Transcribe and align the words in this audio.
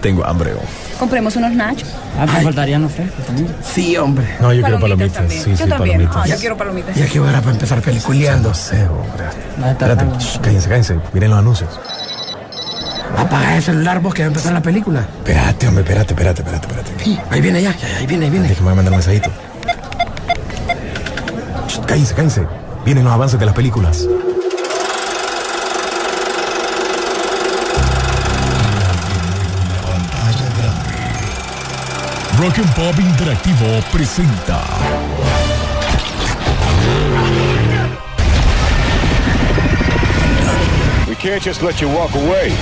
Tengo 0.00 0.24
hambre. 0.24 0.52
oh. 0.54 0.98
Compremos 0.98 1.34
unos 1.36 1.52
nachos. 1.52 1.88
Ah, 2.18 2.26
me 2.26 2.42
faltarían 2.42 2.82
los 2.82 2.92
frescos 2.92 3.24
también. 3.26 3.48
Sí, 3.62 3.96
hombre. 3.96 4.26
No, 4.40 4.52
yo 4.52 4.62
quiero 4.62 4.78
palomitas. 4.80 5.12
también. 5.12 5.42
Sí, 5.42 5.50
yo 5.50 5.56
sí, 5.56 5.68
también. 5.68 5.98
palomitas. 5.98 6.16
Ah, 6.16 6.26
yo 6.26 6.36
quiero 6.36 6.56
palomitas. 6.56 6.96
Ya 6.96 7.06
que 7.06 7.20
hora 7.20 7.40
para 7.40 7.52
empezar 7.52 7.80
peliculeando. 7.82 8.48
No 8.50 8.54
sé, 8.54 8.84
hombre. 8.86 9.24
Estar 9.70 9.90
Espérate, 9.90 10.04
shh, 10.24 10.38
cállense, 10.40 10.68
cállense. 10.68 10.96
Miren 11.12 11.30
los 11.30 11.38
anuncios. 11.38 11.70
Apaga 13.16 13.56
el 13.56 13.62
celular 13.62 14.00
vos 14.00 14.14
que 14.14 14.22
va 14.22 14.26
a 14.26 14.28
empezar 14.28 14.52
la 14.52 14.62
película. 14.62 15.00
Espérate, 15.00 15.66
hombre, 15.68 15.82
espérate, 15.82 16.12
espérate, 16.14 16.42
espérate, 16.42 16.66
espérate. 16.66 17.04
Sí, 17.04 17.18
ahí 17.30 17.40
viene 17.40 17.62
ya, 17.62 17.74
ya, 17.76 17.86
ahí 17.98 18.06
viene, 18.06 18.26
ahí 18.26 18.30
viene. 18.30 18.48
Déjame 18.48 18.74
mandar 18.74 18.92
un 18.92 18.98
mensajito. 18.98 19.30
Shh, 21.68 21.80
Cállense, 21.86 22.14
cállense. 22.14 22.42
Vienen 22.84 23.04
los 23.04 23.12
avances 23.12 23.38
de 23.40 23.46
las 23.46 23.54
películas. 23.54 24.06
Rock 32.48 32.58
and 32.60 32.74
Pop 32.74 32.94
Interactivo 32.94 33.82
presenta. 33.90 34.64
We 41.06 41.14
can't 41.16 41.42
just 41.42 41.60
let 41.62 41.82
you 41.82 41.88
walk 41.88 42.14
away. 42.14 42.54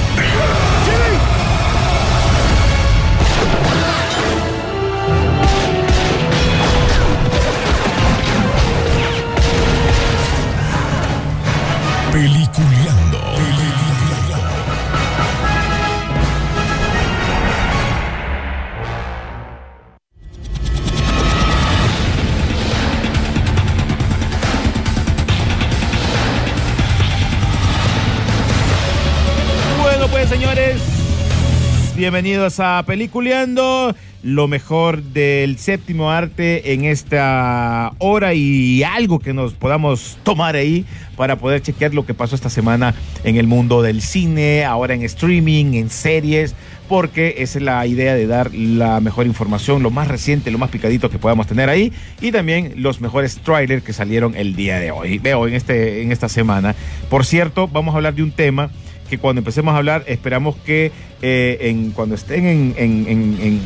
Bienvenidos 31.97 32.61
a 32.61 32.83
Peliculeando, 32.87 33.95
lo 34.23 34.49
mejor 34.49 35.03
del 35.03 35.57
séptimo 35.57 36.11
arte 36.11 36.75
en 36.75 36.85
esta 36.85 37.93
hora 37.99 38.35
y 38.35 38.83
algo 38.83 39.19
que 39.19 39.33
nos 39.33 39.55
podamos 39.55 40.19
tomar 40.23 40.57
ahí 40.57 40.85
para 41.17 41.37
poder 41.37 41.63
chequear 41.63 41.95
lo 41.95 42.05
que 42.05 42.13
pasó 42.13 42.35
esta 42.35 42.51
semana 42.51 42.95
en 43.25 43.37
el 43.37 43.47
mundo 43.47 43.81
del 43.81 44.03
cine, 44.03 44.67
ahora 44.67 44.93
en 44.93 45.03
streaming, 45.05 45.73
en 45.73 45.89
series, 45.89 46.55
porque 46.87 47.37
es 47.39 47.57
la 47.57 47.87
idea 47.87 48.15
de 48.15 48.27
dar 48.27 48.55
la 48.55 49.01
mejor 49.01 49.27
información, 49.27 49.83
lo 49.83 49.91
más 49.91 50.07
reciente, 50.07 50.51
lo 50.51 50.59
más 50.59 50.69
picadito 50.69 51.09
que 51.09 51.19
podamos 51.19 51.47
tener 51.47 51.71
ahí 51.71 51.95
y 52.21 52.31
también 52.31 52.75
los 52.77 53.01
mejores 53.01 53.39
trailers 53.39 53.83
que 53.83 53.95
salieron 53.95 54.37
el 54.37 54.55
día 54.55 54.79
de 54.81 54.91
hoy. 54.91 55.19
Veo 55.19 55.49
en, 55.49 55.55
este, 55.55 56.03
en 56.03 56.13
esta 56.13 56.29
semana. 56.29 56.75
Por 57.09 57.25
cierto, 57.25 57.69
vamos 57.69 57.95
a 57.95 57.97
hablar 57.97 58.15
de 58.15 58.23
un 58.23 58.33
tema 58.33 58.71
que 59.09 59.19
cuando 59.19 59.41
empecemos 59.41 59.75
a 59.75 59.79
hablar 59.79 60.05
esperamos 60.07 60.57
que 60.57 60.93
eh, 61.23 61.59
en, 61.63 61.91
cuando 61.93 62.15
estén 62.15 62.47
en, 62.47 62.75
en- 62.77 63.07
en- 63.09 63.61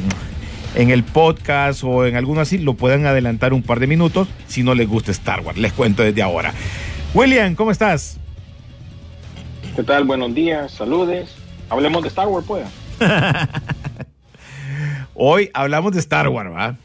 en- 0.74 0.91
el 0.91 1.02
podcast 1.05 1.83
o 1.84 2.06
en 2.06 2.14
alguno 2.16 2.41
así 2.41 2.58
lo 2.58 2.74
puedan 2.74 3.05
adelantar 3.06 3.52
un 3.52 3.62
par 3.62 3.80
de 3.80 3.86
minutos 3.88 4.28
si 4.46 4.62
no 4.62 4.74
les 4.74 4.86
gusta 4.88 5.11
Star 5.11 5.41
Wars. 5.41 5.58
Les 5.58 5.72
cuento 5.72 6.02
desde 6.02 6.22
ahora. 6.22 6.52
William, 7.14 7.55
¿cómo 7.56 7.70
estás? 7.72 8.18
¿Qué 9.74 9.83
tal? 9.83 10.05
Buenos 10.05 10.34
días, 10.34 10.70
saludes. 10.72 11.30
Hablemos 11.68 12.02
de 12.02 12.08
Star 12.08 12.28
Wars, 12.28 12.44
pues. 12.46 12.66
Hoy 15.14 15.50
hablamos 15.55 15.92
de 15.92 15.98
Star 16.00 16.28
Wars, 16.28 16.50
¿va? 16.50 16.77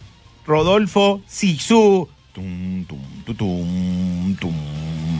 Rodolfo 0.45 1.22
Sisu 1.28 2.08
tum, 2.33 2.86
tum, 2.86 2.99
tu, 3.26 3.33
tum, 3.33 4.36
tum, 4.36 4.54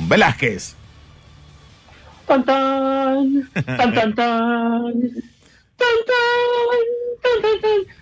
Velázquez. 0.09 0.75
Tan 2.28 2.44
tan, 2.44 3.50
tan 3.66 3.94
tan 3.94 4.16
tan, 4.16 4.94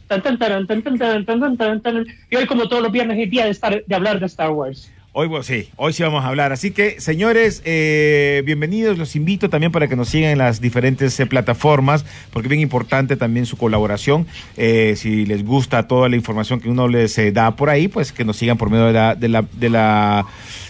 tan 0.09 0.37
tan, 0.37 0.67
tan 0.67 0.81
tan 0.83 0.97
tan, 0.97 1.25
tan 1.25 1.39
tan 1.39 1.57
tan 1.57 1.81
tan. 1.81 2.05
Y 2.29 2.35
hoy 2.35 2.45
como 2.45 2.67
todos 2.69 2.81
los 2.81 2.91
viernes 2.91 3.17
es 3.19 3.29
día 3.29 3.45
de, 3.45 3.51
estar, 3.51 3.83
de 3.85 3.95
hablar 3.95 4.19
de 4.19 4.25
Star 4.27 4.51
Wars. 4.51 4.91
Hoy 5.15 5.27
bueno, 5.27 5.43
sí, 5.43 5.69
hoy 5.75 5.93
sí 5.93 6.01
vamos 6.01 6.23
a 6.23 6.27
hablar. 6.27 6.51
Así 6.51 6.71
que, 6.71 6.99
señores, 6.99 7.61
eh, 7.65 8.41
bienvenidos. 8.45 8.97
Los 8.97 9.15
invito 9.15 9.47
también 9.47 9.71
para 9.71 9.87
que 9.87 9.95
nos 9.95 10.09
sigan 10.09 10.31
en 10.31 10.39
las 10.39 10.59
diferentes 10.59 11.19
eh, 11.19 11.27
plataformas, 11.27 12.03
porque 12.31 12.47
es 12.47 12.49
bien 12.49 12.61
importante 12.61 13.15
también 13.15 13.45
su 13.45 13.55
colaboración. 13.55 14.25
Eh, 14.57 14.95
si 14.97 15.27
les 15.27 15.45
gusta 15.45 15.87
toda 15.87 16.09
la 16.09 16.15
información 16.15 16.59
que 16.59 16.67
uno 16.67 16.87
les 16.87 17.15
eh, 17.19 17.31
da 17.31 17.55
por 17.55 17.69
ahí, 17.69 17.87
pues 17.89 18.11
que 18.11 18.25
nos 18.25 18.37
sigan 18.37 18.57
por 18.57 18.71
medio 18.71 18.87
de 18.87 18.93
la, 18.93 19.13
de 19.13 19.27
la, 19.27 19.45
de 19.53 19.69
la 19.69 20.25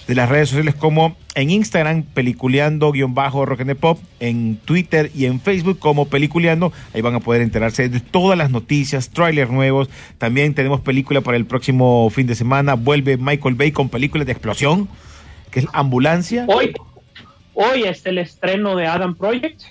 de 0.08 0.16
las 0.16 0.30
redes 0.30 0.50
sociales 0.50 0.76
como 0.76 1.16
en 1.36 1.50
Instagram, 1.50 2.04
peliculeando-rock 2.04 3.62
and 3.62 3.76
pop, 3.76 4.00
en 4.20 4.58
Twitter 4.58 5.10
y 5.16 5.26
en 5.26 5.40
Facebook 5.40 5.80
como 5.80 6.08
peliculeando. 6.08 6.74
Ahí 6.94 7.02
van 7.02 7.16
a 7.16 7.20
poder 7.20 7.42
enterarse 7.42 7.90
de 7.90 8.00
todas 8.00 8.38
las 8.38 8.52
noticias, 8.52 9.10
trailers 9.10 9.50
nuevos. 9.50 9.90
También 10.18 10.54
tenemos 10.54 10.82
película 10.82 11.22
para 11.22 11.38
el 11.38 11.46
próximo 11.46 12.10
fin 12.10 12.28
de 12.28 12.36
semana. 12.36 12.76
Vuelve 12.76 13.18
Michael 13.18 13.56
Bay 13.56 13.72
con 13.72 13.90
películas 13.90 14.26
de 14.26 14.34
explosión, 14.34 14.90
que 15.52 15.62
es 15.62 15.68
Ambulancia. 15.72 16.46
Hoy, 16.48 16.74
hoy 17.54 17.84
es 17.84 18.06
el 18.06 18.18
estreno 18.18 18.76
de 18.76 18.88
Adam 18.88 19.16
Project. 19.16 19.62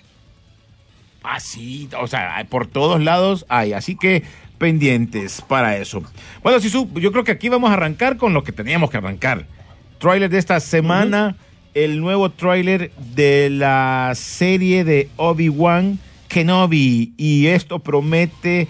Así, 1.22 1.88
o 2.00 2.06
sea, 2.08 2.44
por 2.48 2.66
todos 2.66 3.00
lados 3.00 3.46
hay. 3.48 3.74
Así 3.74 3.96
que 3.96 4.24
pendientes 4.58 5.40
para 5.42 5.76
eso. 5.76 6.02
Bueno, 6.42 6.58
Sisu, 6.60 6.88
yo 6.94 7.12
creo 7.12 7.24
que 7.24 7.32
aquí 7.32 7.48
vamos 7.48 7.70
a 7.70 7.74
arrancar 7.74 8.16
con 8.16 8.32
lo 8.32 8.42
que 8.42 8.52
teníamos 8.52 8.90
que 8.90 8.96
arrancar. 8.96 9.46
Trailer 10.02 10.28
de 10.28 10.38
esta 10.38 10.58
semana, 10.58 11.36
el 11.74 12.00
nuevo 12.00 12.28
trailer 12.28 12.90
de 13.14 13.48
la 13.50 14.10
serie 14.16 14.82
de 14.82 15.08
Obi-Wan 15.14 16.00
Kenobi. 16.26 17.12
Y 17.16 17.46
esto 17.46 17.78
promete 17.78 18.66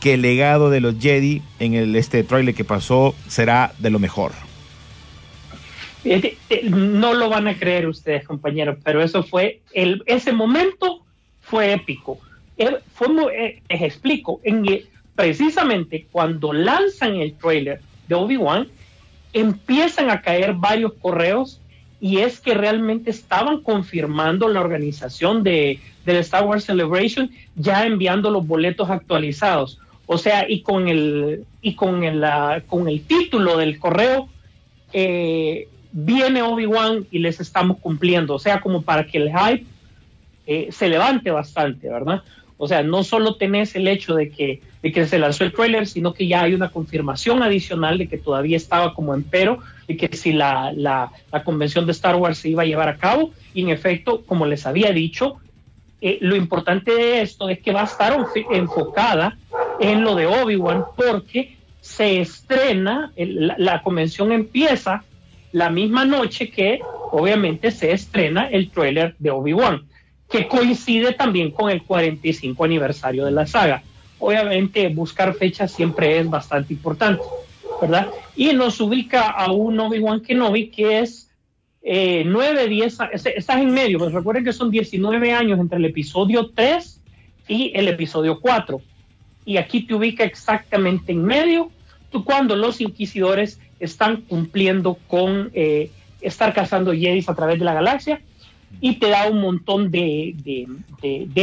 que 0.00 0.14
el 0.14 0.22
legado 0.22 0.70
de 0.70 0.80
los 0.80 0.98
Jedi 0.98 1.40
en 1.60 1.74
el, 1.74 1.94
este 1.94 2.24
trailer 2.24 2.52
que 2.56 2.64
pasó 2.64 3.14
será 3.28 3.72
de 3.78 3.90
lo 3.90 4.00
mejor. 4.00 4.32
Eh, 6.04 6.36
No 6.64 7.14
lo 7.14 7.28
van 7.28 7.46
a 7.46 7.56
creer 7.56 7.86
ustedes, 7.86 8.24
compañeros, 8.24 8.76
pero 8.82 9.00
eso 9.00 9.22
fue, 9.22 9.60
el, 9.74 10.02
ese 10.06 10.32
momento 10.32 11.04
fue 11.42 11.72
épico. 11.74 12.18
Eh, 12.58 12.78
fue 12.92 13.06
eh, 13.32 13.62
les 13.68 13.82
explico, 13.82 14.40
en, 14.42 14.66
precisamente 15.14 16.08
cuando 16.10 16.52
lanzan 16.52 17.14
el 17.14 17.34
trailer 17.34 17.80
de 18.08 18.16
Obi-Wan, 18.16 18.66
empiezan 19.32 20.10
a 20.10 20.20
caer 20.20 20.54
varios 20.54 20.94
correos 20.94 21.60
y 22.00 22.18
es 22.18 22.40
que 22.40 22.54
realmente 22.54 23.10
estaban 23.10 23.62
confirmando 23.62 24.48
la 24.48 24.60
organización 24.60 25.42
de, 25.44 25.78
del 26.04 26.16
Star 26.16 26.44
Wars 26.44 26.64
Celebration 26.64 27.30
ya 27.54 27.86
enviando 27.86 28.30
los 28.30 28.46
boletos 28.46 28.90
actualizados. 28.90 29.78
O 30.06 30.18
sea, 30.18 30.50
y 30.50 30.62
con 30.62 30.88
el, 30.88 31.44
y 31.60 31.74
con 31.74 32.02
el, 32.02 32.24
ah, 32.24 32.62
con 32.66 32.88
el 32.88 33.02
título 33.04 33.56
del 33.56 33.78
correo, 33.78 34.28
eh, 34.92 35.68
viene 35.92 36.42
Obi-Wan 36.42 37.06
y 37.10 37.20
les 37.20 37.40
estamos 37.40 37.78
cumpliendo. 37.78 38.34
O 38.34 38.38
sea, 38.38 38.60
como 38.60 38.82
para 38.82 39.06
que 39.06 39.18
el 39.18 39.30
hype 39.30 39.64
eh, 40.46 40.68
se 40.72 40.88
levante 40.88 41.30
bastante, 41.30 41.88
¿verdad? 41.88 42.22
O 42.58 42.66
sea, 42.66 42.82
no 42.82 43.04
solo 43.04 43.36
tenés 43.36 43.74
el 43.76 43.86
hecho 43.86 44.14
de 44.14 44.30
que, 44.30 44.60
de 44.82 44.90
que 44.92 45.06
se 45.06 45.18
lanzó 45.18 45.44
el 45.44 45.52
trailer, 45.52 45.86
sino 45.86 46.12
que 46.12 46.26
ya 46.26 46.42
hay 46.42 46.54
una 46.54 46.70
confirmación 46.70 47.42
adicional 47.42 47.98
de 47.98 48.08
que 48.08 48.18
todavía 48.18 48.56
estaba 48.56 48.94
como 48.94 49.14
en 49.14 49.22
pero, 49.22 49.60
y 49.86 49.96
que 49.96 50.16
si 50.16 50.32
la, 50.32 50.72
la, 50.74 51.10
convención 51.44 51.86
de 51.86 51.92
Star 51.92 52.16
Wars 52.16 52.38
se 52.38 52.48
iba 52.48 52.62
a 52.62 52.66
llevar 52.66 52.88
a 52.88 52.96
cabo, 52.96 53.30
y 53.54 53.62
en 53.62 53.70
efecto, 53.70 54.22
como 54.26 54.44
les 54.46 54.66
había 54.66 54.90
dicho, 54.90 55.36
eh, 56.00 56.18
lo 56.20 56.34
importante 56.34 56.92
de 56.94 57.22
esto 57.22 57.48
es 57.48 57.60
que 57.60 57.72
va 57.72 57.82
a 57.82 57.84
estar 57.84 58.16
enf- 58.16 58.46
enfocada 58.50 59.38
en 59.78 60.02
lo 60.02 60.16
de 60.16 60.26
Obi-Wan 60.26 60.84
porque 60.96 61.56
se 61.80 62.20
estrena, 62.20 63.12
la, 63.16 63.54
la 63.58 63.82
convención 63.82 64.32
empieza 64.32 65.04
la 65.52 65.70
misma 65.70 66.04
noche 66.04 66.50
que 66.50 66.80
obviamente 67.12 67.70
se 67.70 67.92
estrena 67.92 68.48
el 68.48 68.70
trailer 68.70 69.14
de 69.18 69.30
Obi-Wan, 69.30 69.82
que 70.28 70.48
coincide 70.48 71.12
también 71.12 71.50
con 71.50 71.70
el 71.70 71.82
45 71.82 72.64
aniversario 72.64 73.24
de 73.26 73.32
la 73.32 73.46
saga. 73.46 73.82
Obviamente 74.24 74.88
buscar 74.88 75.34
fechas 75.34 75.72
siempre 75.72 76.18
es 76.20 76.30
bastante 76.30 76.72
importante, 76.72 77.24
¿verdad? 77.80 78.08
Y 78.36 78.52
nos 78.52 78.80
ubica 78.80 79.22
a 79.30 79.50
un 79.50 79.78
Obi-Wan 79.80 80.20
Kenobi 80.20 80.68
que 80.68 81.00
es 81.00 81.28
eh, 81.82 82.22
9, 82.24 82.68
10, 82.68 83.00
a- 83.00 83.06
es- 83.06 83.26
estás 83.26 83.56
en 83.60 83.72
medio, 83.72 83.98
pues 83.98 84.12
recuerden 84.12 84.44
que 84.44 84.52
son 84.52 84.70
19 84.70 85.32
años 85.32 85.58
entre 85.58 85.78
el 85.78 85.84
episodio 85.86 86.50
3 86.54 87.00
y 87.48 87.72
el 87.74 87.88
episodio 87.88 88.38
4. 88.40 88.80
Y 89.44 89.56
aquí 89.56 89.80
te 89.82 89.94
ubica 89.94 90.22
exactamente 90.22 91.10
en 91.10 91.24
medio, 91.24 91.72
tú 92.12 92.24
cuando 92.24 92.54
los 92.54 92.80
inquisidores 92.80 93.58
están 93.80 94.20
cumpliendo 94.22 94.94
con 95.08 95.50
eh, 95.54 95.90
estar 96.20 96.54
cazando 96.54 96.92
Jedis 96.92 97.28
a 97.28 97.34
través 97.34 97.58
de 97.58 97.64
la 97.64 97.74
galaxia 97.74 98.20
y 98.80 99.00
te 99.00 99.08
da 99.08 99.26
un 99.28 99.40
montón 99.40 99.90
de, 99.90 100.36
de- 100.44 100.68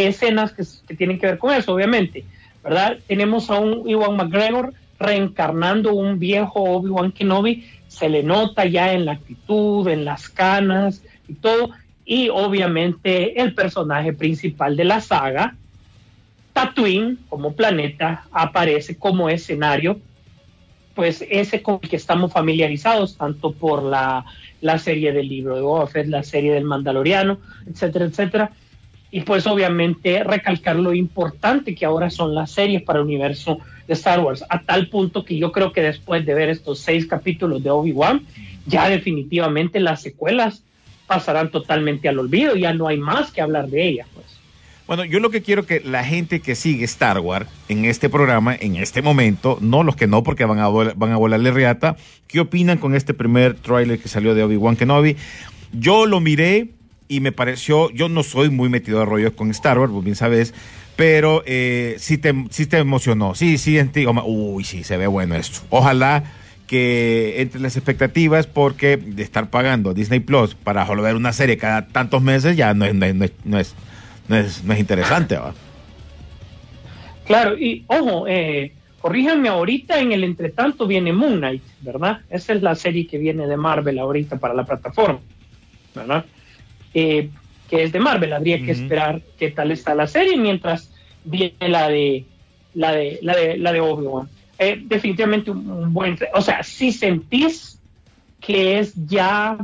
escenas 0.08 0.54
que 0.54 0.96
tienen 0.96 1.20
que 1.20 1.28
ver 1.28 1.38
con 1.38 1.54
eso, 1.54 1.74
obviamente. 1.74 2.24
¿Verdad? 2.64 2.98
Tenemos 3.08 3.50
a 3.50 3.60
un 3.60 3.88
Iwan 3.88 4.16
McGregor 4.16 4.74
reencarnando 5.00 5.94
un 5.94 6.20
viejo 6.20 6.64
Obi-Wan 6.64 7.12
Kenobi, 7.12 7.66
se 7.88 8.10
le 8.10 8.22
nota 8.22 8.66
ya 8.66 8.94
en 8.94 9.06
la 9.06 9.14
actitud, 9.14 9.88
en 9.88 10.06
las 10.06 10.30
canas 10.30 11.02
y 11.28 11.36
todo, 11.36 11.72
y 12.06 12.30
obviamente 12.30 13.42
el 13.42 13.54
personaje 13.54 14.14
principal 14.14 14.76
de 14.76 14.84
la 14.84 15.00
saga, 15.00 15.56
Tatooine 16.54 17.18
como 17.30 17.54
planeta, 17.54 18.26
aparece 18.32 18.98
como 18.98 19.30
escenario, 19.30 20.00
pues 20.96 21.24
ese 21.30 21.62
con 21.62 21.80
el 21.82 21.90
que 21.90 21.96
estamos 21.96 22.34
familiarizados, 22.34 23.16
tanto 23.16 23.54
por 23.54 23.84
la, 23.84 24.26
la 24.60 24.78
serie 24.80 25.14
del 25.14 25.30
libro 25.30 25.56
de 25.56 25.62
Boba 25.62 25.90
la 26.06 26.24
serie 26.24 26.54
del 26.54 26.66
Mandaloriano, 26.66 27.40
etcétera, 27.66 28.06
etcétera. 28.06 28.52
Y 29.12 29.22
pues 29.22 29.48
obviamente 29.48 30.24
recalcar 30.24 30.76
lo 30.76 30.94
importante 30.94 31.74
que 31.74 31.86
ahora 31.86 32.10
son 32.10 32.36
las 32.36 32.52
series 32.52 32.84
para 32.84 33.00
el 33.00 33.06
universo 33.06 33.60
de 33.88 33.94
Star 33.94 34.20
Wars, 34.20 34.44
a 34.50 34.62
tal 34.62 34.88
punto 34.88 35.26
que 35.26 35.38
yo 35.38 35.52
creo 35.52 35.72
que 35.72 35.82
después 35.82 36.26
de 36.26 36.34
ver 36.36 36.50
estos 36.50 36.80
seis 36.80 37.08
capítulos 37.08 37.64
de 37.64 37.72
Obi-Wan, 37.72 38.24
ya 38.68 38.88
definitivamente 38.88 39.80
las 39.80 40.02
secuelas 40.02 40.64
pasarán 41.08 41.50
totalmente 41.50 42.08
al 42.08 42.20
olvido, 42.20 42.56
ya 42.56 42.72
no 42.72 42.88
hay 42.88 42.98
más 42.98 43.32
que 43.32 43.42
hablar 43.42 43.68
de 43.68 43.88
ellas. 43.88 44.08
Pues. 44.14 44.28
Bueno, 44.86 45.06
yo 45.06 45.20
lo 45.20 45.30
que 45.30 45.42
quiero 45.42 45.66
que 45.66 45.82
la 45.82 46.04
gente 46.04 46.40
que 46.40 46.56
sigue 46.56 46.86
Star 46.86 47.20
Wars 47.20 47.48
en 47.68 47.86
este 47.86 48.10
programa, 48.10 48.56
en 48.56 48.76
este 48.76 49.02
momento, 49.02 49.58
no 49.62 49.84
los 49.84 49.96
que 49.96 50.08
no, 50.08 50.24
porque 50.24 50.46
van 50.46 50.60
a, 50.60 50.68
van 50.68 51.12
a 51.12 51.18
volarle 51.18 51.52
riata, 51.52 51.96
¿qué 52.28 52.40
opinan 52.40 52.78
con 52.78 52.96
este 52.96 53.14
primer 53.14 53.56
tráiler 53.56 54.00
que 54.00 54.08
salió 54.08 54.36
de 54.36 54.44
Obi-Wan 54.44 54.76
Kenobi? 54.76 55.16
Yo 55.74 56.06
lo 56.06 56.20
miré 56.20 56.70
y 57.10 57.22
me 57.22 57.32
pareció, 57.32 57.90
yo 57.90 58.08
no 58.08 58.22
soy 58.22 58.50
muy 58.52 58.70
metido 58.70 59.02
a 59.02 59.06
rollos 59.06 59.34
con 59.34 59.50
Star 59.50 59.80
Wars, 59.80 59.92
vos 59.92 60.04
bien 60.04 60.16
sabes, 60.16 60.54
pero 60.96 61.42
eh, 61.48 61.96
sí, 61.98 62.20
te, 62.20 62.34
sí 62.52 62.68
te 62.68 62.78
emocionó, 62.78 63.34
sí, 63.34 63.58
sí, 63.58 63.80
uy, 64.26 64.64
sí, 64.64 64.84
se 64.84 64.96
ve 64.96 65.08
bueno 65.08 65.36
esto. 65.36 65.62
Ojalá 65.72 66.24
que 66.68 67.42
entre 67.42 67.60
las 67.62 67.76
expectativas 67.76 68.46
porque 68.46 68.96
de 68.98 69.24
estar 69.24 69.50
pagando 69.50 69.96
Disney 69.96 70.20
Plus 70.20 70.54
para 70.54 70.86
ver 70.86 71.16
una 71.16 71.34
serie 71.34 71.58
cada 71.58 71.88
tantos 71.88 72.22
meses 72.22 72.56
ya 72.56 72.76
no 72.76 72.86
es, 72.86 72.94
no 72.94 73.06
es, 73.08 73.16
no 73.16 73.26
es, 73.26 73.34
no 73.44 73.58
es, 73.60 73.76
no 74.28 74.38
es- 74.38 74.64
no 74.64 74.74
es 74.74 74.80
interesante. 74.80 75.36
¿va? 75.36 75.56
Claro, 77.26 77.58
y 77.58 77.86
ojo, 77.88 78.28
eh, 78.28 78.72
corríjanme 79.02 79.50
ahorita, 79.50 80.00
en 80.00 80.12
el 80.12 80.24
entretanto 80.24 80.86
viene 80.86 81.12
Moon 81.12 81.38
Knight, 81.38 81.64
¿verdad? 81.82 82.20
Esa 82.30 82.54
es 82.54 82.62
la 82.62 82.76
serie 82.76 83.08
que 83.08 83.18
viene 83.18 83.48
de 83.48 83.58
Marvel 83.58 83.98
ahorita 83.98 84.38
para 84.38 84.54
la 84.54 84.64
plataforma, 84.64 85.20
¿verdad? 85.96 86.24
Eh, 86.94 87.30
que 87.70 87.84
es 87.84 87.92
de 87.92 88.00
Marvel, 88.00 88.34
habría 88.34 88.58
que 88.58 88.72
Ujú. 88.72 88.82
esperar 88.82 89.22
qué 89.38 89.52
tal 89.52 89.72
está 89.72 89.94
la 89.94 90.08
serie 90.08 90.36
mientras 90.38 90.92
viene 91.24 91.54
la 91.60 91.88
de 91.88 92.26
la 92.74 92.92
de 92.92 93.20
la 93.22 93.36
de 93.36 93.58
la 93.58 93.72
de 93.72 93.82
Obi-Wan. 93.82 94.28
Eh, 94.58 94.82
definitivamente 94.86 95.52
un, 95.52 95.70
un 95.70 95.94
buen, 95.94 96.18
o 96.34 96.42
sea, 96.42 96.64
si 96.64 96.92
sentís 96.92 97.80
que 98.42 98.80
es 98.80 98.94
ya, 99.08 99.58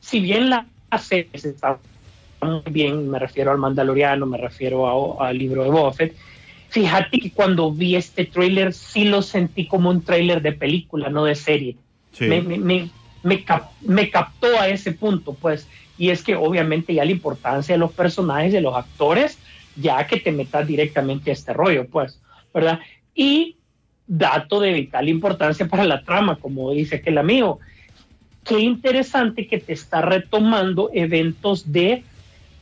si 0.00 0.20
bien 0.20 0.50
la 0.50 0.66
serie 0.98 1.30
está 1.32 1.78
muy 2.42 2.62
bien, 2.70 3.08
me 3.08 3.18
refiero 3.18 3.50
al 3.50 3.58
Mandaloriano, 3.58 4.26
me 4.26 4.38
refiero 4.38 5.20
al 5.20 5.38
libro 5.38 5.64
de 5.64 5.70
Boba 5.70 5.92
Fett, 5.92 6.14
Fíjate 6.70 7.18
que 7.18 7.32
cuando 7.32 7.72
vi 7.72 7.96
este 7.96 8.24
tráiler 8.24 8.72
sí 8.72 9.04
lo 9.04 9.22
sentí 9.22 9.66
como 9.66 9.90
un 9.90 10.04
tráiler 10.04 10.40
de 10.40 10.52
película, 10.52 11.08
no 11.08 11.24
de 11.24 11.34
serie. 11.34 11.76
Sí. 12.12 12.26
Me, 12.26 12.40
me, 12.42 12.58
me, 12.58 12.88
me 13.22 13.44
me 13.82 14.10
captó 14.10 14.58
a 14.58 14.68
ese 14.68 14.92
punto, 14.92 15.34
pues. 15.34 15.68
Y 15.98 16.10
es 16.10 16.22
que 16.22 16.34
obviamente 16.36 16.94
ya 16.94 17.04
la 17.04 17.10
importancia 17.10 17.74
de 17.74 17.78
los 17.78 17.92
personajes, 17.92 18.52
de 18.52 18.60
los 18.60 18.74
actores, 18.74 19.38
ya 19.76 20.06
que 20.06 20.18
te 20.18 20.32
metas 20.32 20.66
directamente 20.66 21.30
a 21.30 21.34
este 21.34 21.52
rollo, 21.52 21.86
pues, 21.86 22.20
¿verdad? 22.54 22.80
Y 23.14 23.56
dato 24.06 24.60
de 24.60 24.72
vital 24.72 25.08
importancia 25.08 25.68
para 25.68 25.84
la 25.84 26.02
trama, 26.02 26.36
como 26.36 26.72
dice 26.72 26.96
aquel 26.96 27.18
amigo. 27.18 27.60
Qué 28.44 28.58
interesante 28.58 29.46
que 29.46 29.58
te 29.58 29.72
está 29.72 30.02
retomando 30.02 30.90
eventos 30.92 31.70
de 31.70 32.02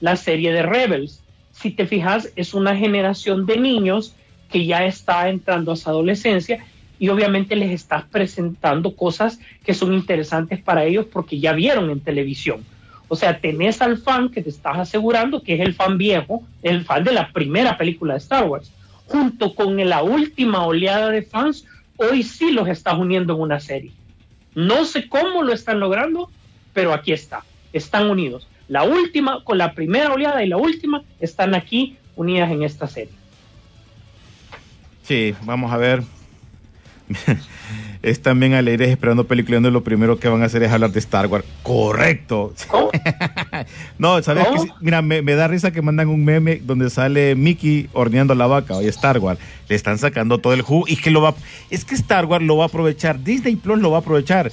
la 0.00 0.16
serie 0.16 0.52
de 0.52 0.62
Rebels. 0.62 1.22
Si 1.52 1.70
te 1.70 1.86
fijas, 1.86 2.30
es 2.36 2.54
una 2.54 2.76
generación 2.76 3.46
de 3.46 3.56
niños 3.56 4.14
que 4.50 4.66
ya 4.66 4.84
está 4.84 5.28
entrando 5.28 5.72
a 5.72 5.76
su 5.76 5.88
adolescencia 5.88 6.64
y 6.98 7.08
obviamente 7.08 7.56
les 7.56 7.70
estás 7.70 8.04
presentando 8.04 8.94
cosas 8.96 9.38
que 9.64 9.74
son 9.74 9.94
interesantes 9.94 10.60
para 10.60 10.84
ellos 10.84 11.06
porque 11.12 11.38
ya 11.38 11.52
vieron 11.52 11.90
en 11.90 12.00
televisión. 12.00 12.64
O 13.08 13.16
sea, 13.16 13.40
tenés 13.40 13.80
al 13.80 13.98
fan 13.98 14.28
que 14.28 14.42
te 14.42 14.50
estás 14.50 14.78
asegurando 14.78 15.42
que 15.42 15.54
es 15.54 15.60
el 15.60 15.74
fan 15.74 15.96
viejo, 15.96 16.42
el 16.62 16.84
fan 16.84 17.04
de 17.04 17.12
la 17.12 17.32
primera 17.32 17.78
película 17.78 18.14
de 18.14 18.18
Star 18.18 18.46
Wars. 18.46 18.70
Junto 19.06 19.54
con 19.54 19.76
la 19.88 20.02
última 20.02 20.66
oleada 20.66 21.08
de 21.08 21.22
fans, 21.22 21.64
hoy 21.96 22.22
sí 22.22 22.50
los 22.50 22.68
estás 22.68 22.98
uniendo 22.98 23.34
en 23.34 23.40
una 23.40 23.60
serie. 23.60 23.92
No 24.54 24.84
sé 24.84 25.08
cómo 25.08 25.42
lo 25.42 25.54
están 25.54 25.80
logrando, 25.80 26.30
pero 26.74 26.92
aquí 26.92 27.12
está. 27.12 27.44
Están 27.72 28.10
unidos. 28.10 28.46
La 28.68 28.82
última, 28.82 29.42
con 29.44 29.56
la 29.56 29.72
primera 29.72 30.12
oleada 30.12 30.44
y 30.44 30.48
la 30.48 30.58
última, 30.58 31.02
están 31.20 31.54
aquí 31.54 31.96
unidas 32.16 32.50
en 32.50 32.62
esta 32.62 32.86
serie. 32.86 33.14
Sí, 35.02 35.34
vamos 35.44 35.72
a 35.72 35.78
ver. 35.78 36.02
Es 38.02 38.22
también 38.22 38.54
alegres 38.54 38.90
esperando 38.90 39.26
peliculando 39.26 39.70
lo 39.70 39.82
primero 39.82 40.18
que 40.18 40.28
van 40.28 40.42
a 40.42 40.46
hacer 40.46 40.62
es 40.62 40.70
hablar 40.70 40.92
de 40.92 40.98
Star 40.98 41.26
Wars. 41.26 41.44
Correcto. 41.62 42.54
¿Cómo? 42.68 42.90
No, 43.98 44.22
¿sabes 44.22 44.46
¿Cómo? 44.46 44.62
Sí, 44.62 44.70
Mira, 44.80 45.02
me, 45.02 45.20
me 45.22 45.34
da 45.34 45.48
risa 45.48 45.72
que 45.72 45.82
mandan 45.82 46.08
un 46.08 46.24
meme 46.24 46.60
donde 46.62 46.90
sale 46.90 47.34
Mickey 47.34 47.88
horneando 47.92 48.34
la 48.34 48.46
vaca, 48.46 48.76
oye, 48.76 48.88
Star 48.88 49.18
Wars. 49.18 49.40
Le 49.68 49.74
están 49.74 49.98
sacando 49.98 50.38
todo 50.38 50.52
el 50.52 50.62
jugo 50.62 50.84
y 50.86 50.96
que 50.96 51.10
lo 51.10 51.20
va... 51.20 51.34
Es 51.70 51.84
que 51.84 51.94
Star 51.96 52.24
Wars 52.26 52.44
lo 52.44 52.56
va 52.56 52.64
a 52.64 52.66
aprovechar, 52.68 53.22
Disney 53.22 53.56
Plus 53.56 53.80
lo 53.80 53.90
va 53.90 53.98
a 53.98 54.00
aprovechar. 54.00 54.52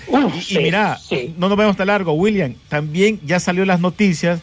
Y, 0.49 0.57
mira, 0.57 0.97
sí. 0.97 1.35
no 1.37 1.47
nos 1.47 1.57
vemos 1.57 1.77
tan 1.77 1.87
largo, 1.87 2.13
William. 2.13 2.55
También 2.67 3.19
ya 3.23 3.39
salió 3.39 3.63
las 3.65 3.79
noticias 3.79 4.41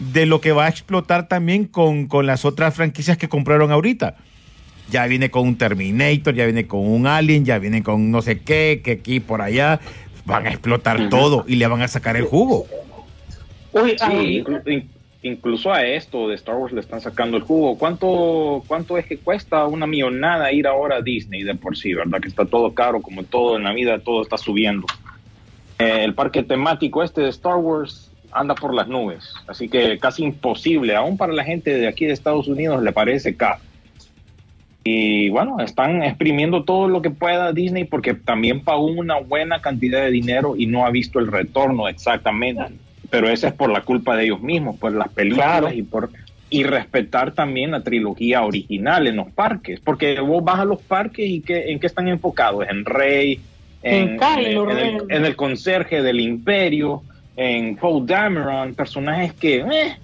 de 0.00 0.26
lo 0.26 0.40
que 0.40 0.52
va 0.52 0.64
a 0.64 0.68
explotar 0.68 1.28
también 1.28 1.66
con, 1.66 2.06
con 2.06 2.26
las 2.26 2.44
otras 2.44 2.74
franquicias 2.74 3.16
que 3.16 3.28
compraron 3.28 3.70
ahorita. 3.70 4.16
Ya 4.90 5.06
viene 5.06 5.30
con 5.30 5.46
un 5.46 5.56
Terminator, 5.56 6.34
ya 6.34 6.44
viene 6.44 6.66
con 6.66 6.80
un 6.80 7.06
Alien, 7.06 7.44
ya 7.44 7.58
viene 7.58 7.82
con 7.82 8.10
no 8.10 8.22
sé 8.22 8.40
qué, 8.40 8.80
que 8.84 8.92
aquí 8.92 9.20
por 9.20 9.40
allá. 9.42 9.80
Van 10.24 10.46
a 10.46 10.50
explotar 10.50 11.08
todo 11.08 11.44
y 11.48 11.56
le 11.56 11.66
van 11.66 11.82
a 11.82 11.88
sacar 11.88 12.16
el 12.16 12.24
jugo. 12.24 12.66
Uy, 13.72 13.90
Sí, 13.98 14.42
inclu- 14.44 14.62
in- 14.66 14.88
incluso 15.22 15.72
a 15.72 15.84
esto 15.84 16.28
de 16.28 16.34
Star 16.34 16.56
Wars 16.56 16.72
le 16.72 16.80
están 16.80 17.00
sacando 17.00 17.36
el 17.36 17.42
jugo. 17.42 17.78
¿Cuánto, 17.78 18.62
¿Cuánto 18.66 18.98
es 18.98 19.06
que 19.06 19.16
cuesta 19.18 19.66
una 19.66 19.86
millonada 19.86 20.52
ir 20.52 20.66
ahora 20.66 20.96
a 20.96 21.02
Disney 21.02 21.42
de 21.42 21.54
por 21.54 21.76
sí, 21.76 21.94
verdad? 21.94 22.20
Que 22.20 22.28
está 22.28 22.44
todo 22.44 22.72
caro, 22.74 23.00
como 23.00 23.22
todo 23.24 23.56
en 23.56 23.64
la 23.64 23.72
vida, 23.72 23.98
todo 23.98 24.22
está 24.22 24.36
subiendo. 24.38 24.86
Eh, 25.78 26.04
el 26.04 26.14
parque 26.14 26.42
temático 26.42 27.02
este 27.02 27.22
de 27.22 27.30
Star 27.30 27.56
Wars 27.56 28.10
anda 28.32 28.54
por 28.54 28.74
las 28.74 28.86
nubes, 28.86 29.32
así 29.48 29.68
que 29.68 29.98
casi 29.98 30.22
imposible, 30.22 30.94
aún 30.94 31.16
para 31.16 31.32
la 31.32 31.42
gente 31.42 31.74
de 31.74 31.88
aquí 31.88 32.04
de 32.06 32.12
Estados 32.12 32.46
Unidos 32.46 32.82
le 32.82 32.92
parece 32.92 33.34
caro. 33.34 33.60
Y 34.82 35.28
bueno, 35.28 35.60
están 35.60 36.02
exprimiendo 36.02 36.64
todo 36.64 36.88
lo 36.88 37.02
que 37.02 37.10
pueda 37.10 37.52
Disney 37.52 37.84
porque 37.84 38.14
también 38.14 38.60
pagó 38.60 38.86
una 38.86 39.18
buena 39.18 39.60
cantidad 39.60 40.00
de 40.02 40.10
dinero 40.10 40.54
y 40.56 40.66
no 40.66 40.86
ha 40.86 40.90
visto 40.90 41.18
el 41.18 41.26
retorno 41.26 41.88
exactamente. 41.88 42.64
Pero 43.10 43.28
esa 43.28 43.48
es 43.48 43.54
por 43.54 43.70
la 43.70 43.82
culpa 43.82 44.16
de 44.16 44.24
ellos 44.24 44.40
mismos, 44.40 44.76
por 44.78 44.92
las 44.92 45.08
películas 45.08 45.46
Claro. 45.46 45.72
y 45.72 45.82
por 45.82 46.10
y 46.50 46.64
respetar 46.64 47.32
también 47.32 47.70
la 47.70 47.82
trilogía 47.82 48.42
original 48.42 49.06
en 49.06 49.16
los 49.16 49.30
parques, 49.30 49.78
porque 49.78 50.18
vos 50.18 50.42
vas 50.42 50.58
a 50.58 50.64
los 50.64 50.82
parques 50.82 51.24
y 51.28 51.40
que, 51.40 51.70
en 51.70 51.78
qué 51.78 51.86
están 51.86 52.08
enfocados, 52.08 52.66
en 52.68 52.84
Rey, 52.84 53.40
en, 53.82 54.10
En 54.10 54.18
Kylo 54.18 54.70
en 54.70 54.78
el, 54.78 55.02
en 55.08 55.24
el 55.24 55.36
conserje 55.36 56.02
del 56.02 56.18
Imperio, 56.20 57.02
en 57.36 57.76
Paul 57.76 58.04
Dameron, 58.04 58.74
personajes 58.74 59.32
que 59.34 59.58
eh, 59.58 59.96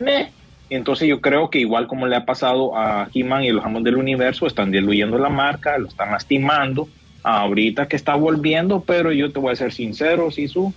meh. 0.00 0.28
Entonces 0.70 1.08
yo 1.08 1.20
creo 1.20 1.50
que 1.50 1.58
igual 1.58 1.86
como 1.86 2.06
le 2.06 2.16
ha 2.16 2.24
pasado 2.24 2.76
a 2.76 3.08
He-Man 3.12 3.44
y 3.44 3.50
los 3.50 3.64
Amos 3.64 3.84
del 3.84 3.96
Universo, 3.96 4.46
están 4.46 4.70
diluyendo 4.70 5.18
la 5.18 5.30
marca, 5.30 5.78
lo 5.78 5.88
están 5.88 6.10
lastimando. 6.10 6.88
Ahorita 7.22 7.88
que 7.88 7.96
está 7.96 8.14
volviendo, 8.14 8.80
pero 8.80 9.12
yo 9.12 9.32
te 9.32 9.40
voy 9.40 9.52
a 9.52 9.56
ser 9.56 9.72
sincero, 9.72 10.30
Sisu, 10.30 10.72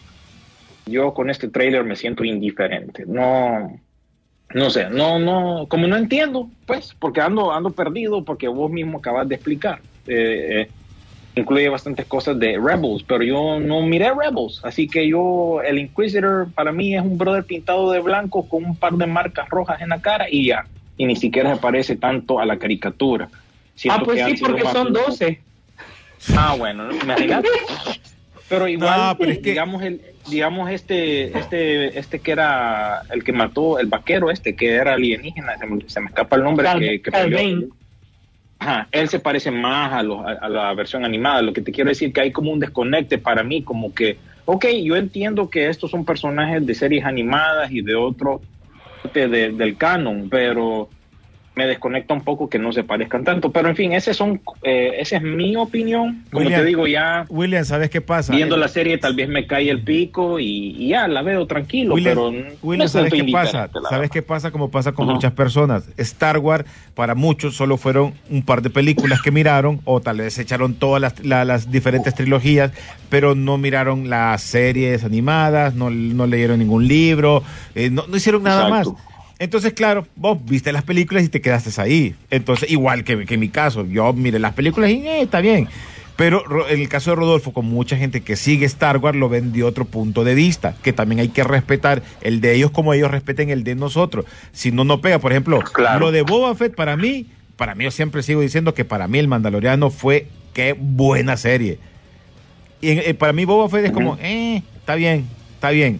yo 0.85 1.13
con 1.13 1.29
este 1.29 1.49
trailer 1.49 1.83
me 1.83 1.95
siento 1.95 2.23
indiferente. 2.23 3.05
No, 3.05 3.79
no 4.53 4.69
sé, 4.69 4.89
no, 4.89 5.19
no, 5.19 5.67
como 5.67 5.87
no 5.87 5.97
entiendo, 5.97 6.49
pues, 6.65 6.95
porque 6.97 7.21
ando, 7.21 7.51
ando 7.51 7.71
perdido, 7.71 8.23
porque 8.23 8.47
vos 8.47 8.71
mismo 8.71 8.97
acabas 8.97 9.27
de 9.27 9.35
explicar. 9.35 9.81
Eh, 10.07 10.61
eh, 10.61 10.69
incluye 11.35 11.69
bastantes 11.69 12.05
cosas 12.05 12.37
de 12.39 12.57
Rebels, 12.61 13.03
pero 13.07 13.23
yo 13.23 13.59
no 13.59 13.81
miré 13.81 14.11
Rebels, 14.13 14.59
así 14.63 14.87
que 14.87 15.07
yo, 15.07 15.61
el 15.65 15.79
Inquisitor 15.79 16.47
para 16.53 16.71
mí 16.71 16.95
es 16.95 17.01
un 17.01 17.17
brother 17.17 17.43
pintado 17.43 17.91
de 17.91 17.99
blanco 17.99 18.47
con 18.47 18.65
un 18.65 18.75
par 18.75 18.93
de 18.93 19.07
marcas 19.07 19.49
rojas 19.49 19.81
en 19.81 19.89
la 19.89 20.01
cara 20.01 20.27
y 20.29 20.47
ya, 20.47 20.65
y 20.97 21.05
ni 21.05 21.15
siquiera 21.15 21.55
se 21.55 21.61
parece 21.61 21.95
tanto 21.95 22.39
a 22.39 22.45
la 22.45 22.57
caricatura. 22.57 23.29
Siento 23.75 24.01
ah, 24.01 24.03
pues 24.05 24.23
que 24.25 24.35
sí, 24.37 24.43
porque 24.43 24.63
son 24.63 24.87
un- 24.87 24.93
12. 24.93 25.39
Ah, 26.35 26.55
bueno, 26.57 26.91
imagínate. 26.91 27.47
Pero 28.49 28.67
igual, 28.67 28.99
No, 28.99 29.17
pero 29.17 29.31
es 29.31 29.37
que- 29.39 29.49
digamos, 29.51 29.81
el, 29.81 30.01
digamos 30.29 30.69
este, 30.69 31.35
este, 31.37 31.97
este 31.97 32.19
que 32.19 32.31
era 32.33 33.01
el 33.09 33.23
que 33.23 33.31
mató, 33.31 33.79
el 33.79 33.87
vaquero 33.87 34.29
este, 34.29 34.55
que 34.55 34.71
era 34.73 34.93
alienígena, 34.95 35.57
se 35.57 35.65
me, 35.65 35.81
se 35.89 35.99
me 36.01 36.07
escapa 36.07 36.35
el 36.35 36.43
nombre. 36.43 36.65
Cal- 36.65 36.79
que, 36.79 37.01
que. 37.01 37.67
Ajá, 38.61 38.87
él 38.91 39.09
se 39.09 39.19
parece 39.19 39.49
más 39.49 39.91
a, 39.91 40.03
los- 40.03 40.23
a- 40.23 40.47
la 40.47 40.71
versión 40.75 41.03
animada. 41.03 41.41
Lo 41.41 41.51
que 41.51 41.61
te 41.63 41.71
quiero 41.71 41.89
decir 41.89 42.13
que 42.13 42.21
hay 42.21 42.31
como 42.31 42.51
un 42.51 42.59
desconecte 42.59 43.17
para 43.17 43.41
mí, 43.43 43.63
como 43.63 43.91
que, 43.93 44.17
ok, 44.45 44.65
yo 44.83 44.95
entiendo 44.95 45.49
que 45.49 45.67
estos 45.67 45.89
son 45.89 46.05
personajes 46.05 46.63
de 46.65 46.75
series 46.75 47.03
animadas 47.03 47.71
y 47.71 47.81
de 47.81 47.95
otro 47.95 48.39
de- 49.13 49.27
del 49.27 49.77
canon, 49.77 50.27
pero 50.29 50.89
me 51.53 51.67
desconecta 51.67 52.13
un 52.13 52.21
poco 52.21 52.49
que 52.49 52.57
no 52.59 52.71
se 52.71 52.83
parezcan 52.83 53.25
tanto. 53.25 53.51
Pero 53.51 53.67
en 53.67 53.75
fin, 53.75 53.91
ese 53.91 54.13
son, 54.13 54.39
eh, 54.63 54.93
esa 54.99 55.17
es 55.17 55.21
mi 55.21 55.55
opinión. 55.57 56.23
Como 56.31 56.45
William, 56.45 56.61
te 56.61 56.65
digo, 56.65 56.87
ya 56.87 57.25
William, 57.29 57.65
¿sabes 57.65 57.89
qué 57.89 57.99
pasa? 57.99 58.33
viendo 58.33 58.55
El- 58.55 58.61
la 58.61 58.67
serie 58.69 58.97
tal 58.97 59.15
vez 59.15 59.27
me 59.27 59.45
cae 59.47 59.69
el 59.69 59.81
pico 59.83 60.39
y, 60.39 60.75
y 60.77 60.87
ya 60.89 61.07
la 61.09 61.21
veo 61.21 61.45
tranquilo, 61.47 61.93
William, 61.95 62.15
pero 62.15 62.31
William, 62.63 62.87
¿sabes 62.87 63.11
qué 63.13 63.25
pasa? 63.25 63.69
¿Sabes 63.89 64.09
qué 64.09 64.21
pasa? 64.21 64.51
Como 64.51 64.71
pasa 64.71 64.93
con 64.93 65.07
muchas 65.07 65.33
personas. 65.33 65.89
Star 65.97 66.37
Wars, 66.37 66.63
para 66.95 67.15
muchos, 67.15 67.55
solo 67.55 67.75
fueron 67.77 68.13
un 68.29 68.43
par 68.43 68.61
de 68.61 68.69
películas 68.69 69.21
que 69.21 69.31
miraron, 69.31 69.81
o 69.83 69.99
tal 69.99 70.19
vez 70.19 70.37
echaron 70.39 70.75
todas 70.75 71.01
las, 71.01 71.25
la- 71.25 71.43
las 71.43 71.69
diferentes 71.69 72.15
trilogías, 72.15 72.71
pero 73.09 73.35
no 73.35 73.57
miraron 73.57 74.09
las 74.09 74.41
series 74.41 75.03
animadas, 75.03 75.75
no, 75.75 75.89
no 75.89 76.27
leyeron 76.27 76.59
ningún 76.59 76.87
libro, 76.87 77.43
eh, 77.75 77.89
no, 77.89 78.05
no 78.07 78.15
hicieron 78.15 78.43
nada 78.43 78.67
Exacto. 78.69 78.93
más. 78.93 79.10
Entonces, 79.41 79.73
claro, 79.73 80.05
vos 80.15 80.37
viste 80.45 80.71
las 80.71 80.83
películas 80.83 81.23
y 81.23 81.29
te 81.29 81.41
quedaste 81.41 81.71
ahí. 81.81 82.13
Entonces, 82.29 82.69
igual 82.69 83.03
que, 83.03 83.25
que 83.25 83.33
en 83.33 83.39
mi 83.39 83.49
caso, 83.49 83.87
yo 83.87 84.13
miré 84.13 84.37
las 84.37 84.53
películas 84.53 84.91
y 84.91 85.05
eh, 85.07 85.21
está 85.23 85.41
bien. 85.41 85.67
Pero 86.15 86.43
Ro- 86.45 86.69
en 86.69 86.79
el 86.79 86.87
caso 86.87 87.09
de 87.09 87.15
Rodolfo, 87.15 87.51
con 87.51 87.65
mucha 87.65 87.97
gente 87.97 88.21
que 88.21 88.35
sigue 88.35 88.67
Star 88.67 88.97
Wars, 88.97 89.17
lo 89.17 89.29
ven 89.29 89.51
de 89.51 89.63
otro 89.63 89.85
punto 89.85 90.23
de 90.23 90.35
vista, 90.35 90.75
que 90.83 90.93
también 90.93 91.21
hay 91.21 91.29
que 91.29 91.43
respetar 91.43 92.03
el 92.21 92.39
de 92.39 92.53
ellos 92.53 92.69
como 92.69 92.93
ellos 92.93 93.09
respeten 93.09 93.49
el 93.49 93.63
de 93.63 93.73
nosotros. 93.73 94.25
Si 94.51 94.71
no, 94.71 94.83
no 94.83 95.01
pega. 95.01 95.17
Por 95.17 95.31
ejemplo, 95.31 95.59
Claro. 95.73 95.99
lo 95.99 96.11
de 96.11 96.21
Boba 96.21 96.53
Fett, 96.53 96.75
para 96.75 96.95
mí, 96.95 97.25
para 97.57 97.73
mí 97.73 97.85
yo 97.85 97.89
siempre 97.91 98.21
sigo 98.21 98.41
diciendo 98.41 98.75
que 98.75 98.85
para 98.85 99.07
mí 99.07 99.17
el 99.17 99.27
Mandaloriano 99.27 99.89
fue 99.89 100.27
qué 100.53 100.75
buena 100.77 101.35
serie. 101.35 101.79
Y 102.79 102.89
en- 102.91 102.99
eh, 102.99 103.13
para 103.15 103.33
mí 103.33 103.45
Boba 103.45 103.67
Fett 103.69 103.85
es 103.85 103.91
como, 103.91 104.17
eh, 104.21 104.61
está 104.77 104.93
bien, 104.93 105.25
está 105.55 105.71
bien. 105.71 105.99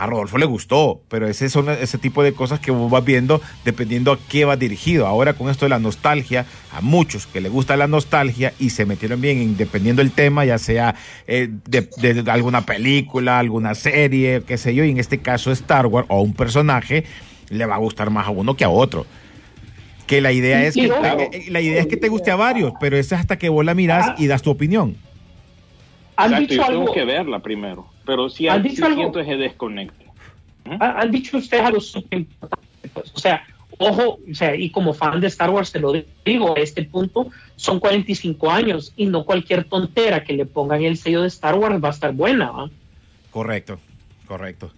A 0.00 0.06
Rodolfo 0.06 0.38
le 0.38 0.46
gustó, 0.46 1.02
pero 1.10 1.28
ese 1.28 1.50
son 1.50 1.68
ese 1.68 1.98
tipo 1.98 2.22
de 2.22 2.32
cosas 2.32 2.58
que 2.58 2.70
vos 2.70 2.90
vas 2.90 3.04
viendo 3.04 3.42
dependiendo 3.66 4.12
a 4.12 4.18
qué 4.30 4.46
va 4.46 4.56
dirigido. 4.56 5.06
Ahora 5.06 5.34
con 5.34 5.50
esto 5.50 5.66
de 5.66 5.68
la 5.68 5.78
nostalgia, 5.78 6.46
a 6.72 6.80
muchos 6.80 7.26
que 7.26 7.42
les 7.42 7.52
gusta 7.52 7.76
la 7.76 7.86
nostalgia 7.86 8.54
y 8.58 8.70
se 8.70 8.86
metieron 8.86 9.20
bien 9.20 9.42
en, 9.42 9.56
dependiendo 9.58 10.00
del 10.00 10.10
tema, 10.10 10.46
ya 10.46 10.56
sea 10.56 10.94
eh, 11.26 11.50
de, 11.68 11.82
de 12.14 12.30
alguna 12.30 12.64
película, 12.64 13.38
alguna 13.38 13.74
serie, 13.74 14.42
qué 14.46 14.56
sé 14.56 14.74
yo, 14.74 14.84
y 14.84 14.90
en 14.90 14.96
este 14.96 15.18
caso 15.18 15.52
Star 15.52 15.84
Wars 15.84 16.06
o 16.08 16.22
un 16.22 16.32
personaje, 16.32 17.04
le 17.50 17.66
va 17.66 17.74
a 17.74 17.78
gustar 17.78 18.08
más 18.08 18.26
a 18.26 18.30
uno 18.30 18.56
que 18.56 18.64
a 18.64 18.70
otro. 18.70 19.04
Que 20.06 20.22
la 20.22 20.32
idea 20.32 20.64
es 20.64 20.76
que 20.76 20.86
eh, 20.86 21.44
la 21.50 21.60
idea 21.60 21.78
es 21.78 21.88
que 21.88 21.98
te 21.98 22.08
guste 22.08 22.30
a 22.30 22.36
varios, 22.36 22.72
pero 22.80 22.96
es 22.96 23.12
hasta 23.12 23.36
que 23.36 23.50
vos 23.50 23.66
la 23.66 23.74
mirás 23.74 24.18
y 24.18 24.28
das 24.28 24.40
tu 24.40 24.50
opinión. 24.50 24.96
Han 26.24 26.32
Exacto, 26.32 26.40
dicho 26.52 26.54
yo 26.62 26.66
tengo 26.68 26.80
algo, 26.82 26.92
que 26.94 27.04
verla 27.04 27.38
primero, 27.40 27.86
pero 28.04 28.28
sí, 28.28 28.48
¿Han 28.48 28.62
dicho 28.62 28.84
algo? 28.86 28.98
siento 29.00 29.20
ese 29.20 29.36
desconecte. 29.36 30.06
ha- 30.78 31.00
han 31.00 31.10
dicho 31.10 31.36
ustedes 31.38 31.64
algo 31.64 31.80
súper 31.80 32.18
importante. 32.20 32.66
pues, 32.92 33.10
o 33.14 33.18
sea, 33.18 33.44
ojo, 33.78 34.18
o 34.30 34.34
sea, 34.34 34.54
y 34.56 34.70
como 34.70 34.92
fan 34.92 35.20
de 35.20 35.26
Star 35.28 35.50
Wars 35.50 35.72
te 35.72 35.80
lo 35.80 35.92
digo, 36.24 36.56
a 36.56 36.60
este 36.60 36.82
punto 36.84 37.28
son 37.56 37.78
45 37.80 38.50
años 38.50 38.92
y 38.96 39.06
no 39.06 39.24
cualquier 39.24 39.64
tontera 39.64 40.22
que 40.24 40.32
le 40.34 40.44
pongan 40.46 40.82
el 40.82 40.96
sello 40.96 41.22
de 41.22 41.28
Star 41.28 41.54
Wars 41.54 41.82
va 41.82 41.88
a 41.88 41.92
estar 41.92 42.12
buena, 42.12 42.50
¿va? 42.50 42.70
Correcto, 43.30 43.78
correcto. 44.26 44.70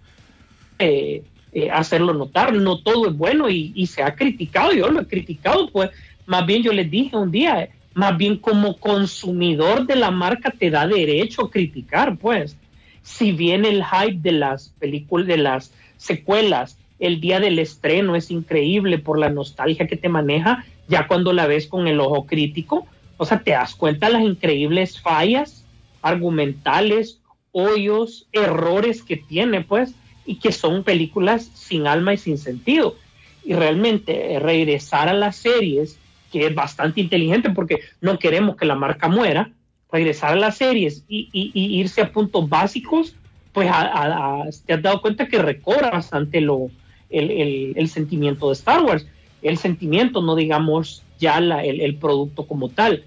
eh, 0.78 1.22
eh, 1.52 1.70
hacerlo 1.70 2.14
notar. 2.14 2.52
No 2.54 2.78
todo 2.80 3.08
es 3.08 3.16
bueno 3.16 3.48
y, 3.50 3.72
y 3.74 3.86
se 3.86 4.02
ha 4.02 4.14
criticado, 4.14 4.72
yo 4.72 4.88
lo 4.88 5.00
he 5.00 5.06
criticado, 5.06 5.68
pues 5.70 5.90
más 6.26 6.46
bien 6.46 6.62
yo 6.62 6.72
les 6.72 6.90
dije 6.90 7.16
un 7.16 7.30
día, 7.30 7.62
eh, 7.64 7.70
más 7.94 8.16
bien 8.16 8.36
como 8.36 8.78
consumidor 8.78 9.86
de 9.86 9.96
la 9.96 10.10
marca 10.10 10.50
te 10.50 10.70
da 10.70 10.86
derecho 10.86 11.42
a 11.42 11.50
criticar, 11.50 12.16
pues. 12.16 12.56
Si 13.02 13.32
bien 13.32 13.64
el 13.64 13.84
hype 13.84 14.18
de 14.20 14.32
las 14.32 14.70
películas, 14.78 15.26
de 15.26 15.36
las 15.36 15.74
secuelas, 15.96 16.78
el 16.98 17.20
día 17.20 17.40
del 17.40 17.58
estreno 17.58 18.14
es 18.14 18.30
increíble 18.30 18.98
por 18.98 19.18
la 19.18 19.28
nostalgia 19.28 19.86
que 19.86 19.96
te 19.96 20.08
maneja, 20.08 20.64
ya 20.88 21.08
cuando 21.08 21.32
la 21.32 21.46
ves 21.46 21.66
con 21.66 21.88
el 21.88 21.98
ojo 22.00 22.26
crítico, 22.26 22.86
o 23.16 23.24
sea, 23.24 23.40
te 23.40 23.52
das 23.52 23.74
cuenta 23.74 24.08
las 24.08 24.22
increíbles 24.22 25.00
fallas 25.00 25.62
argumentales, 26.02 27.20
hoyos, 27.52 28.26
errores 28.32 29.02
que 29.02 29.16
tiene, 29.16 29.62
pues, 29.62 29.94
y 30.26 30.36
que 30.36 30.52
son 30.52 30.84
películas 30.84 31.50
sin 31.54 31.86
alma 31.86 32.14
y 32.14 32.18
sin 32.18 32.38
sentido. 32.38 32.96
Y 33.44 33.54
realmente 33.54 34.38
regresar 34.38 35.08
a 35.08 35.14
las 35.14 35.36
series, 35.36 35.98
que 36.32 36.46
es 36.46 36.54
bastante 36.54 37.00
inteligente 37.00 37.50
porque 37.50 37.80
no 38.00 38.18
queremos 38.18 38.56
que 38.56 38.64
la 38.64 38.74
marca 38.74 39.06
muera, 39.08 39.50
regresar 39.92 40.32
a 40.32 40.36
las 40.36 40.56
series 40.56 41.04
y, 41.06 41.28
y- 41.32 41.52
y 41.54 41.78
irse 41.80 42.00
a 42.00 42.10
puntos 42.10 42.48
básicos, 42.48 43.14
pues 43.52 43.68
a- 43.68 43.82
a- 43.82 44.42
a- 44.42 44.48
te 44.66 44.72
has 44.72 44.82
dado 44.82 45.02
cuenta 45.02 45.28
que 45.28 45.38
recobra 45.38 45.90
bastante 45.90 46.40
lo, 46.40 46.70
el, 47.10 47.30
el- 47.30 47.72
el 47.76 47.88
sentimiento 47.88 48.48
de 48.48 48.54
Star 48.54 48.82
Wars, 48.82 49.06
el 49.42 49.58
sentimiento, 49.58 50.22
no 50.22 50.34
digamos 50.34 51.02
ya 51.18 51.38
la- 51.40 51.62
el, 51.64 51.80
el 51.80 51.96
producto 51.96 52.46
como 52.46 52.70
tal. 52.70 53.04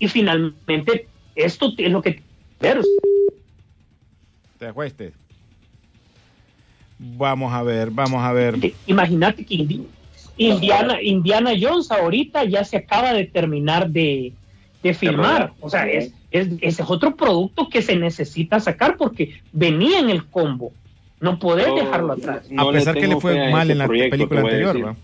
Y 0.00 0.08
finalmente, 0.08 1.06
esto 1.36 1.72
es 1.78 1.90
lo 1.90 2.02
que... 2.02 2.20
Pero, 2.58 2.82
Te. 4.58 5.12
Vamos 6.98 7.52
a 7.52 7.62
ver, 7.62 7.90
vamos 7.90 8.22
a 8.22 8.32
ver. 8.32 8.56
imagínate 8.86 9.44
que 9.44 9.66
Indiana, 10.36 11.00
Indiana 11.02 11.52
Jones 11.60 11.90
ahorita 11.90 12.44
ya 12.44 12.64
se 12.64 12.76
acaba 12.76 13.12
de 13.12 13.24
terminar 13.24 13.88
de, 13.90 14.32
de 14.82 14.94
filmar. 14.94 15.52
O 15.60 15.70
sea, 15.70 15.86
es, 15.88 16.12
es- 16.30 16.48
ese 16.60 16.82
es 16.82 16.90
otro 16.90 17.14
producto 17.16 17.68
que 17.68 17.82
se 17.82 17.96
necesita 17.96 18.58
sacar 18.60 18.96
porque 18.96 19.40
venía 19.52 19.98
en 20.00 20.10
el 20.10 20.26
combo. 20.26 20.72
No 21.20 21.38
podés 21.38 21.72
dejarlo 21.74 22.12
atrás. 22.14 22.50
no 22.50 22.68
a 22.68 22.72
pesar 22.72 22.94
que 22.94 23.06
le 23.06 23.20
fue 23.20 23.50
mal 23.50 23.70
en 23.70 23.78
la 23.78 23.86
proyecto, 23.86 24.10
película 24.10 24.40
anterior, 24.40 24.96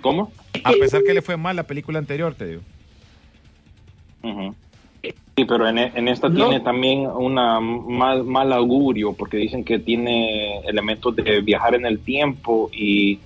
¿Cómo? 0.00 0.32
A 0.64 0.72
pesar 0.72 1.02
que 1.02 1.12
le 1.14 1.22
fue 1.22 1.36
mal 1.36 1.56
la 1.56 1.64
película 1.64 1.98
anterior, 1.98 2.34
te 2.34 2.46
digo. 2.46 2.62
Ujú. 4.22 4.54
Sí, 5.36 5.44
pero 5.44 5.68
en, 5.68 5.76
e- 5.78 5.92
en 5.94 6.08
esta 6.08 6.28
No. 6.30 6.34
tiene 6.48 6.60
también 6.64 7.06
una 7.06 7.60
mal, 7.60 8.24
mal 8.24 8.52
augurio 8.54 9.12
porque 9.12 9.36
dicen 9.36 9.64
que 9.64 9.78
tiene 9.78 10.60
elementos 10.66 11.14
de 11.14 11.40
viajar 11.42 11.74
en 11.74 11.84
el 11.84 11.98
tiempo 11.98 12.70
y 12.72 13.18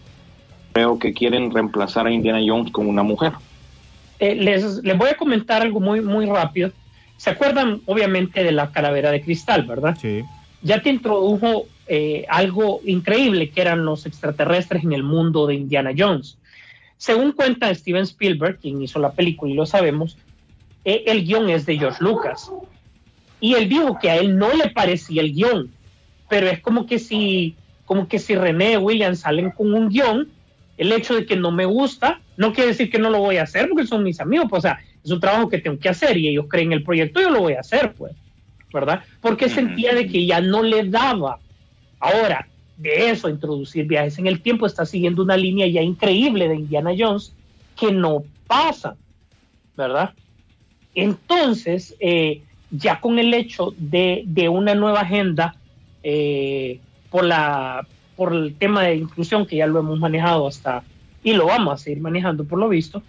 creo 0.73 0.99
que 0.99 1.12
quieren 1.12 1.52
reemplazar 1.52 2.07
a 2.09 2.11
Indiana 2.12 2.40
Jones 2.45 2.73
con 2.73 2.88
una 2.88 3.02
mujer. 3.05 3.33
eh, 4.19 4.35
les, 4.35 4.83
les 4.83 4.99
voy 4.99 5.09
a 5.11 5.17
comentar 5.17 5.62
algo 5.62 5.79
muy, 5.81 6.00
muy 6.00 6.26
rápido. 6.26 6.73
¿Se 7.17 7.31
acuerdan, 7.31 7.81
obviamente, 7.87 8.43
de 8.43 8.52
la 8.52 8.71
calavera 8.73 9.11
de 9.11 9.23
cristal, 9.23 9.62
verdad? 9.64 9.97
Sí. 10.00 10.23
ya 10.62 10.83
te 10.83 10.90
introdujo 10.90 11.67
eh, 11.87 12.26
algo 12.29 12.81
increíble 12.85 13.50
que 13.50 13.61
eran 13.62 13.85
los 13.85 14.05
extraterrestres 14.05 14.85
en 14.85 14.93
el 14.93 15.02
mundo 15.05 15.47
de 15.47 15.55
Indiana 15.55 15.93
Jones. 15.97 16.37
Según 16.99 17.33
cuenta 17.33 17.75
Steven 17.75 18.02
Spielberg, 18.02 18.59
quien 18.61 18.83
hizo 18.83 18.99
la 18.99 19.12
película 19.12 19.50
y 19.50 19.55
lo 19.55 19.64
sabemos, 19.64 20.19
el 20.85 21.25
guion 21.25 21.51
es 21.51 21.67
de 21.67 21.79
George 21.79 22.03
Lucas. 22.03 22.51
Y 23.41 23.55
él 23.55 23.69
dijo 23.69 23.99
que 24.01 24.11
a 24.11 24.17
él 24.17 24.37
no 24.37 24.53
le 24.55 24.71
parecía 24.71 25.23
el 25.23 25.33
guion, 25.33 25.71
pero 26.29 26.49
es 26.49 26.61
como 26.61 26.87
que 26.87 26.99
si, 26.99 27.55
como 27.87 28.09
que 28.09 28.19
si 28.19 28.35
René 28.35 28.77
Williams 28.79 29.21
salen 29.21 29.51
con 29.51 29.73
un 29.73 29.89
guion, 29.89 30.29
el 30.77 30.93
hecho 30.93 31.15
de 31.15 31.27
que 31.27 31.37
no 31.37 31.51
me 31.51 31.67
gusta 31.67 32.21
no 32.37 32.55
quiere 32.55 32.69
decir 32.71 32.91
que 32.91 32.99
no 32.99 33.11
lo 33.11 33.19
voy 33.19 33.37
a 33.37 33.43
hacer 33.43 33.69
porque 33.69 33.87
son 33.87 34.03
mis 34.03 34.19
amigos, 34.21 34.47
pues, 34.49 34.61
o 34.61 34.63
sea, 34.63 34.81
es 35.05 35.11
un 35.11 35.21
trabajo 35.21 35.49
que 35.49 35.59
tengo 35.59 35.79
que 35.79 35.91
hacer 35.91 36.17
y 36.17 36.29
ellos 36.29 36.47
creen 36.49 36.73
el 36.73 36.83
proyecto, 36.83 37.21
yo 37.21 37.31
lo 37.31 37.41
voy 37.41 37.53
a 37.53 37.61
hacer, 37.61 37.93
pues. 37.93 38.15
¿verdad? 38.73 39.03
Porque 39.21 39.49
sentía 39.49 39.95
de 39.95 40.07
que 40.07 40.25
ya 40.27 40.41
no 40.41 40.63
le 40.63 40.85
daba. 40.85 41.39
Ahora, 41.99 42.49
de 42.77 43.11
eso, 43.11 43.29
introducir 43.29 43.87
viajes 43.87 44.19
en 44.19 44.27
el 44.27 44.41
tiempo, 44.41 44.67
está 44.67 44.87
siguiendo 44.87 45.23
una 45.23 45.37
línea 45.37 45.67
ya 45.67 45.83
increíble 45.83 46.49
de 46.49 46.57
Indiana 46.57 46.93
Jones 46.97 47.35
que 47.79 47.93
no 47.93 48.25
pasa, 48.47 48.97
¿verdad? 49.77 50.15
Entonces, 50.95 51.95
eh, 52.01 52.43
ya 52.71 53.01
con 53.01 53.19
el 53.19 53.35
hecho 53.35 53.75
de, 53.77 54.49
una 54.51 54.75
nueva 54.75 55.01
agenda 55.01 55.57
eh, 56.03 56.81
por, 57.11 57.25
la, 57.25 57.87
por 58.17 58.33
el 58.33 58.55
tema 58.55 58.85
de 58.85 58.97
inclusión, 58.97 59.47
que 59.47 59.57
ya 59.57 59.67
lo 59.67 59.81
hemos 59.81 59.99
manejado 59.99 60.47
hasta, 60.47 60.83
y 61.23 61.33
lo 61.33 61.47
vamos 61.47 61.75
a 61.75 61.85
seguir 61.85 62.01
manejando 62.01 62.45
por 62.45 62.59
lo 62.59 62.69
visto, 62.69 63.03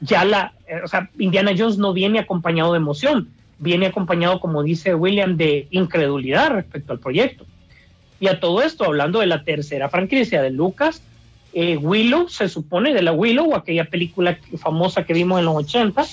ya 0.00 0.24
la, 0.24 0.52
eh, 0.66 0.80
o 0.84 0.88
sea, 0.88 1.10
Indiana 1.18 1.52
Jones 1.56 1.78
no 1.78 1.92
viene 1.92 2.18
acompañado 2.18 2.72
de 2.72 2.78
emoción, 2.78 3.28
viene 3.58 3.86
acompañado, 3.86 4.40
como 4.40 4.62
dice 4.62 4.94
William, 4.94 5.36
de 5.36 5.66
incredulidad 5.70 6.50
respecto 6.50 6.92
al 6.92 7.00
proyecto. 7.00 7.44
Y 8.20 8.28
a 8.28 8.40
todo 8.40 8.62
esto, 8.62 8.84
hablando 8.84 9.20
de 9.20 9.26
la 9.26 9.44
tercera 9.44 9.88
franquicia 9.88 10.42
de 10.42 10.50
Lucas, 10.50 11.02
eh, 11.52 11.76
Willow, 11.76 12.28
se 12.28 12.48
supone, 12.48 12.92
de 12.92 13.02
la 13.02 13.12
Willow, 13.12 13.54
aquella 13.54 13.84
película 13.84 14.38
famosa 14.58 15.04
que 15.04 15.14
vimos 15.14 15.38
en 15.38 15.46
los 15.46 15.56
80, 15.56 16.04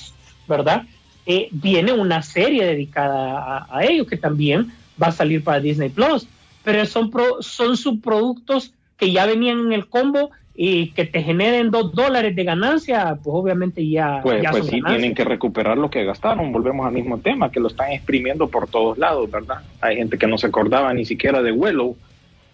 ¿verdad? 0.48 0.84
Eh, 1.26 1.48
viene 1.52 1.92
una 1.92 2.22
serie 2.22 2.66
dedicada 2.66 3.40
a, 3.40 3.68
a 3.78 3.84
ello 3.86 4.06
que 4.06 4.18
también 4.18 4.72
va 5.02 5.08
a 5.08 5.12
salir 5.12 5.44
para 5.44 5.60
Disney 5.60 5.90
Plus, 5.90 6.28
pero 6.64 6.86
son, 6.86 7.10
pro- 7.10 7.42
son 7.42 7.78
subproductos 7.78 8.74
que 8.98 9.12
ya 9.12 9.26
venían 9.26 9.60
en 9.60 9.74
el 9.74 9.88
combo 9.88 10.30
y 10.58 10.92
que 10.92 11.06
te 11.06 11.22
generen 11.22 11.70
dos 11.70 11.94
dólares 11.94 12.34
de 12.36 12.44
ganancia, 12.46 13.18
pues 13.22 13.36
obviamente 13.36 13.86
ya, 13.88 14.22
Pues, 14.24 14.42
ya 14.42 14.52
pues 14.52 14.64
son 14.64 14.70
sí, 14.72 14.80
ganancias. 14.80 15.02
tienen 15.02 15.16
que 15.16 15.24
recuperar 15.26 15.78
lo 15.78 15.90
que 15.90 16.06
gastaron. 16.06 16.54
Volvemos 16.54 16.86
al 16.88 16.94
mismo 16.94 17.18
tema, 17.20 17.52
que 17.52 17.60
lo 17.60 17.68
están 17.68 17.92
exprimiendo 17.92 18.48
por 18.48 18.68
todos 18.70 18.98
lados, 18.98 19.30
¿verdad? 19.30 19.58
Hay 19.82 19.98
gente 19.98 20.18
que 20.18 20.28
no 20.28 20.38
se 20.38 20.48
acordaba 20.48 20.94
ni 20.94 21.04
siquiera 21.06 21.42
de 21.42 21.52
Willow. 21.52 21.98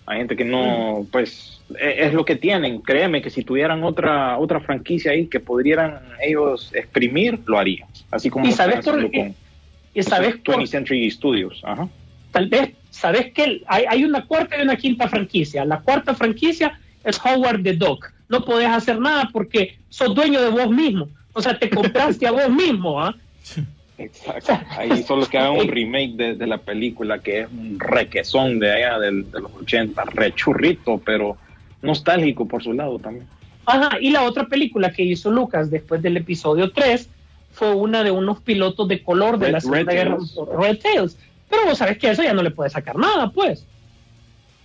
Hay 0.05 0.17
gente 0.19 0.35
que 0.35 0.43
no, 0.45 1.05
pues, 1.11 1.61
e- 1.79 2.05
es 2.07 2.13
lo 2.13 2.25
que 2.25 2.35
tienen. 2.35 2.81
Créeme 2.81 3.21
que 3.21 3.29
si 3.29 3.43
tuvieran 3.43 3.83
otra 3.83 4.37
otra 4.37 4.59
franquicia 4.59 5.11
ahí 5.11 5.27
que 5.27 5.39
pudieran 5.39 5.99
ellos 6.21 6.71
exprimir, 6.73 7.39
lo 7.45 7.57
harían. 7.59 7.87
Así 8.09 8.29
como 8.29 8.45
Y 8.47 8.51
sabes 8.51 8.83
por- 8.83 9.09
con 9.11 9.35
y 9.93 10.03
sabes 10.03 10.35
por- 10.37 10.55
20th 10.55 10.67
Century 10.69 11.09
Studios. 11.11 11.61
Ajá. 11.63 11.87
tal 12.31 12.47
vez, 12.47 12.71
sabes 12.89 13.33
que 13.33 13.61
hay, 13.67 13.83
hay 13.89 14.05
una 14.05 14.25
cuarta 14.25 14.57
y 14.57 14.61
una 14.61 14.77
quinta 14.77 15.07
franquicia. 15.09 15.65
La 15.65 15.81
cuarta 15.81 16.13
franquicia 16.15 16.79
es 17.03 17.19
Howard 17.23 17.61
the 17.61 17.73
Duck. 17.73 18.05
No 18.29 18.45
podés 18.45 18.69
hacer 18.69 18.99
nada 18.99 19.29
porque 19.33 19.77
sos 19.89 20.15
dueño 20.15 20.41
de 20.41 20.49
vos 20.49 20.69
mismo. 20.71 21.09
O 21.33 21.41
sea, 21.41 21.59
te 21.59 21.69
compraste 21.69 22.25
a 22.25 22.31
vos 22.31 22.49
mismo, 22.49 23.01
¿ah? 23.01 23.13
Exacto. 24.05 24.53
Ahí 24.77 25.03
solo 25.03 25.25
que 25.27 25.37
hagan 25.37 25.57
un 25.57 25.67
remake 25.69 26.13
de, 26.15 26.35
de 26.35 26.47
la 26.47 26.57
película 26.57 27.19
que 27.19 27.41
es 27.41 27.47
un 27.51 27.79
requesón 27.79 28.59
de 28.59 28.71
allá 28.71 28.99
del- 28.99 29.29
de 29.31 29.39
los 29.41 29.51
80, 29.61 30.03
rechurrito, 30.05 30.99
pero 31.05 31.37
nostálgico 31.81 32.47
por 32.47 32.63
su 32.63 32.73
lado 32.73 32.99
también. 32.99 33.27
Ajá, 33.65 33.97
y 33.99 34.09
la 34.11 34.23
otra 34.23 34.45
película 34.47 34.91
que 34.91 35.03
hizo 35.03 35.29
Lucas 35.31 35.69
después 35.69 36.01
del 36.01 36.17
episodio 36.17 36.71
3 36.71 37.09
fue 37.53 37.73
una 37.75 38.03
de 38.03 38.11
unos 38.11 38.39
pilotos 38.41 38.87
de 38.87 39.03
color 39.03 39.37
de 39.37 39.47
Red- 39.47 39.51
la 39.53 39.61
Segunda 39.61 39.83
Red 39.83 39.93
Guerra 39.93 40.17
Tails. 40.17 40.35
Red 40.57 40.79
Tails. 40.79 41.17
Pero 41.49 41.65
vos 41.65 41.77
sabés 41.77 41.97
que 41.97 42.09
eso 42.09 42.23
ya 42.23 42.33
no 42.33 42.43
le 42.43 42.51
puede 42.51 42.69
sacar 42.69 42.95
nada, 42.95 43.29
pues. 43.31 43.65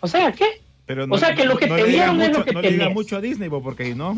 O 0.00 0.06
sea, 0.06 0.30
¿qué? 0.32 0.46
Pero 0.86 1.04
O 1.10 1.18
sea, 1.18 1.34
que 1.34 1.44
lo 1.44 1.56
que 1.58 1.66
te 1.66 1.76
le 1.76 1.84
dieron 1.88 2.20
es 2.22 2.36
lo 2.36 2.44
que 2.44 2.52
no 2.52 2.60
le 2.62 2.68
tenés. 2.70 2.94
mucho 2.94 3.16
a 3.16 3.20
Disney, 3.20 3.48
porque 3.50 3.86
si 3.86 3.94
no, 3.94 4.16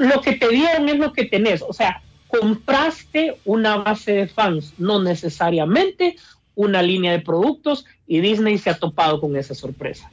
Lo 0.00 0.20
que 0.22 0.32
te 0.32 0.48
dieron 0.48 0.88
es 0.88 0.96
lo 0.98 1.12
que 1.12 1.24
tenés. 1.26 1.62
O 1.62 1.72
sea, 1.72 2.00
compraste 2.28 3.36
una 3.44 3.76
base 3.76 4.12
de 4.12 4.28
fans, 4.28 4.74
no 4.78 5.02
necesariamente 5.02 6.16
una 6.54 6.82
línea 6.82 7.12
de 7.12 7.20
productos, 7.20 7.84
y 8.06 8.20
Disney 8.20 8.58
se 8.58 8.70
ha 8.70 8.78
topado 8.78 9.20
con 9.20 9.36
esa 9.36 9.54
sorpresa. 9.54 10.10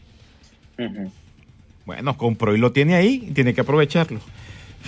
Bueno, 1.85 2.17
compró 2.17 2.55
y 2.55 2.59
lo 2.59 2.71
tiene 2.71 2.95
ahí, 2.95 3.31
tiene 3.33 3.53
que 3.53 3.61
aprovecharlo. 3.61 4.19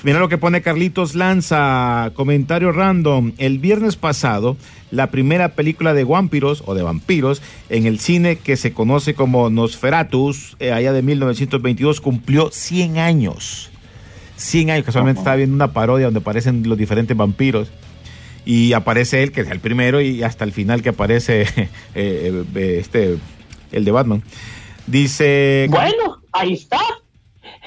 Mira 0.03 0.19
lo 0.19 0.29
que 0.29 0.38
pone 0.38 0.62
Carlitos 0.62 1.15
Lanza, 1.15 2.12
comentario 2.13 2.72
random. 2.72 3.34
El 3.39 3.57
viernes 3.57 3.96
pasado, 3.96 4.55
la 4.91 5.10
primera 5.10 5.50
película 5.50 5.96
de 5.96 6.03
vampiros 6.03 6.63
o 6.67 6.75
de 6.75 6.84
vampiros 6.84 7.41
en 7.69 7.88
el 7.88 8.00
cine 8.00 8.36
que 8.36 8.57
se 8.57 8.74
conoce 8.74 9.15
como 9.15 9.50
Nosferatus, 9.50 10.55
eh, 10.60 10.72
allá 10.72 10.93
de 10.93 11.01
1922, 11.01 12.00
cumplió 12.00 12.51
100 12.51 13.00
años. 13.00 13.72
100 14.38 14.70
años, 14.70 14.86
casualmente 14.86 15.20
estaba 15.20 15.36
viendo 15.36 15.56
una 15.56 15.74
parodia 15.74 16.06
donde 16.06 16.20
aparecen 16.20 16.63
los 16.67 16.77
diferentes 16.77 17.15
vampiros. 17.15 17.70
Y 18.46 18.72
aparece 18.72 19.24
él, 19.24 19.34
que 19.34 19.41
es 19.41 19.50
el 19.50 19.60
primero, 19.60 20.00
y 20.00 20.24
hasta 20.24 20.46
el 20.46 20.53
final 20.53 20.82
que 20.82 20.89
aparece 20.89 21.41
eh, 21.96 22.46
eh, 22.56 22.77
este, 22.79 23.17
el 23.72 23.84
de 23.84 23.91
Batman. 23.91 24.24
Dice... 24.86 25.67
Bueno, 25.70 26.22
ahí 26.32 26.53
está. 26.53 26.79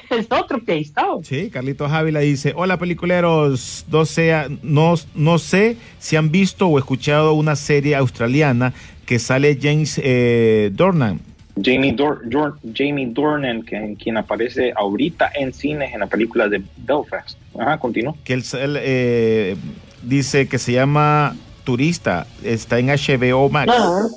Es 0.09 0.27
otro 0.29 0.63
que 0.65 0.73
ahí 0.73 0.81
está. 0.81 1.05
Sí, 1.23 1.49
Carlitos 1.49 1.89
Ávila 1.91 2.19
dice, 2.19 2.51
hola 2.55 2.77
peliculeros, 2.77 3.85
no, 3.89 4.05
sea, 4.05 4.47
no, 4.61 4.95
no 5.15 5.37
sé 5.39 5.77
si 5.99 6.17
han 6.17 6.31
visto 6.31 6.67
o 6.67 6.77
escuchado 6.77 7.33
una 7.33 7.55
serie 7.55 7.95
australiana 7.95 8.73
que 9.05 9.19
sale 9.19 9.57
James 9.61 9.99
eh, 10.03 10.69
Dornan. 10.73 11.21
Jamie, 11.63 11.91
Dor 11.93 12.21
Dor- 12.29 12.57
Jamie 12.73 13.07
Dornan, 13.07 13.63
que, 13.63 13.95
quien 14.01 14.17
aparece 14.17 14.73
ahorita 14.75 15.31
en 15.35 15.53
cines 15.53 15.93
en 15.93 15.99
la 16.01 16.07
película 16.07 16.47
de 16.49 16.61
Belfast. 16.77 17.37
Ajá, 17.57 17.77
continúa. 17.77 18.15
que 18.23 18.33
él, 18.33 18.43
él, 18.59 18.77
eh, 18.79 19.55
dice 20.03 20.47
que 20.47 20.57
se 20.57 20.73
llama 20.73 21.35
Turista, 21.63 22.27
está 22.43 22.79
en 22.79 22.87
HBO 22.87 23.49
Max. 23.49 23.71
Ah. 23.75 24.07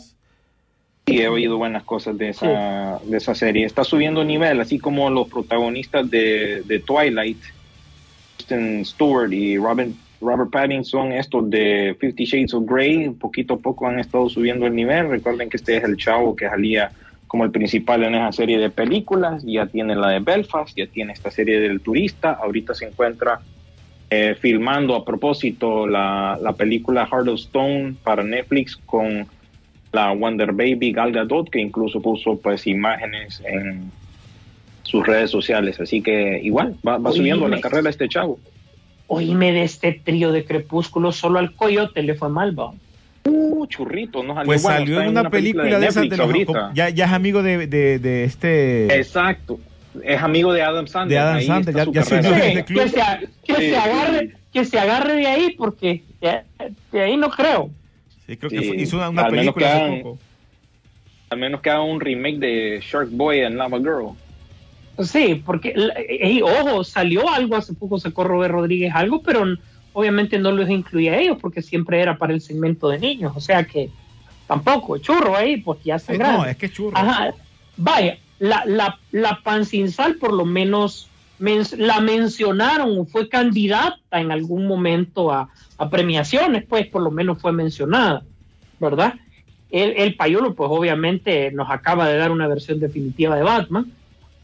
Sí, 1.07 1.21
he 1.21 1.29
oído 1.29 1.59
buenas 1.59 1.83
cosas 1.83 2.17
de 2.17 2.31
esa, 2.31 2.99
de 3.05 3.17
esa 3.19 3.35
serie. 3.35 3.67
Está 3.67 3.85
subiendo 3.85 4.25
nivel, 4.25 4.59
así 4.61 4.79
como 4.79 5.11
los 5.11 5.29
protagonistas 5.29 6.11
de, 6.11 6.63
de 6.65 6.79
Twilight, 6.81 7.37
Kristen 8.37 8.85
Stewart 8.87 9.31
y 9.33 9.59
Robin, 9.59 9.95
Robert 10.23 10.51
Pattinson, 10.51 11.13
estos 11.13 11.51
de 11.51 11.95
Fifty 12.01 12.25
Shades 12.25 12.55
of 12.55 12.65
Grey, 12.67 13.11
poquito 13.11 13.55
a 13.55 13.59
poco 13.59 13.87
han 13.87 13.99
estado 13.99 14.31
subiendo 14.31 14.67
el 14.67 14.75
nivel. 14.75 15.11
Recuerden 15.11 15.51
que 15.51 15.59
este 15.59 15.77
es 15.77 15.85
el 15.85 15.99
chavo 15.99 16.35
que 16.35 16.49
salía 16.49 16.91
como 17.35 17.43
el 17.43 17.51
principal 17.51 18.05
en 18.05 18.15
esa 18.15 18.31
serie 18.31 18.61
de 18.61 18.71
películas, 18.71 19.43
ya 19.45 19.67
tiene 19.67 19.97
la 19.97 20.11
de 20.11 20.21
Belfast, 20.21 20.73
ya 20.77 20.87
tiene 20.87 21.15
esta 21.15 21.33
serie 21.33 21.59
del 21.59 21.81
turista, 21.81 22.31
ahorita 22.41 22.75
se 22.75 22.87
encuentra 22.87 23.41
eh, 24.09 24.37
filmando 24.41 24.95
a 24.95 25.05
propósito 25.05 25.85
la, 25.89 26.39
la 26.41 26.53
película 26.53 27.09
Heart 27.09 27.27
of 27.27 27.41
Stone 27.41 27.97
para 28.05 28.23
Netflix 28.23 28.77
con 28.87 29.27
la 29.91 30.13
Wonder 30.13 30.53
Baby 30.53 30.93
Gal 30.93 31.11
Gadot, 31.11 31.51
que 31.51 31.59
incluso 31.61 32.01
puso 32.01 32.39
pues 32.39 32.69
imágenes 32.69 33.43
en 33.45 33.91
sus 34.85 35.05
redes 35.05 35.33
sociales, 35.33 35.81
así 35.81 36.03
que 36.03 36.39
igual 36.41 36.77
va, 36.87 36.99
va 36.99 37.11
subiendo 37.11 37.49
la 37.49 37.59
carrera 37.59 37.91
este 37.91 38.09
chavo. 38.09 38.39
Oíme 39.09 39.51
de 39.51 39.65
este 39.65 39.91
trío 39.91 40.31
de 40.31 40.45
Crepúsculo, 40.45 41.11
solo 41.11 41.41
al 41.41 41.53
coyote 41.57 42.05
le 42.05 42.15
fue 42.15 42.29
mal, 42.29 42.57
va. 42.57 42.73
Uh, 43.65 43.69
churrito, 43.69 44.23
no 44.23 44.35
salió 44.35 44.47
Pues 44.47 44.63
bueno, 44.63 44.79
salió 44.79 45.01
en 45.01 45.09
una 45.09 45.31
película 45.31 45.79
de, 45.79 45.87
esas 45.87 46.09
de 46.09 46.17
los- 46.17 46.31
ya, 46.75 46.89
ya 46.91 47.05
es 47.07 47.13
amigo 47.13 47.43
de, 47.43 47.67
de, 47.67 47.99
de 47.99 48.25
este... 48.25 48.95
Exacto, 48.97 49.59
es 50.03 50.23
amigo 50.23 50.53
de 50.53 50.63
Adam 50.63 50.87
Sandler. 50.87 51.19
De 51.19 51.25
Adam 51.25 51.43
Sandler, 51.43 51.75
ya- 51.87 51.93
ya 51.93 52.03
se. 52.03 52.23
Sí, 52.23 52.63
club. 52.65 52.83
que, 52.83 52.89
se, 52.89 53.01
a- 53.03 53.21
que 53.45 53.55
Sí, 53.55 53.71
se 53.71 53.77
agarre, 53.77 54.37
que 54.53 54.65
se 54.65 54.79
agarre 54.79 55.15
de 55.15 55.27
ahí, 55.27 55.55
porque 55.57 56.03
de, 56.93 57.01
ahí 57.01 57.17
no 57.17 57.31
creo. 57.31 57.71
Sí, 58.27 58.37
creo 58.37 58.51
que 58.51 58.59
Sí, 58.61 58.69
fue- 58.69 58.77
hizo 58.77 58.97
una, 59.09 59.29
película 59.29 59.77
hace 59.77 59.97
poco. 60.03 60.19
Al 61.31 61.39
menos 61.39 61.61
que 61.61 61.71
haga 61.71 61.83
un 61.83 62.01
remake 62.01 62.39
de 62.39 62.81
Shark 62.83 63.09
Boy 63.11 63.41
and 63.43 63.57
Lava 63.57 63.79
Girl. 63.79 64.11
Sí, 65.05 65.43
porque, 65.45 65.73
la- 65.75 65.95
ey, 66.09 66.41
ojo, 66.41 66.85
salió 66.85 67.29
algo 67.29 67.57
hace 67.57 67.75
poco, 67.75 67.99
sacó 67.99 68.23
Robert 68.25 68.53
Rodríguez 68.53 68.93
algo, 68.95 69.23
pero 69.23 69.45
obviamente 69.95 70.39
no 70.39 70.53
los 70.53 70.69
incluía 70.69 71.13
a 71.15 71.19
ellos 71.19 71.39
porque 71.41 71.63
siempre 71.63 72.01
era 72.03 72.19
para 72.19 72.35
el 72.35 72.43
segmento 72.43 72.89
de 72.91 72.99
niños, 72.99 73.33
o 73.35 73.41
sea 73.41 73.65
que 73.65 73.89
tampoco, 74.47 74.99
churro 74.99 75.35
ahí, 75.35 75.57
pues 75.57 75.83
ya 75.83 75.95
están 75.97 76.17
Sí, 76.17 76.19
grandes. 76.19 76.43
no, 76.45 76.51
es 76.51 76.57
que 76.59 76.69
churro. 76.69 76.99
Ajá, 76.99 77.33
vaya, 77.79 78.19
la, 78.39 78.63
la, 78.67 78.99
la 79.11 79.41
pan 79.43 79.65
sin 79.65 79.91
sal 79.91 80.17
por 80.17 80.33
lo 80.35 80.45
menos 80.45 81.09
men- 81.39 81.63
la 81.79 82.01
mencionaron, 82.01 83.07
fue 83.07 83.29
candidata 83.31 84.21
en 84.21 84.31
algún 84.31 84.67
momento 84.67 85.33
a, 85.33 85.49
a 85.79 85.91
premiaciones, 85.91 86.65
pues 86.69 86.87
por 86.89 87.01
lo 87.03 87.11
menos 87.11 87.41
fue 87.41 87.53
mencionada, 87.53 88.23
¿verdad? 88.79 89.15
El, 89.71 89.93
el 89.97 90.15
Payolo, 90.17 90.55
pues 90.55 90.69
obviamente 90.73 91.51
nos 91.53 91.71
acaba 91.71 92.07
de 92.09 92.17
dar 92.19 92.31
una 92.31 92.47
versión 92.47 92.79
definitiva 92.81 93.35
de 93.37 93.43
Batman, 93.43 93.91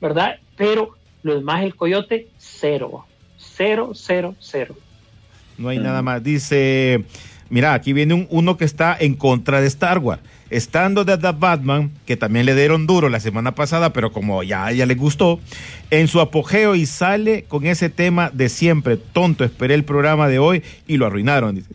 ¿verdad? 0.01 0.37
Pero 0.57 0.97
lo 1.23 1.35
demás, 1.35 1.63
el 1.63 1.77
Coyote, 1.77 2.29
cero, 2.39 3.05
cero, 3.37 3.91
cero, 3.95 4.35
cero. 4.41 4.75
No 5.61 5.69
hay 5.69 5.79
nada 5.79 6.03
más. 6.03 6.23
Dice, 6.23 7.05
mira, 7.51 7.75
aquí 7.75 7.93
viene 7.93 8.15
un- 8.15 8.27
uno 8.31 8.57
que 8.57 8.65
está 8.65 8.97
en 8.99 9.15
contra 9.15 9.61
de 9.61 9.67
Star 9.69 9.99
Wars. 9.99 10.21
Estando 10.49 11.05
de 11.05 11.17
The 11.17 11.31
Batman, 11.33 11.93
que 12.07 12.17
también 12.17 12.45
le 12.45 12.57
dieron 12.57 12.87
duro 12.89 13.09
la 13.09 13.21
semana 13.21 13.55
pasada, 13.55 13.93
pero 13.93 14.11
como 14.11 14.43
ya, 14.43 14.73
ya 14.73 14.85
le 14.85 14.97
gustó, 14.97 15.39
en 15.91 16.09
su 16.09 16.21
apogeo 16.21 16.75
y 16.75 16.87
sale 16.87 17.45
con 17.47 17.67
ese 17.67 17.89
tema 17.89 18.31
de 18.35 18.49
siempre. 18.49 18.97
Tonto, 18.97 19.45
esperé 19.45 19.75
el 19.75 19.85
programa 19.85 20.27
de 20.27 20.41
hoy 20.41 20.63
y 20.89 20.97
lo 20.97 21.07
arruinaron. 21.07 21.55
Dice. 21.55 21.69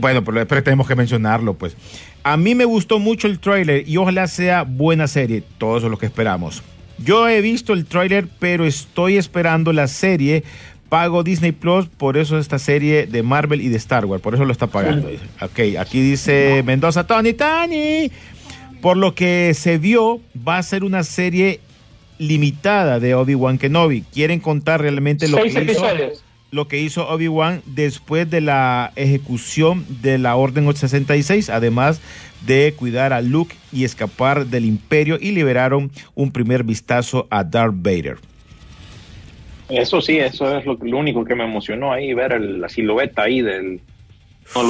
Bueno, 0.00 0.22
pero, 0.24 0.46
pero 0.46 0.62
tenemos 0.62 0.86
que 0.86 0.94
mencionarlo, 0.96 1.54
pues. 1.54 1.76
A 2.24 2.36
mí 2.36 2.54
me 2.54 2.64
gustó 2.66 2.98
mucho 2.98 3.26
el 3.26 3.38
tráiler 3.38 3.88
y 3.88 3.96
ojalá 3.96 4.26
sea 4.26 4.62
buena 4.64 5.06
serie. 5.08 5.42
Todo 5.58 5.78
eso 5.78 5.86
es 5.86 5.90
lo 5.90 5.98
que 5.98 6.06
esperamos. 6.06 6.62
Yo 6.98 7.26
he 7.28 7.40
visto 7.40 7.72
el 7.72 7.86
tráiler, 7.86 8.28
pero 8.38 8.64
estoy 8.66 9.16
esperando 9.16 9.72
la 9.72 9.88
serie. 9.88 10.44
Pago 10.92 11.22
Disney 11.22 11.52
Plus, 11.52 11.86
por 11.86 12.18
eso 12.18 12.38
esta 12.38 12.58
serie 12.58 13.06
de 13.06 13.22
Marvel 13.22 13.62
y 13.62 13.70
de 13.70 13.78
Star 13.78 14.04
Wars, 14.04 14.20
por 14.20 14.34
eso 14.34 14.44
lo 14.44 14.52
está 14.52 14.66
pagando. 14.66 15.08
Ok, 15.40 15.78
aquí 15.78 16.02
dice 16.02 16.62
Mendoza, 16.66 17.06
Tony, 17.06 17.32
Tony. 17.32 18.12
Por 18.82 18.98
lo 18.98 19.14
que 19.14 19.54
se 19.54 19.78
vio, 19.78 20.20
va 20.46 20.58
a 20.58 20.62
ser 20.62 20.84
una 20.84 21.02
serie 21.02 21.60
limitada 22.18 23.00
de 23.00 23.14
Obi-Wan 23.14 23.56
Kenobi. 23.56 24.02
Quieren 24.12 24.38
contar 24.38 24.82
realmente 24.82 25.28
lo 25.28 25.38
Seis 25.38 25.54
que 25.54 25.72
hizo 25.72 25.86
lo 26.50 26.68
que 26.68 26.78
hizo 26.78 27.08
Obi-Wan 27.08 27.62
después 27.64 28.28
de 28.28 28.42
la 28.42 28.92
ejecución 28.94 29.86
de 30.02 30.18
la 30.18 30.36
Orden 30.36 30.66
866, 30.66 31.48
además 31.48 32.02
de 32.44 32.74
cuidar 32.76 33.14
a 33.14 33.22
Luke 33.22 33.56
y 33.72 33.84
escapar 33.84 34.44
del 34.44 34.66
imperio 34.66 35.16
y 35.18 35.30
liberaron 35.30 35.90
un 36.14 36.32
primer 36.32 36.64
vistazo 36.64 37.28
a 37.30 37.44
Darth 37.44 37.76
Vader. 37.76 38.18
Eso 39.72 40.00
sí, 40.00 40.18
eso 40.18 40.56
es 40.56 40.64
lo, 40.66 40.74
lo 40.80 40.98
único 40.98 41.24
que 41.24 41.34
me 41.34 41.44
emocionó 41.44 41.92
ahí, 41.92 42.12
ver 42.14 42.32
el- 42.32 42.60
la 42.60 42.68
silueta 42.68 43.22
ahí 43.22 43.40
del, 43.42 43.80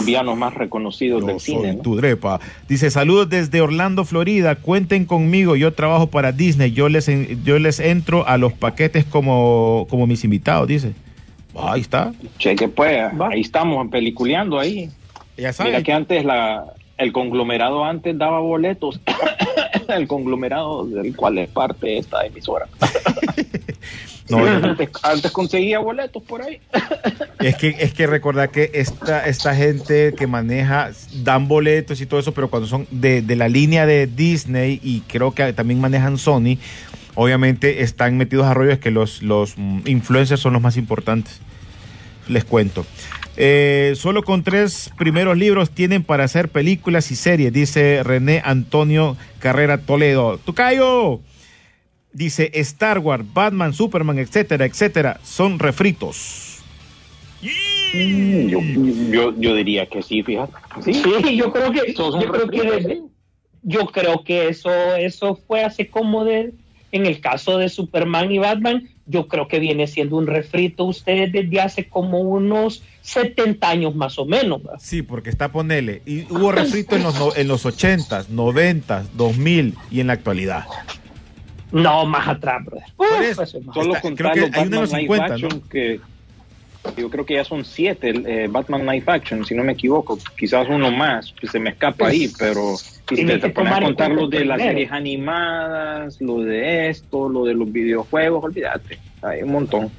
villanos 0.04 0.36
más 0.36 0.54
reconocidos 0.54 1.22
Yo 1.22 1.26
del 1.26 1.40
soy 1.40 1.54
cine. 1.56 1.74
¿no? 1.74 1.82
tu 1.82 1.96
drepa. 1.96 2.38
Dice, 2.68 2.90
saludos 2.90 3.28
desde 3.28 3.60
Orlando, 3.60 4.04
Florida. 4.04 4.54
Cuenten 4.56 5.04
conmigo, 5.06 5.56
yo 5.56 5.72
trabajo 5.72 6.06
para 6.08 6.30
Disney. 6.32 6.72
Yo 6.72 6.88
les, 6.88 7.10
yo 7.44 7.58
les 7.58 7.80
entro 7.80 8.26
a 8.28 8.38
los 8.38 8.52
paquetes 8.52 9.04
como, 9.04 9.86
como 9.90 10.06
mis 10.06 10.22
invitados, 10.24 10.68
dice. 10.68 10.92
Ahí 11.54 11.80
está. 11.80 12.12
Cheque, 12.38 12.68
pues, 12.68 12.98
Va. 13.20 13.28
ahí 13.32 13.40
estamos, 13.40 13.88
peliculeando 13.90 14.58
ahí. 14.58 14.88
Ya 15.36 15.48
Mira 15.48 15.52
saben. 15.52 15.82
que 15.82 15.92
antes 15.92 16.24
la, 16.24 16.64
el 16.96 17.12
conglomerado 17.12 17.84
antes 17.84 18.16
daba 18.16 18.38
boletos. 18.40 19.00
el 19.88 20.06
conglomerado 20.06 20.86
del 20.86 21.14
cual 21.16 21.38
es 21.38 21.48
parte 21.48 21.98
esta 21.98 22.24
emisora. 22.24 22.66
No, 24.38 24.46
antes, 24.46 24.90
antes 25.02 25.30
conseguía 25.30 25.78
boletos 25.78 26.22
por 26.22 26.42
ahí. 26.42 26.60
es 27.40 27.56
que 27.56 27.76
es 27.78 27.92
que 27.92 28.06
recordar 28.06 28.50
que 28.50 28.70
esta, 28.74 29.26
esta 29.26 29.54
gente 29.54 30.14
que 30.16 30.26
maneja 30.26 30.90
dan 31.22 31.48
boletos 31.48 32.00
y 32.00 32.06
todo 32.06 32.20
eso, 32.20 32.32
pero 32.32 32.48
cuando 32.48 32.68
son 32.68 32.86
de, 32.90 33.22
de 33.22 33.36
la 33.36 33.48
línea 33.48 33.86
de 33.86 34.06
Disney 34.06 34.80
y 34.82 35.00
creo 35.00 35.32
que 35.32 35.52
también 35.52 35.80
manejan 35.80 36.18
Sony, 36.18 36.58
obviamente 37.14 37.82
están 37.82 38.16
metidos 38.16 38.46
a 38.46 38.54
rollos 38.54 38.78
que 38.78 38.90
los, 38.90 39.22
los 39.22 39.56
influencers 39.84 40.40
son 40.40 40.52
los 40.52 40.62
más 40.62 40.76
importantes. 40.76 41.40
Les 42.28 42.44
cuento. 42.44 42.86
Eh, 43.36 43.94
solo 43.96 44.22
con 44.22 44.42
tres 44.42 44.90
primeros 44.98 45.38
libros 45.38 45.70
tienen 45.70 46.02
para 46.02 46.24
hacer 46.24 46.50
películas 46.50 47.10
y 47.10 47.16
series, 47.16 47.52
dice 47.52 48.02
René 48.04 48.42
Antonio 48.44 49.16
Carrera 49.38 49.78
Toledo. 49.78 50.38
¡Tucayo! 50.38 51.20
Dice 52.12 52.50
Star 52.54 52.98
Wars, 52.98 53.24
Batman, 53.32 53.72
Superman, 53.72 54.18
etcétera, 54.18 54.66
etcétera, 54.66 55.18
son 55.22 55.58
refritos. 55.58 56.58
Yo, 58.48 58.60
yo, 59.10 59.34
yo 59.38 59.54
diría 59.54 59.86
que 59.86 60.02
sí, 60.02 60.22
fíjate. 60.22 60.52
Sí, 60.82 60.94
Sí, 60.94 61.36
yo 61.36 61.52
creo 61.52 61.72
que, 61.72 61.92
son 61.94 62.20
yo 62.20 62.30
creo 62.32 62.48
que, 62.48 62.62
refritos, 62.62 62.92
sí. 62.92 63.02
yo 63.62 63.86
creo 63.86 64.24
que 64.24 64.48
eso, 64.48 64.70
eso 64.96 65.36
fue 65.46 65.64
hace 65.64 65.88
como 65.88 66.24
de, 66.24 66.52
en 66.92 67.06
el 67.06 67.20
caso 67.20 67.58
de 67.58 67.68
Superman 67.68 68.30
y 68.32 68.38
Batman, 68.38 68.88
yo 69.06 69.26
creo 69.26 69.48
que 69.48 69.58
viene 69.58 69.86
siendo 69.88 70.16
un 70.16 70.26
refrito 70.26 70.84
ustedes 70.84 71.32
desde 71.32 71.60
hace 71.60 71.88
como 71.88 72.20
unos 72.20 72.82
70 73.02 73.68
años 73.68 73.94
más 73.96 74.18
o 74.18 74.24
menos. 74.24 74.62
Sí, 74.78 75.02
porque 75.02 75.28
está 75.28 75.50
ponele. 75.50 76.02
Y 76.06 76.22
hubo 76.32 76.52
refritos 76.52 76.96
en 76.98 77.02
los, 77.04 77.18
no- 77.18 77.34
en 77.34 77.48
los 77.48 77.66
80s, 77.66 78.26
90s, 78.28 79.04
2000 79.14 79.74
y 79.90 80.00
en 80.00 80.06
la 80.06 80.12
actualidad. 80.14 80.64
No, 81.72 82.04
más 82.06 82.28
atrás, 82.28 82.64
brother. 82.64 82.84
Uf, 82.96 83.06
eso. 83.22 83.42
eso 83.42 83.58
es 83.58 83.64
más- 83.64 83.74
Solo 83.74 83.94
creo 84.14 84.32
que 84.32 84.40
los 84.40 84.50
hay 84.52 84.66
uno 84.66 84.76
en 84.76 84.80
Batman 84.80 84.80
los 84.80 84.92
Live 84.92 85.00
50, 85.00 85.24
Action 85.34 85.50
¿no? 85.62 85.68
que 85.68 86.00
yo 86.96 87.10
creo 87.10 87.24
que 87.24 87.34
ya 87.34 87.44
son 87.44 87.64
siete 87.64 88.12
eh, 88.26 88.48
Batman 88.50 88.84
Live 88.84 89.04
Action, 89.06 89.44
si 89.44 89.54
no 89.54 89.62
me 89.62 89.72
equivoco. 89.72 90.18
Quizás 90.36 90.66
uno 90.68 90.90
más, 90.90 91.32
que 91.40 91.46
se 91.46 91.60
me 91.60 91.70
escapa 91.70 92.08
ahí, 92.08 92.28
pero 92.38 92.76
si 92.76 93.24
te, 93.24 93.38
te 93.38 93.40
que 93.40 93.48
pones 93.50 93.72
a 93.72 93.80
contar 93.80 94.10
lo 94.10 94.26
de 94.28 94.44
las 94.44 94.60
series 94.60 94.90
animadas, 94.90 96.20
lo 96.20 96.40
de 96.40 96.88
esto, 96.90 97.28
lo 97.28 97.44
de 97.44 97.54
los 97.54 97.70
videojuegos, 97.70 98.42
olvídate, 98.44 98.98
hay 99.22 99.42
un 99.42 99.52
montón. 99.52 99.90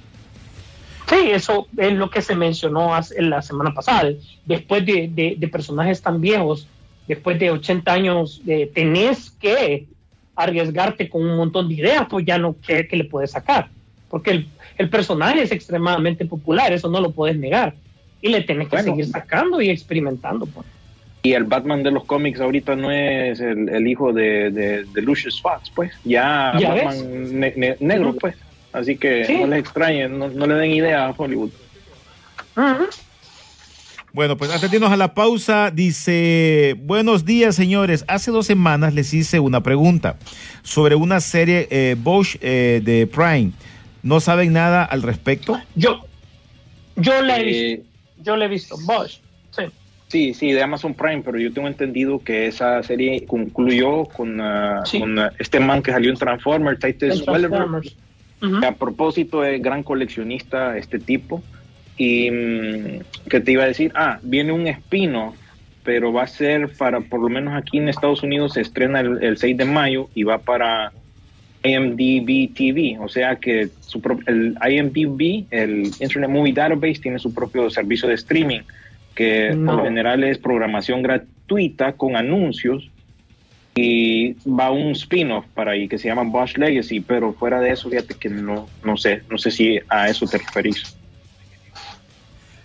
Sí, 1.07 1.31
eso 1.31 1.67
es 1.77 1.93
lo 1.93 2.09
que 2.09 2.21
se 2.21 2.35
mencionó 2.35 2.93
hace- 2.95 3.17
en 3.17 3.29
la 3.29 3.41
semana 3.41 3.73
pasada. 3.73 4.09
Después 4.45 4.85
de, 4.85 5.09
de- 5.13 5.35
de 5.37 5.47
personajes 5.47 6.01
tan 6.01 6.19
viejos, 6.21 6.67
después 7.07 7.39
de 7.39 7.51
80 7.51 7.93
años, 7.93 8.41
eh, 8.47 8.69
tenés 8.73 9.31
que 9.31 9.87
arriesgarte 10.35 11.09
con 11.09 11.23
un 11.27 11.37
montón 11.37 11.67
de 11.67 11.75
ideas, 11.75 12.05
pues 12.09 12.25
ya 12.25 12.37
no, 12.37 12.55
¿qué, 12.65 12.87
qué 12.87 12.95
le 12.97 13.03
puedes 13.05 13.31
sacar? 13.31 13.69
Porque 14.09 14.31
el, 14.31 14.47
el 14.77 14.89
personaje 14.89 15.41
es 15.43 15.51
extremadamente 15.51 16.25
popular, 16.25 16.71
eso 16.73 16.89
no 16.89 16.99
lo 17.01 17.11
puedes 17.11 17.37
negar. 17.37 17.73
Y 18.21 18.29
le 18.29 18.41
tenés 18.41 18.69
que 18.69 18.77
Bueno. 18.77 18.91
seguir 18.91 19.05
sacando 19.07 19.61
y 19.61 19.69
experimentando. 19.69 20.45
Pues. 20.45 20.65
Y 21.23 21.33
el 21.33 21.43
Batman 21.45 21.83
de 21.83 21.91
los 21.91 22.03
cómics 22.05 22.39
ahorita 22.39 22.75
no 22.75 22.89
es 22.91 23.39
el, 23.39 23.69
el 23.69 23.87
hijo 23.87 24.11
de, 24.13 24.49
de, 24.51 24.83
de 24.85 25.01
Lucius 25.01 25.41
Fox, 25.41 25.69
pues, 25.73 25.91
ya, 26.03 26.53
¿Ya 26.59 26.69
Batman 26.73 27.39
ne- 27.39 27.53
ne- 27.55 27.77
negro, 27.79 28.15
pues. 28.15 28.35
Así 28.71 28.97
que 28.97 29.23
Sí. 29.25 29.37
no 29.39 29.47
les 29.47 29.59
extrañen, 29.59 30.17
no, 30.17 30.29
no 30.29 30.47
le 30.47 30.55
den 30.55 30.71
idea 30.71 31.07
a 31.07 31.11
Hollywood. 31.15 31.51
Ujú. 32.57 32.85
Bueno, 34.13 34.37
pues 34.37 34.51
antes 34.51 34.69
de 34.69 34.77
irnos 34.77 34.91
a 34.91 34.97
la 34.97 35.15
pausa, 35.15 35.71
dice, 35.71 36.75
buenos 36.83 37.25
días 37.25 37.55
señores, 37.55 38.05
hace 38.07 38.29
dos 38.29 38.45
semanas 38.45 38.93
les 38.93 39.11
hice 39.11 39.39
una 39.39 39.63
pregunta 39.63 40.17
sobre 40.61 40.93
una 40.93 41.19
serie 41.19 41.67
eh, 41.71 41.95
Bosch 41.97 42.35
eh, 42.41 42.79
de 42.83 43.07
Prime. 43.07 43.53
¿No 44.03 44.19
saben 44.19 44.53
nada 44.53 44.83
al 44.85 45.01
respecto? 45.01 45.59
Yo, 45.75 46.01
yo 46.95 47.23
le 47.23 47.33
he 47.33 47.39
Eh, 47.39 47.75
visto, 47.77 47.89
yo 48.23 48.35
le 48.37 48.45
he 48.45 48.47
visto, 48.49 48.75
Bosch. 48.85 49.17
Sí. 49.49 49.63
Sí, 50.09 50.33
sí, 50.35 50.51
de 50.51 50.61
Amazon 50.61 50.93
Prime, 50.93 51.23
pero 51.25 51.39
yo 51.39 51.51
tengo 51.51 51.67
entendido 51.67 52.23
que 52.23 52.45
esa 52.45 52.83
serie 52.83 53.25
concluyó 53.25 54.03
con, 54.05 54.39
Sí. 54.85 54.99
con, 54.99 55.17
ah, 55.17 55.31
este 55.39 55.59
man 55.59 55.81
que 55.81 55.91
salió 55.91 56.11
en 56.11 56.17
Transformers, 56.17 56.79
Titus 56.79 57.27
Welliver. 57.27 57.49
Transformers. 57.49 57.95
A 58.63 58.71
propósito, 58.75 59.43
es 59.43 59.59
gran 59.59 59.81
coleccionista 59.81 60.77
este 60.77 60.99
tipo. 60.99 61.41
Y 61.97 62.31
mm, 62.31 63.29
que 63.29 63.39
te 63.39 63.51
iba 63.51 63.63
a 63.63 63.67
decir, 63.67 63.91
ah, 63.95 64.19
viene 64.23 64.51
un 64.51 64.67
espino, 64.67 65.35
pero 65.83 66.11
va 66.13 66.23
a 66.23 66.27
ser 66.27 66.69
para, 66.77 67.01
por 67.01 67.19
lo 67.19 67.29
menos 67.29 67.53
aquí 67.55 67.77
en 67.77 67.89
Estados 67.89 68.23
Unidos 68.23 68.53
se 68.53 68.61
estrena 68.61 69.01
el, 69.01 69.23
el 69.23 69.37
6 69.37 69.57
de 69.57 69.65
mayo 69.65 70.09
y 70.15 70.23
va 70.23 70.39
para 70.39 70.91
IMDb 71.63 72.53
TV, 72.53 72.97
o 72.99 73.07
sea 73.07 73.37
que 73.37 73.69
su 73.79 74.01
el 74.27 74.57
IMDb, 74.69 75.45
el 75.49 75.85
Internet 75.99 76.29
Movie 76.29 76.53
Database, 76.53 76.99
tiene 77.01 77.19
su 77.19 77.33
propio 77.33 77.69
servicio 77.69 78.07
de 78.09 78.15
streaming, 78.15 78.61
que 79.15 79.49
por 79.49 79.57
No. 79.57 79.77
lo 79.77 79.83
general 79.83 80.23
es 80.23 80.37
programación 80.37 81.01
gratuita 81.01 81.93
con 81.93 82.15
anuncios 82.15 82.89
y 83.75 84.33
va 84.45 84.71
un 84.71 84.91
spin-off 84.91 85.45
para 85.53 85.71
ahí 85.71 85.87
que 85.87 85.97
se 85.97 86.07
llama 86.07 86.23
Bosch 86.23 86.57
Legacy, 86.57 86.99
pero 86.99 87.33
fuera 87.33 87.59
de 87.59 87.71
eso, 87.71 87.89
fíjate 87.89 88.15
que 88.15 88.29
no, 88.29 88.67
no 88.83 88.97
sé, 88.97 89.21
no 89.29 89.37
sé 89.37 89.49
si 89.49 89.79
a 89.89 90.09
eso 90.09 90.27
te 90.27 90.37
referís. 90.37 90.92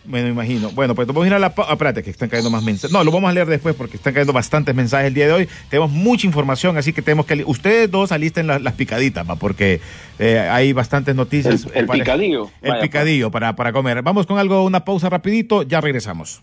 Bueno, 0.09 0.27
me 0.27 0.33
imagino. 0.33 0.71
Bueno, 0.71 0.95
pues 0.95 1.07
vamos 1.07 1.25
a 1.25 1.27
ir 1.27 1.35
a 1.35 1.39
la 1.39 1.55
pausa. 1.55 1.73
espérate, 1.73 2.03
que 2.03 2.11
están 2.11 2.31
cayendo 2.31 2.51
más 2.51 2.63
mensajes. 2.63 2.91
No, 2.91 3.05
lo 3.05 3.13
vamos 3.13 3.29
a 3.29 3.33
leer 3.33 3.47
después 3.47 3.75
porque 3.75 3.99
están 3.99 4.15
cayendo 4.15 4.33
bastantes 4.33 4.75
mensajes 4.75 5.09
el 5.09 5.15
día 5.15 5.27
de 5.27 5.33
hoy. 5.33 5.49
Tenemos 5.69 5.91
mucha 5.91 6.27
información, 6.27 6.79
así 6.79 6.95
que 6.95 7.03
tenemos 7.03 7.27
que... 7.27 7.45
Ustedes 7.45 7.91
dos 7.91 8.11
alisten 8.11 8.47
las, 8.47 8.63
las 8.63 8.73
picaditas, 8.73 9.29
¿va? 9.29 9.37
porque 9.37 9.81
eh, 10.19 10.39
hay 10.39 10.73
bastantes 10.73 11.15
noticias. 11.15 11.67
El, 11.75 11.87
picadillo. 11.87 12.51
El 12.63 12.71
Vaya, 12.71 12.81
pues. 12.81 12.83
picadillo 12.83 13.31
para, 13.31 13.55
para 13.55 13.73
comer. 13.73 14.03
Vamos 14.03 14.27
con 14.27 14.39
algo, 14.39 14.65
una 14.65 14.85
pausa 14.85 15.11
rapidito, 15.11 15.63
ya 15.63 15.81
regresamos. 15.81 16.41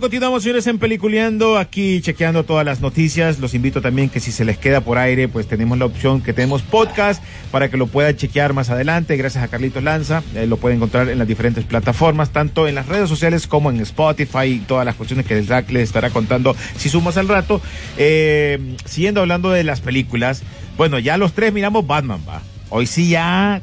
Continuamos, 0.00 0.42
señores, 0.42 0.66
en 0.66 0.78
Peliculeando, 0.78 1.56
aquí 1.58 2.00
chequeando 2.00 2.44
todas 2.44 2.64
las 2.66 2.80
noticias. 2.80 3.38
Los 3.38 3.54
invito 3.54 3.80
también 3.80 4.08
que 4.08 4.20
si 4.20 4.30
se 4.30 4.44
les 4.44 4.58
queda 4.58 4.80
por 4.82 4.98
aire, 4.98 5.26
pues 5.26 5.48
tenemos 5.48 5.78
la 5.78 5.86
opción 5.86 6.20
que 6.20 6.32
tenemos 6.32 6.62
podcast 6.62 7.22
para 7.50 7.70
que 7.70 7.76
lo 7.76 7.86
puedan 7.86 8.14
chequear 8.14 8.52
más 8.52 8.68
adelante. 8.70 9.16
Gracias 9.16 9.42
a 9.42 9.48
Carlitos 9.48 9.82
Lanza, 9.82 10.22
eh, 10.34 10.46
lo 10.46 10.58
pueden 10.58 10.76
encontrar 10.76 11.08
en 11.08 11.18
las 11.18 11.26
diferentes 11.26 11.64
plataformas, 11.64 12.30
tanto 12.30 12.68
en 12.68 12.74
las 12.74 12.86
redes 12.86 13.08
sociales 13.08 13.46
como 13.46 13.70
en 13.70 13.80
Spotify 13.80 14.62
todas 14.68 14.84
las 14.84 14.94
cuestiones 14.96 15.24
que 15.26 15.34
les, 15.34 15.46
da- 15.48 15.62
les 15.68 15.84
estará 15.84 16.10
contando 16.10 16.54
si 16.76 16.88
sumas 16.88 17.16
al 17.16 17.26
rato. 17.28 17.60
Eh, 17.96 18.76
siguiendo 18.84 19.22
hablando 19.22 19.50
de 19.50 19.64
las 19.64 19.80
películas, 19.80 20.42
bueno, 20.76 20.98
ya 20.98 21.16
los 21.16 21.32
tres 21.32 21.52
miramos 21.52 21.86
Batman, 21.86 22.20
va. 22.28 22.42
Hoy 22.68 22.86
sí 22.86 23.08
ya 23.08 23.60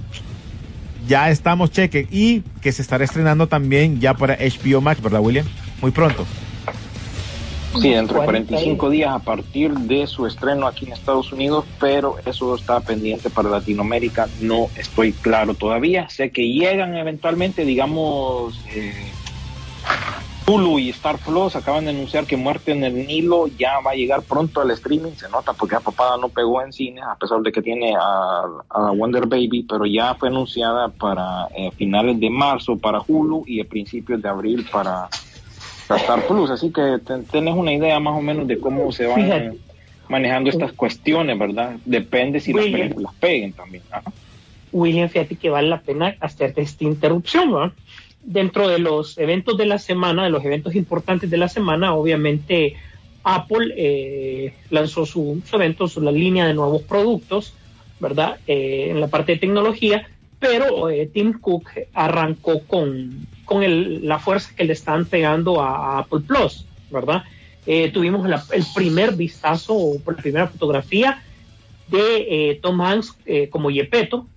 ya 1.07 1.29
estamos 1.29 1.71
cheque 1.71 2.07
y 2.11 2.41
que 2.61 2.71
se 2.71 2.81
estará 2.81 3.03
estrenando 3.03 3.47
también 3.47 3.99
ya 3.99 4.13
para 4.15 4.37
HBO 4.37 4.81
Max, 4.81 5.01
¿verdad, 5.01 5.19
William? 5.21 5.45
Muy 5.83 5.91
pronto. 5.91 6.25
Sí, 7.81 7.89
dentro 7.89 8.21
de 8.21 8.25
40 8.25 8.47
45 8.47 8.89
días 8.89 9.11
a 9.11 9.19
partir 9.19 9.73
de 9.73 10.07
su 10.07 10.25
estreno 10.25 10.65
aquí 10.65 10.85
en 10.85 10.93
Estados 10.93 11.33
Unidos, 11.33 11.65
pero 11.77 12.15
eso 12.25 12.55
está 12.55 12.79
pendiente 12.79 13.29
para 13.29 13.49
Latinoamérica, 13.49 14.29
no 14.39 14.67
estoy 14.77 15.11
claro 15.11 15.55
todavía. 15.55 16.07
Sé 16.07 16.31
que 16.31 16.47
llegan 16.47 16.95
eventualmente, 16.95 17.65
digamos, 17.65 18.63
eh, 18.73 19.11
Hulu 20.47 20.79
y 20.79 20.89
Star 20.91 21.17
Plus 21.17 21.57
acaban 21.57 21.83
de 21.83 21.89
anunciar 21.89 22.27
que 22.27 22.37
Muerte 22.37 22.71
en 22.71 22.85
el 22.85 23.05
Nilo 23.05 23.47
ya 23.47 23.81
va 23.85 23.91
a 23.91 23.95
llegar 23.95 24.21
pronto 24.21 24.61
al 24.61 24.71
streaming, 24.71 25.11
se 25.17 25.27
nota 25.27 25.51
porque 25.51 25.75
la 25.75 25.81
papada 25.81 26.15
no 26.15 26.29
pegó 26.29 26.61
en 26.61 26.71
cine, 26.71 27.01
a 27.01 27.15
pesar 27.15 27.41
de 27.41 27.51
que 27.51 27.61
tiene 27.61 27.93
a, 27.93 28.43
a 28.69 28.91
Wonder 28.91 29.27
Baby, 29.27 29.65
pero 29.67 29.85
ya 29.85 30.15
fue 30.15 30.29
anunciada 30.29 30.87
para 30.87 31.49
eh, 31.53 31.71
finales 31.71 32.21
de 32.21 32.29
marzo 32.29 32.77
para 32.77 33.01
Hulu 33.05 33.43
y 33.45 33.59
a 33.59 33.65
principios 33.65 34.21
de 34.21 34.29
abril 34.29 34.65
para 34.71 35.09
Star 35.97 36.25
Plus, 36.27 36.49
así 36.49 36.71
que 36.71 36.99
ten- 37.05 37.25
tenés 37.25 37.55
una 37.55 37.73
idea 37.73 37.99
más 37.99 38.17
o 38.17 38.21
menos 38.21 38.47
de 38.47 38.59
cómo 38.59 38.91
se 38.91 39.05
van 39.05 39.23
Fíjate. 39.23 39.57
manejando 40.09 40.49
estas 40.49 40.71
cuestiones, 40.73 41.37
¿verdad? 41.37 41.77
Depende 41.85 42.39
si 42.39 42.53
las 42.53 42.65
películas 42.65 43.13
peguen 43.19 43.53
también. 43.53 43.83
Ajá. 43.91 44.11
William, 44.71 45.07
fíjate 45.09 45.35
que 45.35 45.49
vale 45.49 45.67
la 45.69 45.81
pena 45.81 46.15
hacerte 46.19 46.61
esta 46.61 46.83
interrupción, 46.83 47.51
¿no? 47.51 47.71
Dentro 48.23 48.67
de 48.67 48.79
los 48.79 49.17
eventos 49.17 49.57
de 49.57 49.65
la 49.65 49.77
semana, 49.77 50.23
de 50.23 50.29
los 50.29 50.43
eventos 50.45 50.75
importantes 50.75 51.29
de 51.29 51.37
la 51.37 51.47
semana, 51.47 51.93
obviamente 51.93 52.75
Apple 53.23 53.73
eh, 53.77 54.53
lanzó 54.69 55.05
su, 55.05 55.41
su 55.45 55.55
evento, 55.57 55.87
su, 55.87 56.01
la 56.01 56.11
línea 56.11 56.47
de 56.47 56.53
nuevos 56.53 56.81
productos, 56.83 57.53
¿verdad? 57.99 58.37
Eh, 58.47 58.87
en 58.89 58.99
la 58.99 59.07
parte 59.07 59.33
de 59.33 59.39
tecnología, 59.39 60.07
pero 60.39 60.89
eh, 60.89 61.05
Tim 61.13 61.39
Cook 61.39 61.69
arrancó 61.93 62.61
con, 62.65 63.27
con 63.45 63.63
el- 63.63 64.07
la 64.07 64.19
fuerza 64.19 64.51
que 64.55 64.63
le 64.63 64.73
están 64.73 65.05
pegando 65.05 65.61
a, 65.61 65.95
a 65.95 65.99
Apple 65.99 66.21
Plus, 66.27 66.65
¿verdad? 66.91 67.23
Eh, 67.65 67.91
tuvimos 67.91 68.27
la- 68.27 68.43
el 68.51 68.63
primer 68.75 69.15
vistazo, 69.15 69.73
o 69.73 69.97
la 70.05 70.13
primera 70.17 70.47
fotografía 70.47 71.21
de 71.87 72.49
eh, 72.51 72.59
Tom 72.61 72.81
Hanks 72.81 73.15
eh, 73.25 73.49
como 73.49 73.69
Yepeto 73.71 74.27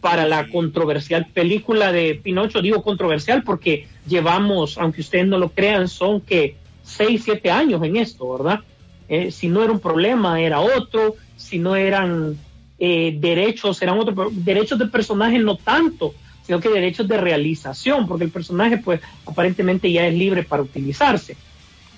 para 0.00 0.26
la 0.26 0.48
controversial 0.48 1.26
película 1.32 1.92
de 1.92 2.14
Pinocho. 2.16 2.60
Digo 2.62 2.82
controversial 2.82 3.42
porque 3.44 3.86
llevamos, 4.08 4.78
aunque 4.78 5.00
ustedes 5.00 5.26
no 5.26 5.38
lo 5.38 5.50
crean, 5.50 5.88
son 5.88 6.20
que 6.20 6.56
6, 6.82 7.22
7 7.24 7.50
años 7.50 7.82
en 7.84 7.96
esto, 7.96 8.32
¿verdad? 8.32 8.60
Eh, 9.08 9.30
si 9.30 9.48
no 9.48 9.62
era 9.62 9.72
un 9.72 9.78
problema, 9.80 10.40
era 10.40 10.60
otro. 10.60 11.14
Si 11.36 11.58
no 11.58 11.76
eran 11.76 12.36
eh, 12.78 13.16
derechos, 13.20 13.80
eran 13.82 13.98
otros. 13.98 14.32
Derechos 14.44 14.78
de 14.78 14.86
personaje 14.86 15.38
no 15.38 15.56
tanto, 15.56 16.14
sino 16.46 16.60
que 16.60 16.68
derechos 16.68 17.06
de 17.08 17.16
realización, 17.18 18.06
porque 18.06 18.24
el 18.24 18.30
personaje, 18.30 18.78
pues, 18.78 19.00
aparentemente 19.26 19.90
ya 19.90 20.06
es 20.06 20.14
libre 20.14 20.42
para 20.42 20.62
utilizarse. 20.62 21.36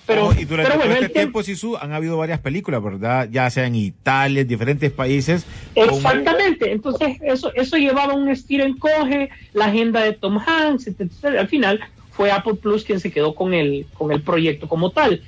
Pero, 0.07 0.33
y 0.39 0.45
durante 0.45 0.71
pero 0.71 0.77
bueno, 0.77 0.83
todo 0.83 0.99
el 0.99 1.05
este 1.05 1.09
tem- 1.09 1.13
tiempo, 1.23 1.43
Sisu, 1.43 1.77
han 1.79 1.93
habido 1.95 2.19
varias 2.19 2.39
películas, 2.41 2.83
¿verdad? 2.83 3.27
Ya 3.33 3.49
sea 3.49 3.67
en 3.67 3.75
Italia, 3.75 4.43
en 4.43 4.49
diferentes 4.49 4.93
países. 4.93 5.47
Exactamente, 5.75 6.73
entonces 6.73 7.17
eso, 7.23 7.51
eso 7.55 7.79
llevaba 7.79 8.13
un 8.13 8.29
estilo 8.29 8.65
encoge, 8.65 9.31
la 9.55 9.67
agenda 9.67 10.03
de 10.03 10.13
Tom 10.13 10.39
Hanks, 10.39 10.89
etc, 10.89 11.01
etc. 11.01 11.25
Al 11.39 11.49
final 11.49 11.81
fue 12.11 12.31
Apple 12.31 12.55
Plus 12.55 12.85
quien 12.85 13.01
se 13.01 13.11
quedó 13.11 13.35
con 13.35 13.55
el, 13.55 13.87
con 13.95 14.13
el 14.13 14.21
proyecto 14.21 14.69
como 14.69 14.91
tal. 14.91 15.23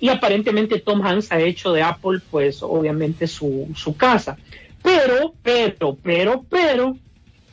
Y 0.00 0.10
aparentemente 0.10 0.78
Tom 0.78 1.04
Hanks 1.04 1.32
ha 1.32 1.40
hecho 1.40 1.72
de 1.72 1.82
Apple, 1.82 2.20
pues 2.30 2.62
obviamente 2.62 3.26
su, 3.26 3.68
su 3.74 3.96
casa. 3.96 4.36
Pero, 4.80 5.34
pero, 5.42 5.98
pero, 6.00 6.44
pero, 6.48 6.96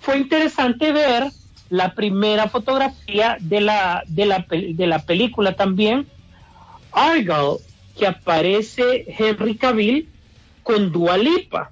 fue 0.05 0.19
interesante 0.19 0.91
ver 0.91 1.31
la 1.71 1.95
primera 1.95 2.47
fotografía 2.47 3.37
de 3.39 3.59
la, 3.59 4.03
de 4.05 4.27
la, 4.27 4.45
de 4.47 4.85
la 4.85 4.99
película 4.99 5.55
también, 5.55 6.05
Argyle, 6.91 7.57
que 7.97 8.05
aparece 8.05 9.05
Henry 9.17 9.55
Cavill 9.55 10.07
con 10.61 10.91
Dua 10.91 11.17
Lipa. 11.17 11.71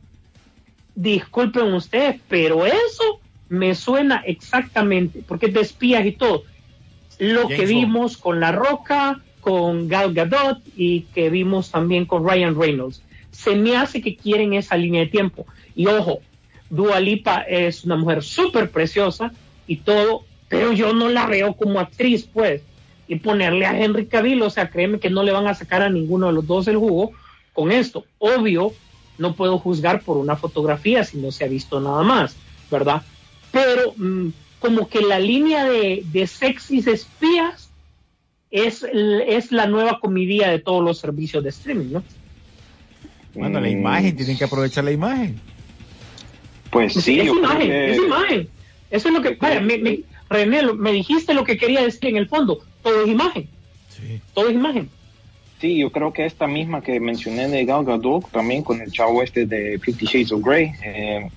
Disculpen 0.95 1.73
ustedes, 1.73 2.19
pero 2.27 2.65
eso 2.65 3.19
me 3.49 3.75
suena 3.75 4.23
exactamente, 4.25 5.23
porque 5.27 5.45
es 5.45 5.53
de 5.53 5.61
espías 5.61 6.03
y 6.03 6.13
todo. 6.13 6.43
Lo 7.19 7.43
James 7.43 7.59
que 7.59 7.65
vimos 7.67 8.17
con 8.17 8.39
La 8.39 8.51
Roca, 8.51 9.21
con 9.41 9.87
Gal 9.87 10.11
Gadot 10.11 10.59
y 10.75 11.01
que 11.13 11.29
vimos 11.29 11.69
también 11.69 12.07
con 12.07 12.27
Ryan 12.27 12.59
Reynolds. 12.59 13.03
Se 13.29 13.55
me 13.55 13.77
hace 13.77 14.01
que 14.01 14.15
quieren 14.15 14.53
esa 14.53 14.75
línea 14.75 15.01
de 15.01 15.07
tiempo. 15.07 15.45
Y 15.75 15.85
ojo, 15.85 16.21
Dua 16.69 16.99
Lipa 16.99 17.41
es 17.41 17.83
una 17.83 17.95
mujer 17.95 18.23
súper 18.23 18.69
preciosa 18.71 19.31
y 19.67 19.77
todo, 19.77 20.23
pero 20.49 20.73
yo 20.73 20.93
no 20.93 21.09
la 21.09 21.27
veo 21.27 21.53
como 21.53 21.79
actriz, 21.79 22.27
pues. 22.31 22.61
Y 23.07 23.17
ponerle 23.17 23.65
a 23.65 23.77
Henry 23.79 24.05
Cavill, 24.07 24.41
o 24.41 24.49
sea, 24.49 24.69
créeme 24.69 24.99
que 24.99 25.09
no 25.09 25.23
le 25.23 25.31
van 25.31 25.47
a 25.47 25.53
sacar 25.53 25.81
a 25.81 25.89
ninguno 25.89 26.27
de 26.27 26.33
los 26.33 26.47
dos 26.47 26.67
el 26.67 26.77
jugo 26.77 27.11
con 27.53 27.71
esto. 27.71 28.05
Obvio, 28.17 28.73
no 29.17 29.35
puedo 29.35 29.59
juzgar 29.59 30.01
por 30.01 30.17
una 30.17 30.35
fotografía 30.35 31.03
si 31.03 31.17
no 31.17 31.31
se 31.31 31.43
ha 31.43 31.47
visto 31.47 31.79
nada 31.79 32.01
más, 32.03 32.35
¿verdad? 32.71 33.01
Pero 33.51 33.93
mm, 33.97 34.29
como 34.59 34.87
que 34.87 35.01
la 35.01 35.19
línea 35.19 35.65
de, 35.65 36.03
de 36.05 36.25
sexys 36.27 36.87
espías 36.87 37.69
es, 38.49 38.85
es 38.91 39.51
la 39.51 39.67
nueva 39.67 39.99
comedia 39.99 40.49
de 40.49 40.59
todos 40.59 40.83
los 40.83 40.97
servicios 40.99 41.43
de 41.43 41.49
streaming, 41.49 41.91
¿no? 41.91 42.03
Bueno, 43.35 43.59
la 43.59 43.67
Mm, 43.67 43.71
imagen, 43.79 44.15
tienen 44.15 44.37
que 44.37 44.43
aprovechar 44.45 44.83
la 44.83 44.91
imagen. 44.91 45.39
Pues 46.73 46.93
sí, 46.93 47.19
es 47.19 47.25
yo 47.27 47.33
creo 47.33 47.43
imagen, 47.45 47.67
que- 47.67 47.91
es 47.91 47.97
imagen. 47.97 48.47
Eso 48.89 49.07
es 49.07 49.13
lo 49.13 49.21
que... 49.21 49.29
Vaya, 49.39 49.61
me- 49.61 49.77
me- 49.77 49.99
René, 50.29 50.63
me 50.73 50.91
dijiste 50.91 51.33
lo 51.33 51.43
que 51.43 51.57
quería 51.57 51.81
decir 51.81 52.05
en 52.09 52.17
el 52.17 52.27
fondo. 52.27 52.59
Todo 52.81 53.03
es 53.03 53.07
imagen, 53.09 53.47
Sí. 53.89 54.19
todo 54.33 54.47
es 54.49 54.55
imagen. 54.55 54.89
Sí, 55.61 55.77
yo 55.77 55.91
creo 55.91 56.11
que 56.11 56.25
esta 56.25 56.47
misma 56.47 56.81
que 56.81 56.99
mencioné 56.99 57.47
de 57.47 57.63
Gal 57.65 57.85
Gadot, 57.85 58.29
también 58.31 58.63
con 58.63 58.81
el 58.81 58.91
chavo 58.91 59.21
este 59.23 59.45
de 59.45 59.79
Fifty 59.79 60.05
Shades 60.05 60.31
of 60.33 60.41
Grey, 60.43 60.71
eh, 60.83 61.29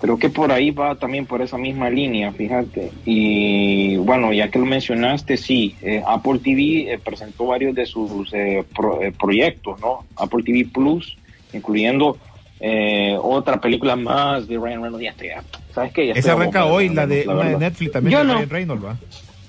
creo 0.00 0.18
que 0.18 0.30
por 0.30 0.52
ahí 0.52 0.70
va 0.70 0.94
también 0.94 1.26
por 1.26 1.42
esa 1.42 1.58
misma 1.58 1.90
línea, 1.90 2.32
fíjate. 2.32 2.92
Y 3.04 3.96
bueno, 3.96 4.32
ya 4.32 4.48
que 4.50 4.58
lo 4.58 4.66
mencionaste, 4.66 5.36
sí, 5.36 5.76
eh, 5.82 6.02
Apple 6.06 6.38
TV 6.38 6.92
eh, 6.92 6.98
presentó 6.98 7.46
varios 7.46 7.74
de 7.74 7.84
sus 7.86 8.32
eh, 8.32 8.64
pro- 8.74 9.02
eh, 9.02 9.12
proyectos, 9.12 9.78
¿no? 9.80 10.04
Apple 10.16 10.42
TV 10.44 10.66
Plus, 10.72 11.16
incluyendo 11.52 12.18
eh, 12.60 13.16
otra 13.20 13.60
película 13.60 13.96
más 13.96 14.46
de 14.48 14.56
Ryan 14.56 14.82
Reynolds. 14.82 15.04
Ya 15.04 15.10
estoy 15.10 15.28
harto. 15.30 15.58
¿Sabes 15.74 15.92
qué? 15.92 16.06
Ya 16.08 16.12
Esa 16.14 16.32
arranca 16.32 16.64
hoy, 16.66 16.88
la 16.88 17.06
de, 17.06 17.24
la 17.26 17.34
una 17.34 17.48
de. 17.50 17.58
Netflix 17.58 17.92
también, 17.92 18.12
Yo 18.12 18.18
de 18.20 18.24
no. 18.26 18.34
Ryan 18.36 18.50
Reynolds, 18.50 18.84
¿va? 18.84 18.96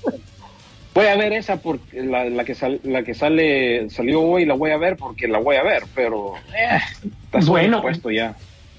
Voy 0.94 1.06
a 1.06 1.16
ver 1.16 1.32
esa 1.34 1.62
porque 1.62 2.02
la, 2.04 2.26
la 2.26 2.44
que 2.44 2.56
sal- 2.56 2.80
la 2.84 3.04
que 3.04 3.14
sale 3.14 3.88
salió 3.92 4.22
hoy 4.22 4.46
la 4.46 4.56
voy 4.56 4.72
a 4.72 4.78
ver 4.78 4.98
porque 4.98 5.28
la 5.28 5.38
voy 5.38 5.56
a 5.56 5.62
ver, 5.64 5.84
pero 5.94 6.34
eh, 6.58 6.80
está 7.32 7.40
Bueno. 7.50 7.82
puesto 7.84 8.10
ya. 8.10 8.36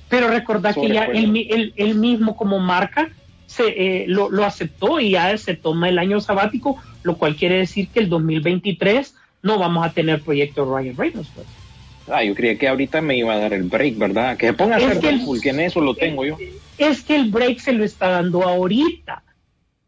Pero 0.09 0.29
recordad 0.29 0.75
que 0.75 0.89
ya 0.89 1.05
él, 1.05 1.29
mi- 1.29 1.47
él- 1.49 1.73
él 1.77 1.95
mismo 1.95 2.37
como 2.37 2.59
marca 2.59 3.09
se, 3.47 3.69
eh, 4.03 4.05
lo, 4.09 4.31
lo 4.31 4.45
aceptó 4.45 4.99
y 4.99 5.11
ya 5.13 5.37
se 5.39 5.55
toma 5.55 5.89
el 5.89 5.99
año 5.99 6.21
sabático, 6.21 6.77
lo 7.05 7.17
cual 7.19 7.37
quiere 7.37 7.59
decir 7.59 7.89
que 7.89 8.01
el 8.01 8.09
2023 8.09 9.15
no 9.43 9.59
vamos 9.59 9.87
a 9.87 9.93
tener 9.93 10.21
proyecto 10.23 10.65
Ryan 10.65 10.97
Reynolds. 10.97 11.31
pues. 11.35 11.47
Ah, 12.11 12.25
yo 12.25 12.35
creía 12.35 12.57
que 12.59 12.69
ahorita 12.69 13.01
me 13.01 13.17
iba 13.17 13.35
a 13.35 13.39
dar 13.39 13.53
el 13.53 13.65
break, 13.65 13.97
¿verdad? 13.99 14.37
Que 14.37 14.49
se 14.49 14.53
ponga 14.55 14.75
a 14.75 14.79
hacer 14.79 15.01
Deadpool, 15.01 15.41
que 15.41 15.51
en 15.51 15.61
eso 15.61 15.81
lo 15.81 15.95
tengo 15.95 16.25
yo. 16.25 16.39
Es 16.77 17.03
que 17.03 17.17
el 17.17 17.31
break 17.31 17.59
se 17.59 17.73
lo 17.73 17.85
está 17.85 18.09
dando 18.09 18.43
ahorita 18.43 19.25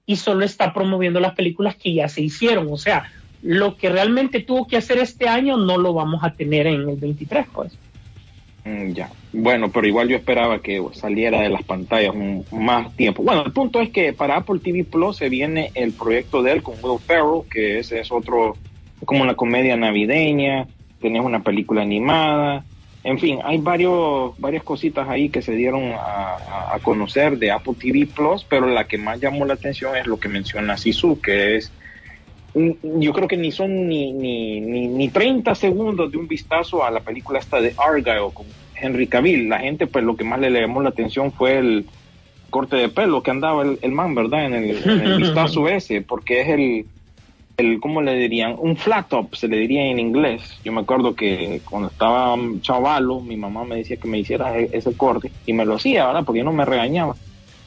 y 0.06 0.16
solo 0.16 0.44
está 0.44 0.72
promoviendo 0.74 1.20
las 1.20 1.35
películas 1.35 1.76
que 1.76 1.94
ya 1.94 2.09
se 2.09 2.22
hicieron. 2.22 2.68
O 2.70 2.76
sea, 2.76 3.04
lo 3.42 3.76
que 3.76 3.88
realmente 3.88 4.40
tuvo 4.40 4.66
que 4.66 4.76
hacer 4.76 4.98
este 4.98 5.28
año 5.28 5.56
no 5.56 5.78
lo 5.78 5.94
vamos 5.94 6.22
a 6.24 6.35
tener 6.35 6.66
en 6.66 6.88
el 6.88 6.96
23, 6.96 7.46
pues. 7.54 7.78
Mm, 8.64 8.92
ya. 8.92 9.11
Bueno, 9.33 9.70
pero 9.72 9.87
igual 9.87 10.09
yo 10.09 10.16
esperaba 10.16 10.61
que 10.61 10.85
saliera 10.92 11.40
de 11.40 11.48
las 11.48 11.62
pantallas 11.62 12.14
un- 12.14 12.44
más 12.50 12.94
tiempo. 12.96 13.22
Bueno, 13.22 13.42
el 13.46 13.52
punto 13.52 13.80
es 13.80 13.90
que 13.90 14.12
para 14.12 14.37
Apple 14.37 14.61
TV 14.62 14.85
Plus 14.85 15.16
se 15.16 15.28
viene 15.28 15.70
el 15.74 15.94
proyecto 15.94 16.42
de 16.42 16.52
él 16.52 16.62
con 16.62 16.74
Will 16.83 17.00
Ferrell, 17.00 17.42
que 17.50 17.78
ese 17.78 18.00
es 18.00 18.11
otro, 18.12 18.59
como 19.06 19.22
una 19.22 19.35
comedia 19.35 19.76
navideña, 19.76 20.66
tenés 21.00 21.22
una 21.22 21.42
película 21.42 21.82
animada, 21.82 22.64
en 23.02 23.18
fin, 23.18 23.38
hay 23.44 23.58
varios, 23.58 24.38
varias 24.38 24.62
cositas 24.62 25.08
ahí 25.08 25.30
que 25.30 25.40
se 25.40 25.52
dieron 25.52 25.92
a, 25.94 26.78
conocer 26.82 27.38
de 27.38 27.50
Apple 27.50 27.74
TV 27.78 28.06
Plus, 28.06 28.44
pero 28.48 28.66
la 28.66 28.84
que 28.84 28.96
más 28.96 29.20
llamó 29.20 29.44
la 29.44 29.54
atención 29.54 29.96
es 29.96 30.06
lo 30.06 30.18
que 30.18 30.28
menciona 30.28 30.76
Sisu, 30.78 31.20
que 31.20 31.56
es 31.56 31.72
yo 32.54 33.12
creo 33.12 33.28
que 33.28 33.36
ni 33.36 33.52
son 33.52 33.86
ni, 33.86 34.12
ni, 34.12 34.60
ni, 34.60 34.88
ni 34.88 35.08
30 35.08 35.54
segundos 35.54 36.10
de 36.10 36.18
un 36.18 36.26
vistazo 36.26 36.84
a 36.84 36.90
la 36.90 37.00
película 37.00 37.38
esta 37.38 37.60
de 37.60 37.74
Argyle 37.76 38.32
con 38.34 38.46
Henry 38.74 39.06
Cavill. 39.06 39.48
La 39.48 39.60
gente, 39.60 39.86
pues 39.86 40.04
lo 40.04 40.16
que 40.16 40.24
más 40.24 40.40
le 40.40 40.50
llamó 40.50 40.82
la 40.82 40.88
atención 40.88 41.32
fue 41.32 41.58
el 41.58 41.86
corte 42.48 42.76
de 42.76 42.88
pelo 42.88 43.22
que 43.22 43.30
andaba 43.30 43.62
el, 43.62 43.78
el 43.82 43.92
man, 43.92 44.14
¿verdad? 44.14 44.46
En 44.46 44.54
el, 44.54 44.82
en 44.82 45.00
el 45.00 45.18
vistazo 45.22 45.68
ese, 45.68 46.02
porque 46.02 46.40
es 46.40 46.48
el, 46.48 46.86
el, 47.61 47.81
¿cómo 47.81 48.03
le 48.03 48.14
dirían? 48.14 48.57
Un 48.59 48.77
flat 48.77 49.09
top, 49.09 49.35
se 49.35 49.49
le 49.49 49.59
diría 49.59 49.85
en 49.85 49.99
inglés. 49.99 50.61
Yo 50.64 50.73
me 50.73 50.81
acuerdo 50.81 51.14
que 51.14 51.62
cuando 51.68 51.88
estaba 51.88 52.37
chavalo, 52.61 53.20
mi 53.20 53.37
mamá 53.37 53.64
me 53.64 53.77
decía 53.77 53.96
que 53.96 54.09
me 54.09 54.18
hiciera 54.18 54.59
e- 54.59 54.70
ese 54.73 54.96
corte 54.96 55.33
y 55.46 55.53
me 55.53 55.64
lo 55.64 55.75
hacía, 55.77 56.07
¿verdad? 56.07 56.25
Porque 56.25 56.38
yo 56.38 56.44
no 56.44 56.53
me 56.53 56.64
regañaba. 56.64 57.16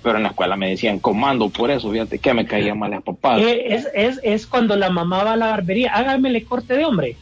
Pero 0.01 0.17
en 0.17 0.23
la 0.23 0.29
escuela 0.29 0.57
me 0.57 0.69
decían 0.69 0.99
comando 0.99 1.49
por 1.49 1.71
eso, 1.71 1.89
fíjate 1.89 2.19
que 2.19 2.33
me 2.33 2.45
caía 2.45 2.75
mal 2.75 2.91
las 2.91 3.03
papadas. 3.03 3.41
Eh, 3.41 3.73
Es, 3.73 3.87
es, 3.93 4.19
es 4.23 4.47
cuando 4.47 4.75
la 4.75 4.89
mamá 4.89 5.23
va 5.23 5.33
a 5.33 5.37
la 5.37 5.51
barbería, 5.51 5.91
hágamele 5.93 6.43
corte 6.43 6.75
de 6.75 6.83
hombre. 6.83 7.17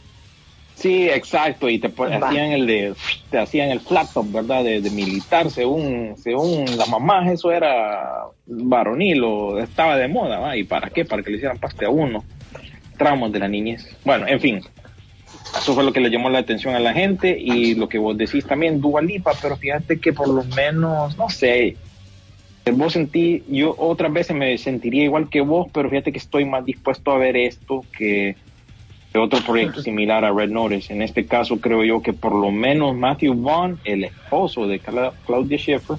Sí, 0.74 1.08
exacto, 1.08 1.68
y 1.68 1.78
te 1.78 1.88
hacían 1.88 2.52
el 2.52 2.66
de, 2.66 2.94
te 3.30 3.38
hacían 3.38 3.70
el 3.70 3.80
flat 3.80 4.10
top, 4.12 4.32
¿verdad? 4.32 4.64
De, 4.64 4.80
de 4.80 4.90
militar, 4.90 5.50
según, 5.50 6.14
según 6.16 6.64
la 6.76 6.86
mamá, 6.86 7.30
eso 7.30 7.52
era 7.52 8.24
varonil 8.46 9.22
o 9.22 9.58
estaba 9.58 9.96
de 9.96 10.08
moda, 10.08 10.40
¿va? 10.40 10.56
¿Y 10.56 10.64
para 10.64 10.90
qué? 10.90 11.04
Para 11.04 11.22
que 11.22 11.30
le 11.30 11.36
hicieran 11.36 11.58
paste 11.58 11.84
a 11.84 11.90
uno. 11.90 12.24
Traumas 13.02 13.32
de 13.32 13.38
la 13.38 13.48
niñez. 13.48 13.96
Bueno, 14.04 14.26
en 14.28 14.40
fin, 14.40 14.60
eso 15.56 15.74
fue 15.74 15.84
lo 15.84 15.92
que 15.92 16.00
le 16.00 16.10
llamó 16.10 16.30
la 16.30 16.38
atención 16.38 16.74
a 16.74 16.80
la 16.80 16.92
gente 16.92 17.36
y 17.38 17.74
lo 17.74 17.88
que 17.88 17.98
vos 17.98 18.16
decís 18.16 18.44
también, 18.46 18.80
Dua 18.80 19.02
Lipa, 19.02 19.32
pero 19.40 19.56
fíjate 19.56 19.98
que 20.00 20.12
por 20.12 20.28
lo 20.28 20.44
menos, 20.44 21.16
no 21.16 21.28
sé, 21.28 21.76
vos 22.72 22.92
sentí, 22.92 23.42
yo 23.48 23.74
otras 23.76 24.12
veces 24.12 24.36
me 24.36 24.56
sentiría 24.56 25.04
igual 25.04 25.28
que 25.28 25.40
vos, 25.40 25.66
pero 25.72 25.90
fíjate 25.90 26.12
que 26.12 26.18
estoy 26.18 26.44
más 26.44 26.64
dispuesto 26.64 27.10
a 27.10 27.18
ver 27.18 27.36
esto 27.36 27.84
que 27.96 28.36
otro 29.14 29.40
proyecto 29.40 29.82
similar 29.82 30.24
a 30.24 30.32
Red 30.32 30.48
Notice. 30.50 30.92
En 30.92 31.02
este 31.02 31.26
caso 31.26 31.58
creo 31.60 31.84
yo 31.84 32.00
que 32.00 32.12
por 32.14 32.34
lo 32.34 32.50
menos 32.50 32.96
Matthew 32.96 33.34
Vaughn, 33.34 33.78
el 33.84 34.04
esposo 34.04 34.66
de 34.66 34.80
Cla- 34.80 35.12
Claudia 35.26 35.58
Schiffer, 35.58 35.96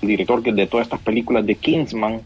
el 0.00 0.08
director 0.08 0.42
que 0.42 0.52
de 0.52 0.66
todas 0.66 0.86
estas 0.86 1.00
películas 1.00 1.44
de 1.44 1.56
Kingsman, 1.56 2.22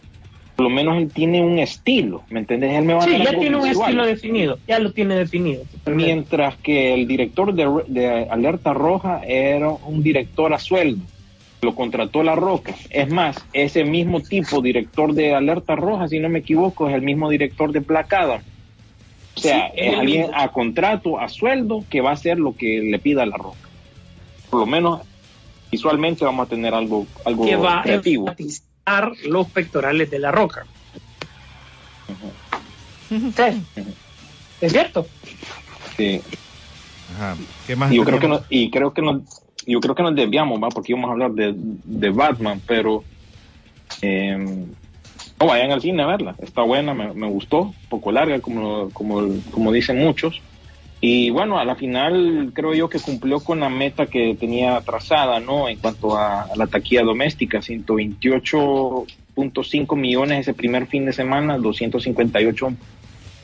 por 0.57 0.65
lo 0.65 0.71
menos 0.71 0.97
él 0.97 1.11
tiene 1.13 1.43
un 1.43 1.59
estilo, 1.59 2.23
¿me 2.31 2.41
entiendes? 2.41 2.73
Él 2.73 2.85
me 2.85 2.95
va 2.95 3.01
a 3.01 3.05
Sí, 3.05 3.13
dar 3.13 3.35
ya 3.35 3.39
tiene 3.39 3.57
un 3.57 3.67
estilo 3.67 4.07
definido, 4.07 4.59
ya 4.67 4.79
lo 4.79 4.91
tiene 4.93 5.15
definido. 5.17 5.63
Mientras 5.87 6.57
que 6.57 6.95
el 6.95 7.07
director 7.07 7.53
de, 7.55 7.69
de 7.89 8.27
Alerta 8.31 8.73
Roja 8.73 9.21
era 9.27 9.69
un 9.71 10.03
director 10.03 10.53
a 10.55 10.59
sueldo. 10.59 11.03
Lo 11.63 11.75
contrató 11.75 12.23
La 12.23 12.35
Roca. 12.35 12.75
Es 12.91 13.11
más, 13.11 13.37
ese 13.53 13.85
mismo 13.85 14.21
tipo, 14.21 14.61
director 14.63 15.13
de 15.15 15.35
Alerta 15.35 15.75
Roja, 15.77 16.09
si 16.09 16.19
no 16.21 16.29
me 16.29 16.39
equivoco, 16.41 16.89
es 16.89 16.95
el 16.95 17.03
mismo 17.03 17.29
director 17.29 17.73
de 17.73 17.81
Black 17.81 18.13
Adam. 18.15 18.41
O 19.37 19.41
sea, 19.41 19.69
Sí, 19.69 19.73
es 19.77 19.95
alguien 19.99 20.21
mismo. 20.23 20.37
a 20.39 20.49
contrato, 20.53 21.19
a 21.21 21.29
sueldo, 21.29 21.85
que 21.91 22.01
va 22.01 22.11
a 22.11 22.15
hacer 22.15 22.39
lo 22.39 22.55
que 22.57 22.81
le 22.81 22.99
pida 22.99 23.27
La 23.27 23.37
Roca. 23.37 23.59
Por 24.51 24.61
lo 24.61 24.67
menos 24.67 25.01
visualmente 25.71 26.25
vamos 26.25 26.47
a 26.47 26.49
tener 26.51 26.73
algo, 26.73 27.07
algo 27.25 27.45
que 27.45 27.57
va 27.57 27.81
a 27.81 27.83
creativo. 27.83 28.25
enfatizar 28.29 28.66
los 29.25 29.51
pectorales 29.51 30.11
de 30.11 30.19
la 30.19 30.31
roca. 30.31 30.67
Sí. 33.09 33.19
Es 34.61 34.73
cierto. 34.73 35.07
Sí. 35.97 36.23
Ajá. 37.15 37.37
¿Qué 37.67 37.77
más 37.77 37.93
Y 37.93 37.97
yo 37.97 38.05
creo 38.05 38.19
que 38.19 38.29
no, 38.29 38.43
y 38.49 38.71
creo 38.71 38.93
que 38.93 39.03
nos 39.03 39.23
yo 39.67 39.81
creo 39.81 39.95
que 39.95 40.03
nos 40.03 40.15
desviamos 40.15 40.63
va 40.63 40.69
porque 40.69 40.93
íbamos 40.93 41.09
a 41.09 41.13
hablar 41.13 41.33
de, 41.33 41.53
de 41.57 42.11
Batman 42.11 42.61
pero 42.67 43.03
eh, 44.03 44.37
no 45.41 45.47
vayan 45.47 45.73
al 45.73 45.81
cine 45.81 46.03
a 46.03 46.07
verla 46.07 46.37
está 46.41 46.63
buena 46.63 46.95
me, 46.95 47.13
me 47.15 47.27
gustó 47.29 47.63
un 47.63 47.75
poco 47.89 48.13
larga 48.13 48.39
como 48.41 48.91
como 48.91 49.29
como 49.51 49.73
dicen 49.73 49.99
muchos 49.99 50.41
y 51.09 51.31
bueno 51.31 51.57
a 51.57 51.65
la 51.65 51.77
final 51.77 52.51
creo 52.53 52.75
yo 52.75 52.89
que 52.89 52.99
cumplió 52.99 53.39
con 53.39 53.61
la 53.61 53.69
meta 53.69 54.07
que 54.07 54.35
tenía 54.35 54.81
trazada 54.81 55.39
no 55.39 55.69
en 55.69 55.79
cuanto 55.79 56.19
a, 56.19 56.49
la 56.57 56.67
taquilla 56.67 57.05
doméstica 57.05 57.59
128.5 57.59 59.97
millones 59.97 60.41
ese 60.41 60.53
primer 60.53 60.89
fin 60.89 61.07
de 61.07 61.13
semana 61.13 61.59
258 61.59 62.75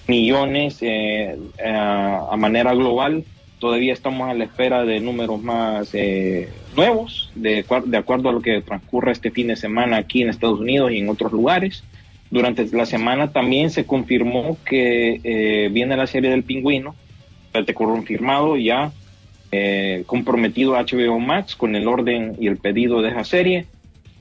millones 0.08 0.78
eh, 0.80 1.38
eh, 1.58 1.72
a 1.72 2.34
manera 2.36 2.74
global. 2.74 3.22
Todavía 3.60 3.92
estamos 3.92 4.28
a 4.28 4.34
la 4.34 4.42
espera 4.42 4.84
de 4.84 4.98
números 4.98 5.40
más 5.40 5.90
eh, 5.92 6.48
nuevos, 6.74 7.30
de, 7.36 7.64
de 7.86 7.96
acuerdo 7.96 8.28
a 8.28 8.32
lo 8.32 8.40
que 8.40 8.60
transcurre 8.62 9.12
este 9.12 9.30
fin 9.30 9.46
de 9.46 9.54
semana 9.54 9.98
aquí 9.98 10.22
en 10.22 10.30
Estados 10.30 10.58
Unidos 10.58 10.90
y 10.90 10.98
en 10.98 11.08
otros 11.08 11.30
lugares. 11.30 11.84
Durante 12.32 12.66
la 12.74 12.86
semana 12.86 13.30
también 13.30 13.70
se 13.70 13.84
confirmó 13.84 14.56
que 14.64 15.20
eh, 15.22 15.68
viene 15.70 15.98
la 15.98 16.08
serie 16.08 16.30
del 16.30 16.42
pingüino, 16.42 16.96
ya 17.52 17.64
te 17.64 17.74
confirmado 17.74 18.56
ya 18.56 18.92
eh, 19.50 20.04
comprometido 20.06 20.76
a 20.76 20.82
HBO 20.84 21.18
Max 21.18 21.54
con 21.56 21.76
el 21.76 21.86
orden 21.86 22.36
y 22.40 22.46
el 22.46 22.56
pedido 22.56 23.02
de 23.02 23.10
esa 23.10 23.24
serie. 23.24 23.66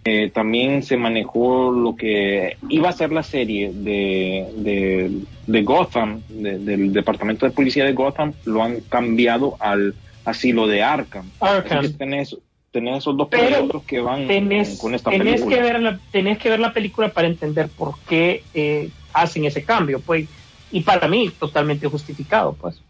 Eh, 0.03 0.31
también 0.33 0.81
se 0.81 0.97
manejó 0.97 1.71
lo 1.71 1.95
que 1.95 2.57
iba 2.69 2.89
a 2.89 2.91
ser 2.91 3.11
la 3.11 3.21
serie 3.23 3.71
de, 3.71 4.47
de, 4.57 5.11
de 5.45 5.61
Gotham, 5.61 6.21
de- 6.27 6.57
del 6.57 6.91
Departamento 6.91 7.45
de 7.45 7.51
Policía 7.51 7.85
de 7.85 7.93
Gotham, 7.93 8.33
lo 8.45 8.63
han 8.63 8.81
cambiado 8.81 9.57
al 9.59 9.93
asilo 10.25 10.65
de 10.67 10.81
Arkham. 10.81 11.29
Arkham. 11.39 11.93
Tenés, 11.97 12.35
tenés 12.71 12.97
esos 12.97 13.15
dos 13.15 13.27
proyectos 13.29 13.83
que 13.83 13.99
van 14.01 14.27
Tenés, 14.27 14.79
con 14.79 14.95
esta 14.95 15.11
tenés 15.11 15.41
película. 15.41 15.55
que 15.55 15.61
ver 15.61 15.79
la, 15.81 15.99
tenés 16.11 16.37
que 16.39 16.49
ver 16.49 16.59
la 16.59 16.73
película 16.73 17.09
para 17.09 17.27
entender 17.27 17.67
por 17.69 17.93
qué 18.09 18.43
eh, 18.55 18.89
hacen 19.13 19.45
ese 19.45 19.63
cambio, 19.63 19.99
pues. 19.99 20.27
Y 20.71 20.81
para 20.81 21.07
mí, 21.07 21.29
totalmente 21.39 21.85
justificado, 21.87 22.53
pues. 22.59 22.81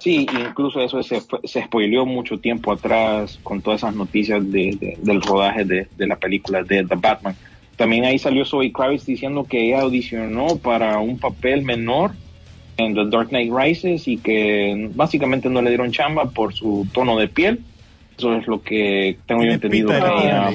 Sí, 0.00 0.26
incluso 0.48 0.80
eso 0.80 1.02
se, 1.02 1.20
fue- 1.20 1.40
se 1.44 1.62
spoileó 1.62 2.06
mucho 2.06 2.38
tiempo 2.38 2.72
atrás 2.72 3.38
con 3.42 3.60
todas 3.60 3.80
esas 3.80 3.94
noticias 3.94 4.42
de, 4.50 4.76
de- 4.80 4.96
del 5.00 5.20
rodaje 5.20 5.64
de, 5.64 5.86
de 5.96 6.06
la 6.06 6.16
película 6.16 6.62
de 6.62 6.84
The 6.84 6.94
Batman. 6.96 7.36
También 7.76 8.04
ahí 8.04 8.18
salió 8.18 8.44
Zoe 8.44 8.72
Kravitz 8.72 9.06
diciendo 9.06 9.44
que 9.44 9.66
ella 9.66 9.82
audicionó 9.82 10.56
para 10.56 10.98
un 10.98 11.18
papel 11.18 11.62
menor 11.62 12.12
en 12.78 12.94
The 12.94 13.06
Dark 13.10 13.28
Knight 13.28 13.52
Rises 13.54 14.08
y 14.08 14.16
que 14.16 14.90
básicamente 14.94 15.48
no 15.50 15.60
le 15.60 15.68
dieron 15.70 15.90
chamba 15.92 16.30
por 16.30 16.54
su 16.54 16.86
tono 16.92 17.18
de 17.18 17.28
piel. 17.28 17.60
Eso 18.16 18.34
es 18.36 18.46
lo 18.46 18.62
que 18.62 19.18
tengo 19.26 19.42
yo 19.44 19.48
entendido. 19.54 19.88
ella- 20.24 20.48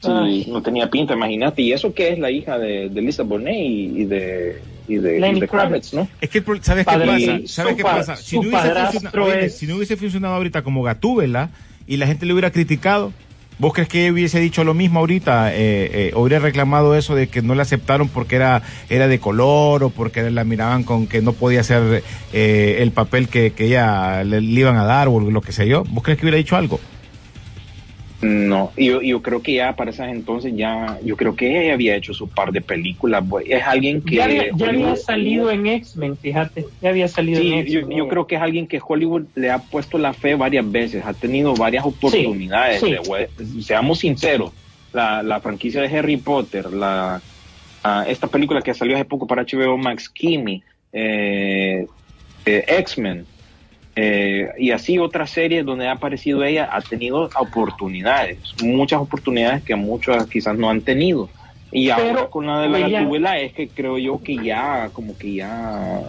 sí, 0.00 0.46
no 0.50 0.62
tenía 0.62 0.88
pinta, 0.90 1.14
imagínate. 1.14 1.62
Y 1.62 1.72
eso 1.72 1.92
que 1.94 2.10
es 2.12 2.18
la 2.18 2.30
hija 2.30 2.58
de, 2.58 2.88
de 2.88 3.02
Lisa 3.02 3.22
Bonet 3.24 3.54
y, 3.56 4.02
y 4.02 4.04
de, 4.04 4.60
y 4.92 4.98
de, 4.98 5.16
y 5.16 5.20
Lenny 5.20 5.40
de 5.40 5.48
Kravitz. 5.48 5.92
¿no? 5.94 6.08
Es 6.20 6.30
que, 6.30 6.42
¿sabes 6.62 6.86
qué 6.86 6.92
pasa? 7.06 7.40
¿Sabes 7.46 7.76
qué 7.76 7.82
pa- 7.82 7.96
pasa? 7.96 8.16
Si 8.16 8.36
no, 8.36 8.48
hubiese 8.48 8.68
funcionado, 8.74 9.24
oye, 9.24 9.44
es- 9.46 9.56
si 9.58 9.66
no 9.66 9.76
hubiese 9.76 9.96
funcionado 9.96 10.34
ahorita 10.34 10.62
como 10.62 10.82
Gatúbela 10.82 11.50
y 11.86 11.96
la 11.96 12.06
gente 12.06 12.26
le 12.26 12.32
hubiera 12.32 12.50
criticado, 12.50 13.12
¿vos 13.58 13.72
crees 13.72 13.88
que 13.88 14.02
ella 14.02 14.12
hubiese 14.12 14.40
dicho 14.40 14.64
lo 14.64 14.74
mismo 14.74 15.00
ahorita? 15.00 15.52
Eh, 15.52 15.58
eh, 16.08 16.12
hubiera 16.16 16.38
reclamado 16.42 16.96
eso 16.96 17.14
de 17.14 17.28
que 17.28 17.42
no 17.42 17.54
la 17.54 17.62
aceptaron 17.62 18.08
porque 18.08 18.36
era, 18.36 18.62
era 18.88 19.08
de 19.08 19.18
color 19.18 19.84
o 19.84 19.90
porque 19.90 20.30
la 20.30 20.44
miraban 20.44 20.84
con 20.84 21.06
que 21.06 21.22
no 21.22 21.32
podía 21.32 21.60
hacer 21.60 22.02
eh, 22.32 22.76
el 22.80 22.90
papel 22.92 23.28
que, 23.28 23.52
que 23.52 23.66
ella 23.66 24.24
le, 24.24 24.40
le 24.40 24.60
iban 24.60 24.76
a 24.76 24.84
dar 24.84 25.08
o 25.08 25.20
lo 25.20 25.40
que 25.42 25.52
sé 25.52 25.68
yo. 25.68 25.84
¿Vos 25.90 26.02
crees 26.02 26.18
que 26.18 26.24
hubiera 26.26 26.38
dicho 26.38 26.56
algo? 26.56 26.80
No, 28.22 28.72
yo, 28.76 29.02
yo 29.02 29.20
creo 29.20 29.42
que 29.42 29.54
ya 29.54 29.74
para 29.74 29.90
esas 29.90 30.08
entonces 30.08 30.52
ya, 30.54 30.96
yo 31.02 31.16
creo 31.16 31.34
que 31.34 31.64
ella 31.64 31.74
había 31.74 31.96
hecho 31.96 32.14
su 32.14 32.28
par 32.28 32.52
de 32.52 32.60
películas. 32.60 33.24
Es 33.44 33.64
alguien 33.64 34.00
que 34.00 34.14
Ya 34.16 34.24
había, 34.26 34.44
ya 34.54 34.68
había 34.68 34.92
Hollywood- 34.92 34.96
salido 34.96 35.50
en 35.50 35.66
X-Men, 35.66 36.16
fíjate. 36.18 36.66
Ya 36.80 36.90
había 36.90 37.08
salido 37.08 37.40
Sí, 37.40 37.48
en 37.52 37.58
X-Men. 37.58 37.98
yo 37.98 38.06
creo 38.06 38.26
que 38.28 38.36
es 38.36 38.40
alguien 38.40 38.68
que 38.68 38.80
Hollywood 38.86 39.24
le 39.34 39.50
ha 39.50 39.64
puesto 39.64 39.98
la 39.98 40.12
fe 40.14 40.36
varias 40.36 40.70
veces, 40.70 41.02
ha 41.04 41.14
tenido 41.14 41.52
varias 41.54 41.84
oportunidades. 41.84 42.78
sí. 42.80 42.94
we- 43.08 43.28
seamos 43.60 43.98
sinceros, 43.98 44.52
la, 44.92 45.24
la 45.24 45.40
franquicia 45.40 45.80
de 45.82 45.88
Harry 45.98 46.18
Potter, 46.18 46.72
la, 46.72 47.24
esta 48.06 48.28
película 48.28 48.62
que 48.62 48.72
salió 48.72 48.94
hace 48.94 49.04
poco 49.04 49.26
para 49.26 49.42
HBO 49.42 49.76
Max, 49.76 50.08
Kimi, 50.08 50.62
eh, 50.92 51.88
eh, 52.44 52.64
X-Men, 52.68 53.26
eh, 53.94 54.50
y 54.58 54.70
así 54.70 54.98
otras 54.98 55.30
series 55.30 55.64
donde 55.66 55.86
ha 55.88 55.92
aparecido 55.92 56.42
ella, 56.44 56.68
ha 56.72 56.80
tenido 56.80 57.28
oportunidades, 57.38 58.38
muchas 58.62 59.00
oportunidades 59.00 59.62
que 59.62 59.74
muchas 59.76 60.26
quizás 60.26 60.56
no 60.56 60.70
han 60.70 60.80
tenido. 60.80 61.28
Y 61.70 61.88
ahora 61.90 62.26
con 62.26 62.46
la 62.46 62.60
de 62.60 62.68
la 62.68 62.86
Gatúbela 62.88 63.38
es 63.38 63.52
que 63.54 63.68
creo 63.68 63.96
yo 63.98 64.20
que 64.22 64.36
ya, 64.36 64.90
como 64.92 65.16
que 65.16 65.34
ya 65.34 66.02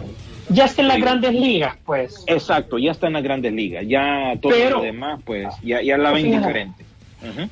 Ya 0.50 0.66
está 0.66 0.82
en 0.82 0.88
las 0.88 0.98
grandes 0.98 1.32
ligas, 1.32 1.76
pues. 1.86 2.22
Exacto, 2.26 2.78
ya 2.78 2.90
está 2.92 3.06
en 3.06 3.14
las 3.14 3.22
grandes 3.22 3.52
ligas, 3.52 3.84
ya 3.86 4.34
todo 4.42 4.52
Pero- 4.52 4.78
lo 4.78 4.82
demás, 4.82 5.20
pues, 5.24 5.48
ya, 5.62 5.80
ya 5.82 5.96
la 5.96 6.10
ven 6.12 6.30
diferente. 6.30 6.84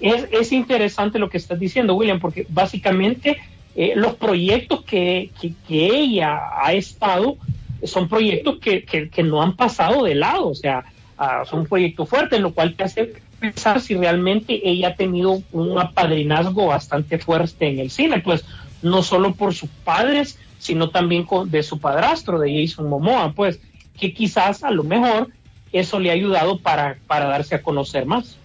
Es, 0.01 0.29
es 0.31 0.53
interesante 0.53 1.19
lo 1.19 1.31
que 1.31 1.39
estás 1.39 1.59
diciendo, 1.59 1.95
William, 1.95 2.21
porque 2.21 2.45
básicamente 2.51 3.39
eh, 3.75 3.95
los 3.97 4.15
proyectos 4.17 4.83
que, 4.85 5.31
que, 5.41 5.55
que 5.67 5.87
ella 5.87 6.39
ha 6.63 6.75
estado 6.75 7.39
son 7.85 8.09
proyectos 8.09 8.59
que, 8.59 8.85
que, 8.85 9.09
que 9.09 9.23
no 9.23 9.43
han 9.43 9.57
pasado 9.57 10.05
de 10.05 10.15
lado, 10.15 10.49
o 10.49 10.55
sea, 10.55 10.85
ah, 11.19 11.43
son 11.49 11.67
proyectos 11.67 12.09
fuertes, 12.09 12.41
lo 12.41 12.53
cual 12.55 12.75
te 12.75 12.85
hace 12.85 13.13
pensar 13.41 13.81
si 13.81 13.95
realmente 13.95 14.61
ella 14.69 14.89
ha 14.89 14.95
tenido 14.95 15.43
un 15.53 15.79
apadrinazgo 15.79 16.67
bastante 16.67 17.19
fuerte 17.19 17.67
en 17.69 17.81
el 17.81 17.91
cine, 17.91 18.21
pues 18.21 18.45
no 18.83 19.03
solo 19.03 19.35
por 19.35 19.53
sus 19.55 19.69
padres, 19.85 20.39
sino 20.59 20.91
también 20.91 21.25
con, 21.25 21.51
de 21.51 21.63
su 21.65 21.81
padrastro, 21.81 22.39
de 22.39 22.61
Jason 22.67 22.89
Momoa, 22.89 23.33
pues 23.33 23.61
que 23.99 24.13
quizás 24.15 24.63
a 24.63 24.71
lo 24.71 24.85
mejor 24.85 25.29
eso 25.73 25.99
le 25.99 26.11
ha 26.11 26.15
ayudado 26.15 26.59
para, 26.59 26.99
para 27.07 27.27
darse 27.27 27.55
a 27.57 27.63
conocer 27.63 28.07
más. 28.07 28.37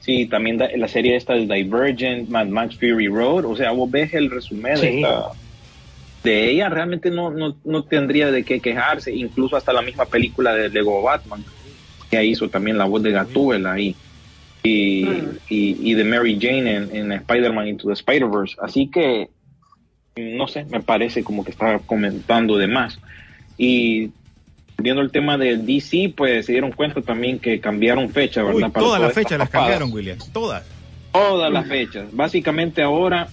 Sí, 0.00 0.26
también 0.26 0.58
da- 0.58 0.68
la 0.76 0.88
serie 0.88 1.16
esta 1.16 1.32
de 1.32 1.46
Divergent, 1.46 2.28
Mad 2.28 2.48
Max 2.48 2.76
Fury 2.76 3.08
Road, 3.08 3.46
o 3.46 3.56
sea, 3.56 3.70
vos 3.70 3.90
ves 3.90 4.12
el 4.12 4.30
resumen 4.30 4.76
Sí. 4.76 4.86
de, 4.86 4.96
esta- 5.00 5.30
de 6.24 6.50
ella, 6.50 6.68
realmente 6.70 7.10
no, 7.10 7.30
no, 7.30 7.56
no 7.64 7.84
tendría 7.84 8.30
de 8.30 8.44
qué 8.44 8.58
quejarse, 8.58 9.14
incluso 9.14 9.56
hasta 9.56 9.72
la 9.72 9.82
misma 9.82 10.06
película 10.06 10.54
de 10.54 10.70
Lego 10.70 11.02
Batman, 11.02 11.44
que 12.10 12.24
hizo 12.24 12.48
también 12.48 12.78
la 12.78 12.86
voz 12.86 13.02
de 13.02 13.12
Gatúbela 13.12 13.74
ahí, 13.74 13.94
y, 14.62 15.04
y, 15.50 15.90
y 15.90 15.94
de 15.94 16.04
Mary 16.04 16.38
Jane 16.40 16.74
en, 16.74 16.96
en 16.96 17.12
Spider-Man 17.12 17.68
Into 17.68 17.88
the 17.88 17.92
Spider-Verse, 17.92 18.56
así 18.62 18.90
que, 18.90 19.28
no 20.16 20.48
sé, 20.48 20.64
me 20.64 20.80
parece 20.80 21.22
como 21.22 21.44
que 21.44 21.50
está 21.50 21.78
comentando 21.80 22.56
de 22.56 22.68
más. 22.68 22.98
Y 23.58 24.10
viendo 24.78 25.02
el 25.02 25.10
tema 25.10 25.36
de 25.36 25.58
DC, 25.58 26.14
pues 26.16 26.46
se 26.46 26.52
dieron 26.52 26.72
cuenta 26.72 27.02
también 27.02 27.38
que 27.38 27.60
cambiaron 27.60 28.08
fecha, 28.08 28.42
¿verdad? 28.42 28.68
Uy, 28.68 28.70
Para 28.70 28.86
todas 28.86 29.02
las 29.02 29.12
fechas 29.12 29.38
las 29.38 29.50
cambiaron, 29.50 29.92
William. 29.92 30.18
Todas. 30.32 30.64
Todas 31.12 31.52
las 31.52 31.68
fechas. 31.68 32.06
Básicamente 32.12 32.82
ahora 32.82 33.28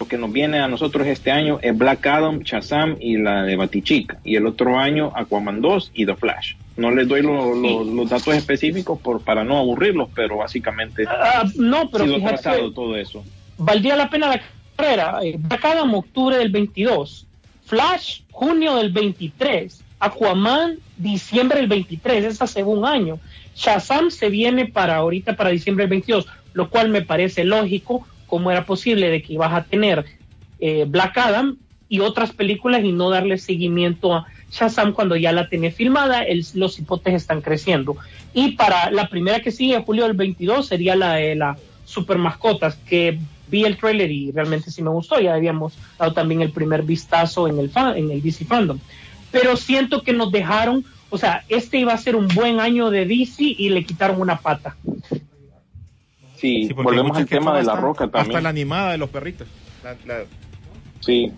lo 0.00 0.08
que 0.08 0.16
nos 0.16 0.32
viene 0.32 0.58
a 0.60 0.66
nosotros 0.66 1.06
este 1.06 1.30
año 1.30 1.58
es 1.60 1.76
Black 1.76 2.06
Adam, 2.06 2.40
Shazam 2.40 2.96
y 3.00 3.18
la 3.18 3.42
de 3.42 3.54
Batichica. 3.56 4.18
Y 4.24 4.34
el 4.36 4.46
otro 4.46 4.78
año 4.78 5.12
Aquaman 5.14 5.60
2 5.60 5.90
y 5.94 6.06
The 6.06 6.16
Flash. 6.16 6.54
No 6.78 6.90
les 6.90 7.06
doy 7.06 7.20
lo- 7.22 7.54
lo- 7.54 7.84
los 7.84 8.08
datos 8.08 8.34
específicos 8.34 8.98
por, 8.98 9.20
para 9.20 9.44
no 9.44 9.58
aburrirlos, 9.58 10.08
pero 10.14 10.38
básicamente 10.38 11.04
Ah, 11.06 11.44
no, 11.56 11.80
ha 11.82 11.90
pero 11.90 12.06
fíjate, 12.06 12.50
todo 12.74 12.96
eso. 12.96 13.22
valdría 13.58 13.94
la 13.94 14.08
pena 14.08 14.28
la 14.28 14.40
carrera. 14.74 15.18
Eh, 15.22 15.34
Black 15.38 15.64
Adam, 15.66 15.94
octubre 15.94 16.38
del 16.38 16.48
22. 16.50 17.26
Flash, 17.66 18.20
junio 18.30 18.76
del 18.76 18.90
23. 18.92 19.84
Aquaman, 19.98 20.78
diciembre 20.96 21.58
del 21.58 21.68
23. 21.68 22.24
Es 22.24 22.40
hace 22.40 22.62
un 22.64 22.86
año. 22.86 23.18
Shazam 23.54 24.10
se 24.10 24.30
viene 24.30 24.64
para 24.64 24.96
ahorita, 24.96 25.36
para 25.36 25.50
diciembre 25.50 25.82
del 25.84 25.90
22. 25.90 26.26
lo 26.54 26.68
cual 26.70 26.88
me 26.88 27.02
parece 27.02 27.44
lógico, 27.44 28.04
cómo 28.30 28.50
era 28.50 28.64
posible 28.64 29.10
de 29.10 29.20
que 29.20 29.34
ibas 29.34 29.52
a 29.52 29.64
tener 29.64 30.06
eh, 30.60 30.86
Black 30.88 31.18
Adam 31.18 31.58
y 31.88 32.00
otras 32.00 32.30
películas 32.30 32.84
y 32.84 32.92
no 32.92 33.10
darle 33.10 33.36
seguimiento 33.36 34.14
a 34.14 34.26
Shazam 34.52 34.92
cuando 34.92 35.16
ya 35.16 35.32
la 35.32 35.48
tenés 35.48 35.74
filmada, 35.74 36.24
los 36.54 36.78
hipotes 36.78 37.14
están 37.14 37.40
creciendo. 37.40 37.96
Y 38.32 38.52
para 38.52 38.90
la 38.90 39.08
primera 39.08 39.40
que 39.40 39.50
sigue, 39.50 39.82
julio 39.82 40.04
del 40.04 40.16
22, 40.16 40.66
sería 40.66 40.94
la 40.94 41.14
de 41.14 41.34
la 41.34 41.58
Super 41.84 42.18
Mascotas, 42.18 42.76
que 42.76 43.18
vi 43.48 43.64
el 43.64 43.76
trailer 43.76 44.10
y 44.10 44.30
realmente 44.30 44.70
sí 44.70 44.82
me 44.82 44.90
gustó, 44.90 45.20
ya 45.20 45.34
habíamos 45.34 45.74
dado 45.98 46.12
también 46.12 46.40
el 46.40 46.52
primer 46.52 46.84
vistazo 46.84 47.48
en 47.48 47.58
el, 47.58 47.70
fan, 47.70 47.96
en 47.96 48.10
el 48.10 48.22
DC 48.22 48.44
Fandom. 48.44 48.78
Pero 49.32 49.56
siento 49.56 50.02
que 50.02 50.12
nos 50.12 50.30
dejaron, 50.30 50.84
o 51.10 51.18
sea, 51.18 51.44
este 51.48 51.78
iba 51.78 51.92
a 51.92 51.98
ser 51.98 52.14
un 52.14 52.28
buen 52.28 52.60
año 52.60 52.90
de 52.90 53.06
DC 53.06 53.42
y 53.42 53.68
le 53.70 53.84
quitaron 53.84 54.20
una 54.20 54.36
pata. 54.36 54.76
Sí, 56.40 56.72
volvemos 56.74 57.16
al 57.16 57.26
tema 57.26 57.56
de 57.56 57.64
la 57.64 57.72
hasta- 57.72 57.82
roca 57.84 58.04
también. 58.08 58.22
Hasta 58.36 58.40
la 58.40 58.48
animada 58.48 58.92
de 58.92 58.98
los 58.98 59.10
perritos. 59.10 59.46
La- 59.84 59.96
la- 60.06 60.24
Sí. 61.00 61.32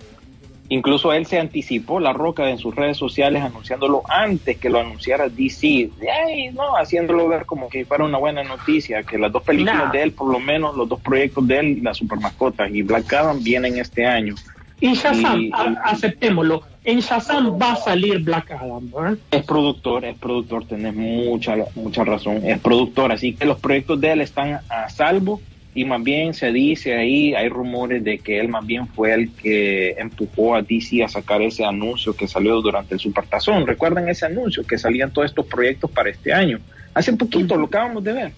Incluso 0.68 1.12
él 1.12 1.26
se 1.26 1.38
anticipó 1.38 2.00
la 2.00 2.14
roca 2.14 2.48
en 2.48 2.56
sus 2.56 2.74
redes 2.74 2.96
sociales 2.96 3.42
anunciándolo 3.42 4.02
antes 4.08 4.56
que 4.56 4.70
lo 4.70 4.80
anunciara 4.80 5.28
DC. 5.28 5.90
Ay, 6.26 6.50
no, 6.52 6.76
haciéndolo 6.76 7.28
ver 7.28 7.44
como 7.44 7.68
que 7.68 7.84
fuera 7.84 8.04
una 8.04 8.16
buena 8.16 8.42
noticia, 8.42 9.02
que 9.02 9.18
las 9.18 9.30
dos 9.30 9.42
películas 9.42 9.76
Nah. 9.86 9.90
de 9.92 10.02
él, 10.02 10.12
por 10.12 10.30
lo 10.32 10.40
menos 10.40 10.74
los 10.76 10.88
dos 10.88 11.00
proyectos 11.00 11.46
de 11.46 11.58
él, 11.58 11.78
las 11.82 11.98
super 11.98 12.18
mascotas 12.20 12.70
y 12.72 12.80
Black 12.82 13.12
Adam 13.12 13.42
vienen 13.42 13.76
este 13.78 14.06
año. 14.06 14.34
Y 14.82 14.94
Shazam, 14.94 15.40
Y- 15.40 15.50
a- 15.54 15.80
aceptémoslo, 15.84 16.62
en 16.82 16.98
Shazam 16.98 17.56
va 17.56 17.72
a 17.72 17.76
salir 17.76 18.18
Black 18.18 18.50
Adam, 18.50 18.90
¿verdad? 18.90 19.16
Es 19.30 19.44
productor, 19.44 20.04
es 20.04 20.18
productor, 20.18 20.66
tenés 20.66 20.92
mucha, 20.94 21.54
mucha 21.76 22.02
razón, 22.04 22.44
es 22.44 22.58
productor, 22.58 23.12
así 23.12 23.34
que 23.34 23.44
los 23.46 23.60
proyectos 23.60 24.00
de 24.00 24.10
él 24.12 24.20
están 24.22 24.58
a 24.68 24.88
salvo 24.88 25.40
y 25.72 25.84
más 25.84 26.02
bien 26.02 26.34
se 26.34 26.50
dice 26.52 26.96
ahí, 26.98 27.32
hay 27.32 27.48
rumores 27.48 28.02
de 28.02 28.18
que 28.18 28.40
él 28.40 28.48
más 28.48 28.66
bien 28.66 28.88
fue 28.88 29.14
el 29.14 29.30
que 29.36 29.92
empujó 29.92 30.56
a 30.56 30.62
DC 30.62 31.04
a 31.04 31.08
sacar 31.08 31.40
ese 31.42 31.64
anuncio 31.64 32.14
que 32.16 32.26
salió 32.26 32.60
durante 32.60 32.94
el 32.94 33.00
Supertazón. 33.00 33.64
¿Recuerdan 33.66 34.08
ese 34.08 34.26
anuncio 34.26 34.66
que 34.66 34.78
salían 34.78 35.12
todos 35.12 35.30
estos 35.30 35.46
proyectos 35.46 35.90
para 35.92 36.10
este 36.10 36.32
año? 36.32 36.58
Hace 36.92 37.12
poquito 37.12 37.56
lo 37.56 37.66
acabamos 37.66 38.02
de 38.02 38.12
ver. 38.12 38.32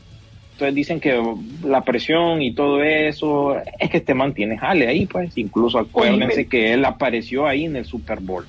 Entonces 0.54 0.74
dicen 0.76 1.00
que 1.00 1.20
la 1.64 1.82
presión 1.82 2.40
y 2.40 2.54
todo 2.54 2.80
eso, 2.80 3.56
es 3.80 3.90
que 3.90 3.96
este 3.96 4.14
man 4.14 4.34
tiene 4.34 4.56
jale 4.56 4.86
ahí, 4.86 5.04
pues. 5.04 5.36
Incluso 5.36 5.80
acuérdense 5.80 6.40
Oye, 6.40 6.46
que 6.46 6.72
él 6.72 6.84
apareció 6.84 7.44
ahí 7.48 7.64
en 7.64 7.74
el 7.74 7.84
Super 7.84 8.20
Bowl. 8.20 8.46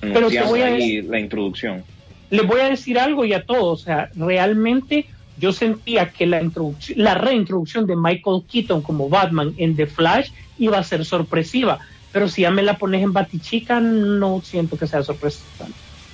Pero 0.00 0.28
te 0.28 0.42
voy 0.42 0.60
a 0.60 0.66
ahí 0.66 1.00
la 1.00 1.18
introducción. 1.18 1.82
les 2.28 2.46
voy 2.46 2.60
a 2.60 2.68
decir 2.68 2.98
algo 2.98 3.24
y 3.24 3.32
a 3.32 3.46
todos, 3.46 3.80
o 3.80 3.84
sea, 3.84 4.10
realmente 4.14 5.06
yo 5.38 5.52
sentía 5.52 6.10
que 6.10 6.26
la, 6.26 6.42
introducción, 6.42 7.02
la 7.02 7.14
reintroducción 7.14 7.86
de 7.86 7.96
Michael 7.96 8.42
Keaton 8.46 8.82
como 8.82 9.08
Batman 9.08 9.54
en 9.56 9.74
The 9.74 9.86
Flash 9.86 10.28
iba 10.58 10.76
a 10.76 10.84
ser 10.84 11.06
sorpresiva, 11.06 11.78
pero 12.12 12.28
si 12.28 12.42
ya 12.42 12.50
me 12.50 12.62
la 12.62 12.76
pones 12.76 13.02
en 13.02 13.14
Batichica, 13.14 13.80
no 13.80 14.42
siento 14.44 14.76
que 14.76 14.86
sea 14.86 15.02
sorpresiva. 15.02 15.66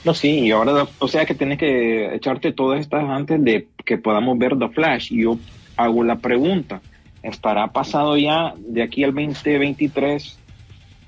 No, 0.05 0.13
sí, 0.13 0.41
y 0.41 0.51
ahora, 0.51 0.87
o 0.99 1.09
sea 1.09 1.25
que 1.25 1.35
tienes 1.35 1.59
que 1.59 2.15
echarte 2.15 2.53
todas 2.53 2.81
estas 2.81 3.05
antes 3.05 3.43
de 3.43 3.69
que 3.85 3.97
podamos 3.97 4.39
ver 4.39 4.59
The 4.59 4.69
Flash. 4.69 5.13
Y 5.13 5.23
yo 5.23 5.39
hago 5.77 6.05
la 6.05 6.17
pregunta, 6.17 6.83
¿estará 7.23 7.69
pasado 7.69 8.17
ya 8.19 8.55
de 8.59 8.83
aquí 8.83 9.03
al 9.03 9.15
2023? 9.15 10.39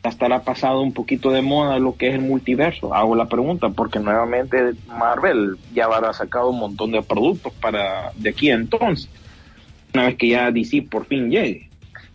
¿Ya 0.02 0.10
estará 0.10 0.42
pasado 0.42 0.80
un 0.80 0.92
poquito 0.92 1.30
de 1.30 1.42
moda 1.42 1.78
lo 1.78 1.96
que 1.96 2.08
es 2.08 2.14
el 2.14 2.22
multiverso? 2.22 2.94
Hago 2.94 3.14
la 3.14 3.26
pregunta 3.26 3.68
porque 3.68 3.98
nuevamente 3.98 4.72
Marvel 4.88 5.56
ya 5.74 5.84
habrá 5.84 6.12
sacado 6.14 6.50
un 6.50 6.60
montón 6.60 6.92
de 6.92 7.02
productos 7.02 7.52
para 7.54 8.12
de 8.14 8.30
aquí 8.30 8.50
a 8.50 8.54
entonces. 8.54 9.10
Una 9.92 10.06
vez 10.06 10.16
que 10.16 10.28
ya 10.28 10.50
DC 10.50 10.82
por 10.90 11.06
fin 11.06 11.30
llegue. 11.30 11.68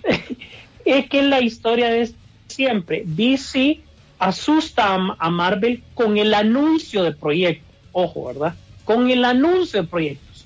Es 0.84 1.07
que 1.09 1.21
la 1.21 1.39
historia 1.41 1.91
de 1.91 2.09
siempre, 2.47 3.03
DC 3.05 3.82
asusta 4.22 4.95
a, 4.95 5.15
a 5.17 5.30
Marvel 5.30 5.84
con 5.95 6.17
el 6.17 6.34
anuncio 6.34 7.03
de 7.03 7.11
proyectos, 7.11 7.67
ojo, 7.91 8.26
¿verdad? 8.26 8.55
Con 8.86 9.09
el 9.09 9.26
anuncio 9.26 9.82
de 9.82 9.88
proyectos. 9.88 10.45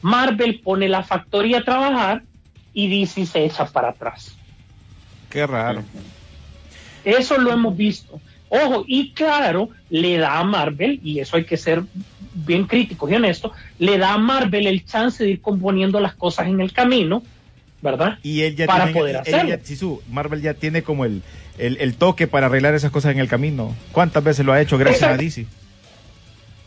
Marvel 0.00 0.60
pone 0.60 0.88
la 0.88 1.02
factoría 1.02 1.58
a 1.58 1.64
trabajar 1.64 2.22
y 2.72 2.88
DC 2.88 3.26
se 3.26 3.44
echa 3.44 3.66
para 3.66 3.88
atrás. 3.88 4.36
Qué 5.28 5.44
raro. 5.46 5.82
Eso 7.04 7.38
lo 7.38 7.52
hemos 7.52 7.76
visto. 7.76 8.20
Ojo, 8.48 8.84
y 8.86 9.12
claro, 9.12 9.70
le 9.90 10.18
da 10.18 10.38
a 10.38 10.44
Marvel, 10.44 11.00
y 11.02 11.18
eso 11.18 11.36
hay 11.36 11.44
que 11.44 11.56
ser 11.56 11.82
bien 12.32 12.66
críticos 12.66 13.10
y 13.10 13.16
honestos, 13.16 13.52
le 13.78 13.98
da 13.98 14.14
a 14.14 14.18
Marvel 14.18 14.68
el 14.68 14.84
chance 14.84 15.24
de 15.24 15.30
ir 15.30 15.40
componiendo 15.40 15.98
las 15.98 16.14
cosas 16.14 16.46
en 16.46 16.60
el 16.60 16.72
camino, 16.72 17.24
¿verdad? 17.82 18.18
Y 18.22 18.42
él 18.42 18.56
ya 18.56 18.66
Para 18.66 18.84
tiene, 18.84 18.98
poder 19.00 19.14
él 19.16 19.20
hacerlo. 19.22 19.48
ya- 19.50 19.64
Sisu, 19.64 20.02
Marvel 20.10 20.42
ya 20.42 20.54
tiene 20.54 20.82
como 20.82 21.04
el, 21.04 21.22
el, 21.58 21.76
el 21.78 21.94
toque 21.94 22.26
para 22.26 22.46
arreglar 22.46 22.74
esas 22.74 22.90
cosas 22.90 23.12
en 23.12 23.18
el 23.20 23.28
camino. 23.28 23.74
¿Cuántas 23.92 24.22
veces 24.24 24.44
lo 24.46 24.52
ha 24.52 24.60
hecho 24.60 24.78
gracias 24.78 25.02
Exacto. 25.02 25.20
a 25.20 25.24
DC? 25.24 25.46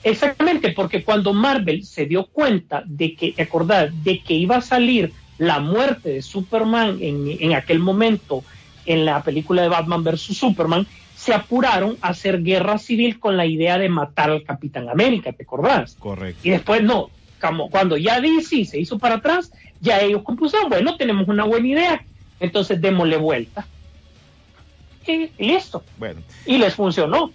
Exactamente, 0.03 0.71
porque 0.71 1.03
cuando 1.03 1.33
Marvel 1.33 1.83
se 1.83 2.05
dio 2.05 2.25
cuenta 2.25 2.83
de 2.85 3.15
que, 3.15 3.33
¿te 3.33 3.41
acordás? 3.41 3.91
De 4.03 4.19
que 4.21 4.33
iba 4.33 4.57
a 4.57 4.61
salir 4.61 5.11
la 5.37 5.59
muerte 5.59 6.09
de 6.09 6.21
Superman 6.21 6.99
en, 7.01 7.37
en 7.39 7.53
aquel 7.53 7.79
momento 7.79 8.43
en 8.85 9.05
la 9.05 9.21
película 9.23 9.61
de 9.61 9.67
Batman 9.67 10.03
vs. 10.03 10.21
Superman, 10.37 10.87
se 11.15 11.33
apuraron 11.33 11.97
a 12.01 12.09
hacer 12.09 12.41
guerra 12.43 12.77
civil 12.77 13.19
con 13.19 13.35
la 13.35 13.45
idea 13.45 13.77
de 13.77 13.89
matar 13.89 14.29
al 14.31 14.43
Capitán 14.43 14.87
América, 14.89 15.33
¿te 15.33 15.43
acordás? 15.43 15.95
Correcto. 15.99 16.39
Y 16.47 16.51
después 16.51 16.81
no, 16.81 17.09
como 17.41 17.69
cuando 17.69 17.97
ya 17.97 18.21
DC 18.21 18.63
se 18.65 18.79
hizo 18.79 18.97
para 18.99 19.15
atrás, 19.15 19.51
ya 19.81 19.99
ellos 19.99 20.23
compusieron, 20.23 20.69
bueno, 20.69 20.95
tenemos 20.97 21.27
una 21.27 21.45
buena 21.45 21.67
idea, 21.67 22.05
entonces 22.39 22.81
démosle 22.81 23.17
vuelta. 23.17 23.65
Y, 25.07 25.29
listo. 25.39 25.83
Bueno, 25.97 26.21
Y 26.45 26.57
les 26.57 26.75
funcionó. 26.75 27.31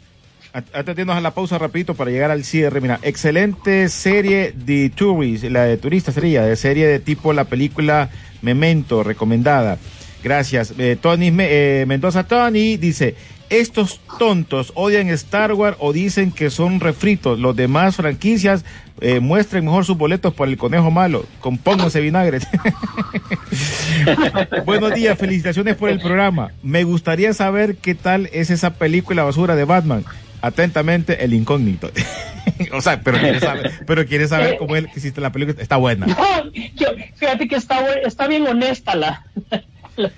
atendiendo 0.72 1.12
a 1.12 1.20
la 1.20 1.32
pausa 1.32 1.58
rapidito 1.58 1.94
para 1.94 2.10
llegar 2.10 2.30
al 2.30 2.44
cierre. 2.44 2.80
Mira, 2.80 3.00
excelente 3.02 3.88
serie 3.88 4.52
de 4.54 4.90
Tourist, 4.90 5.44
la 5.44 5.64
de 5.64 5.76
turista 5.76 6.12
sería, 6.12 6.42
de 6.42 6.54
serie 6.56 6.86
de 6.86 7.00
tipo 7.00 7.32
la 7.32 7.44
película 7.44 8.10
Memento, 8.42 9.02
recomendada. 9.02 9.78
Gracias. 10.24 10.72
Eh, 10.78 10.96
Tony 10.98 11.30
eh, 11.38 11.84
Mendoza 11.86 12.26
Tony 12.26 12.78
dice, 12.78 13.14
estos 13.50 14.00
tontos 14.18 14.72
odian 14.74 15.10
Star 15.10 15.52
Wars 15.52 15.76
o 15.78 15.92
dicen 15.92 16.32
que 16.32 16.48
son 16.48 16.80
refritos. 16.80 17.38
Los 17.38 17.54
demás 17.54 17.96
franquicias 17.96 18.64
eh, 19.02 19.20
muestren 19.20 19.66
mejor 19.66 19.84
sus 19.84 19.98
boletos 19.98 20.32
por 20.32 20.48
el 20.48 20.56
conejo 20.56 20.90
malo. 20.90 21.26
Compónganse 21.40 22.00
vinagre. 22.00 22.38
Buenos 24.64 24.94
días, 24.94 25.18
felicitaciones 25.18 25.76
por 25.76 25.90
el 25.90 26.00
programa. 26.00 26.52
Me 26.62 26.84
gustaría 26.84 27.34
saber 27.34 27.76
qué 27.76 27.94
tal 27.94 28.30
es 28.32 28.48
esa 28.48 28.74
película 28.74 29.24
basura 29.24 29.56
de 29.56 29.64
Batman. 29.64 30.06
Atentamente, 30.40 31.22
el 31.22 31.34
incógnito. 31.34 31.90
o 32.72 32.80
sea, 32.80 33.02
pero 33.02 33.18
quiere 33.18 33.40
saber, 33.40 33.72
pero 33.86 34.06
quiere 34.06 34.26
saber 34.26 34.56
cómo 34.58 34.74
él 34.74 34.88
que 34.90 35.00
hiciste 35.00 35.20
la 35.20 35.32
película. 35.32 35.60
Está 35.60 35.76
buena. 35.76 36.06
Fíjate 37.16 37.46
que 37.46 37.56
está, 37.56 37.92
está 38.04 38.26
bien 38.26 38.46
honesta 38.46 38.94
la. 38.94 39.22
La- 39.96 40.10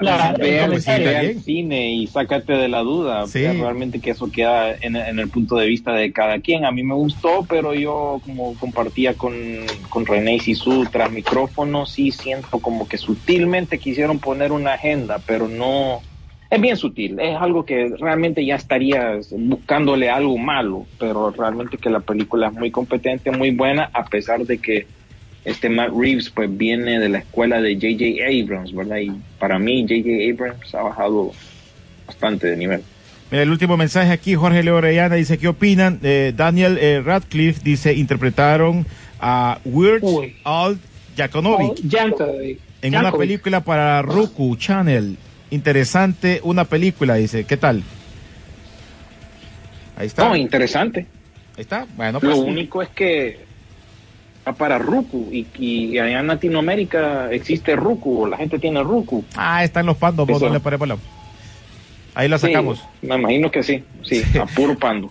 la- 0.00 0.30
el 0.30 0.40
ve, 0.40 0.60
al- 0.60 0.66
comentario. 0.68 1.06
ve 1.08 1.16
al 1.16 1.34
cine 1.42 1.90
y 1.94 2.06
sácate 2.06 2.52
de 2.52 2.68
la 2.68 2.80
duda. 2.80 3.26
Sí. 3.26 3.44
Realmente 3.46 4.00
que 4.00 4.10
eso 4.10 4.30
queda 4.30 4.72
en, 4.80 4.94
en 4.96 5.18
el 5.18 5.28
punto 5.28 5.56
de 5.56 5.66
vista 5.66 5.92
de 5.92 6.12
cada 6.12 6.38
quien. 6.40 6.64
A 6.64 6.70
mí 6.70 6.82
me 6.82 6.94
gustó, 6.94 7.44
pero 7.48 7.74
yo 7.74 8.20
como 8.24 8.54
compartía 8.54 9.14
con, 9.14 9.34
con 9.88 10.06
René 10.06 10.38
Sisu 10.38 10.86
tras 10.92 11.10
micrófono, 11.10 11.86
sí 11.86 12.10
siento 12.12 12.60
como 12.60 12.86
que 12.86 12.96
sutilmente 12.98 13.78
quisieron 13.78 14.18
poner 14.20 14.52
una 14.52 14.74
agenda, 14.74 15.18
pero 15.26 15.48
no... 15.48 16.00
Es 16.50 16.60
bien 16.60 16.76
sutil, 16.76 17.18
es 17.18 17.34
algo 17.36 17.64
que 17.64 17.92
realmente 17.98 18.44
ya 18.46 18.54
estarías 18.54 19.34
buscándole 19.36 20.08
algo 20.08 20.38
malo, 20.38 20.86
pero 21.00 21.30
realmente 21.30 21.78
que 21.78 21.90
la 21.90 21.98
película 21.98 22.46
es 22.48 22.52
muy 22.52 22.70
competente, 22.70 23.32
muy 23.32 23.50
buena, 23.50 23.90
a 23.92 24.04
pesar 24.04 24.44
de 24.44 24.58
que 24.58 24.86
este 25.44 25.68
Matt 25.68 25.90
Reeves 25.94 26.30
pues 26.30 26.54
viene 26.56 26.98
de 26.98 27.08
la 27.08 27.18
escuela 27.18 27.60
de 27.60 27.74
J.J. 27.74 28.24
Abrams, 28.42 28.74
¿verdad? 28.74 28.98
Y 28.98 29.12
para 29.38 29.58
mí 29.58 29.82
J.J. 29.82 30.08
Abrams 30.32 30.74
ha 30.74 30.82
bajado 30.82 31.32
bastante 32.06 32.48
de 32.48 32.56
nivel. 32.56 32.82
Mira, 33.30 33.42
el 33.42 33.50
último 33.50 33.76
mensaje 33.76 34.10
aquí, 34.10 34.34
Jorge 34.34 34.62
Leo 34.62 34.76
Orellana 34.76 35.16
dice, 35.16 35.38
¿qué 35.38 35.48
opinan? 35.48 35.98
Eh, 36.02 36.32
Daniel 36.36 36.78
eh, 36.80 37.02
Radcliffe 37.04 37.60
dice, 37.62 37.94
interpretaron 37.94 38.86
a 39.20 39.58
Weird. 39.64 40.02
Al 40.44 40.78
Jakonovic 41.16 41.80
Yankovic. 41.82 42.58
en 42.82 42.96
una 42.96 43.12
película 43.12 43.60
para 43.60 44.02
Roku 44.02 44.56
Channel. 44.56 45.16
Interesante 45.50 46.40
una 46.42 46.64
película, 46.64 47.14
dice. 47.14 47.44
¿Qué 47.44 47.56
tal? 47.56 47.82
Ahí 49.96 50.06
está. 50.06 50.24
No, 50.24 50.32
Ahí 50.34 50.40
interesante. 50.40 51.06
está. 51.56 51.86
Bueno, 51.96 52.18
pues. 52.20 52.36
Lo 52.36 52.42
único 52.42 52.82
es 52.82 52.88
que 52.88 53.43
para 54.52 54.78
Ruku 54.78 55.28
y, 55.32 55.46
y 55.58 55.98
allá 55.98 56.20
en 56.20 56.26
Latinoamérica 56.26 57.32
existe 57.32 57.74
Ruku, 57.76 58.26
la 58.26 58.36
gente 58.36 58.58
tiene 58.58 58.82
Ruku. 58.82 59.24
Ah, 59.36 59.64
están 59.64 59.86
los 59.86 59.96
pandos, 59.96 60.26
vos. 60.28 60.42
Ahí 62.14 62.28
la 62.28 62.38
Sí, 62.38 62.46
sacamos. 62.48 62.84
me 63.02 63.16
imagino 63.16 63.50
que 63.50 63.62
sí, 63.62 63.82
sí, 64.02 64.22
a 64.38 64.46
puro 64.46 64.78
pando. 64.78 65.10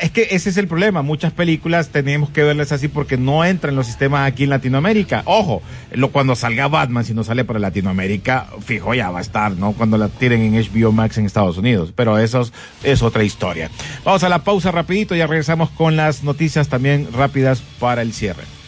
Es 0.00 0.10
que 0.10 0.28
ese 0.30 0.50
es 0.50 0.56
el 0.56 0.68
problema. 0.68 1.02
Muchas 1.02 1.32
películas 1.32 1.88
tenemos 1.88 2.30
que 2.30 2.42
verlas 2.42 2.72
así 2.72 2.88
porque 2.88 3.16
no 3.16 3.44
entran 3.44 3.72
en 3.72 3.76
los 3.76 3.86
sistemas 3.86 4.26
aquí 4.26 4.44
en 4.44 4.50
Latinoamérica. 4.50 5.22
Ojo, 5.24 5.62
lo, 5.92 6.10
cuando 6.10 6.36
salga 6.36 6.68
Batman, 6.68 7.04
si 7.04 7.12
no 7.12 7.24
sale 7.24 7.44
para 7.44 7.58
Latinoamérica, 7.58 8.46
fijo 8.64 8.94
ya 8.94 9.10
va 9.10 9.18
a 9.18 9.22
estar, 9.22 9.52
¿no? 9.52 9.72
Cuando 9.72 9.98
la 9.98 10.08
tiren 10.08 10.42
en 10.42 10.54
HBO 10.54 10.92
Max 10.92 11.18
en 11.18 11.26
Estados 11.26 11.58
Unidos. 11.58 11.92
Pero 11.94 12.18
eso 12.18 12.42
es, 12.42 12.52
es 12.84 13.02
otra 13.02 13.24
historia. 13.24 13.70
Vamos 14.04 14.22
a 14.22 14.28
la 14.28 14.44
pausa 14.44 14.70
rapidito, 14.70 15.14
ya 15.14 15.26
regresamos 15.26 15.70
con 15.70 15.96
las 15.96 16.22
noticias 16.22 16.68
también 16.68 17.08
rápidas 17.12 17.62
para 17.80 18.02
el 18.02 18.12
cierre. 18.12 18.61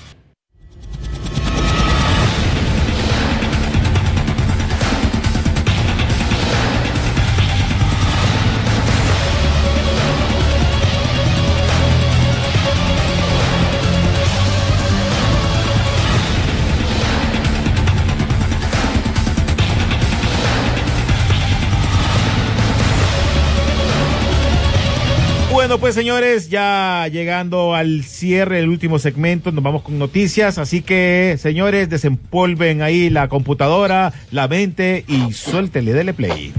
Pues 25.84 25.94
señores, 25.94 26.48
ya 26.48 27.06
llegando 27.12 27.74
al 27.74 28.04
cierre 28.04 28.56
del 28.56 28.70
último 28.70 28.98
segmento, 28.98 29.52
nos 29.52 29.62
vamos 29.62 29.82
con 29.82 29.98
noticias, 29.98 30.56
así 30.56 30.80
que 30.80 31.36
señores, 31.38 31.90
desempolven 31.90 32.80
ahí 32.80 33.10
la 33.10 33.28
computadora, 33.28 34.14
la 34.30 34.48
mente 34.48 35.04
y 35.06 35.34
suéltele, 35.34 35.92
dele 35.92 36.14
play. 36.14 36.54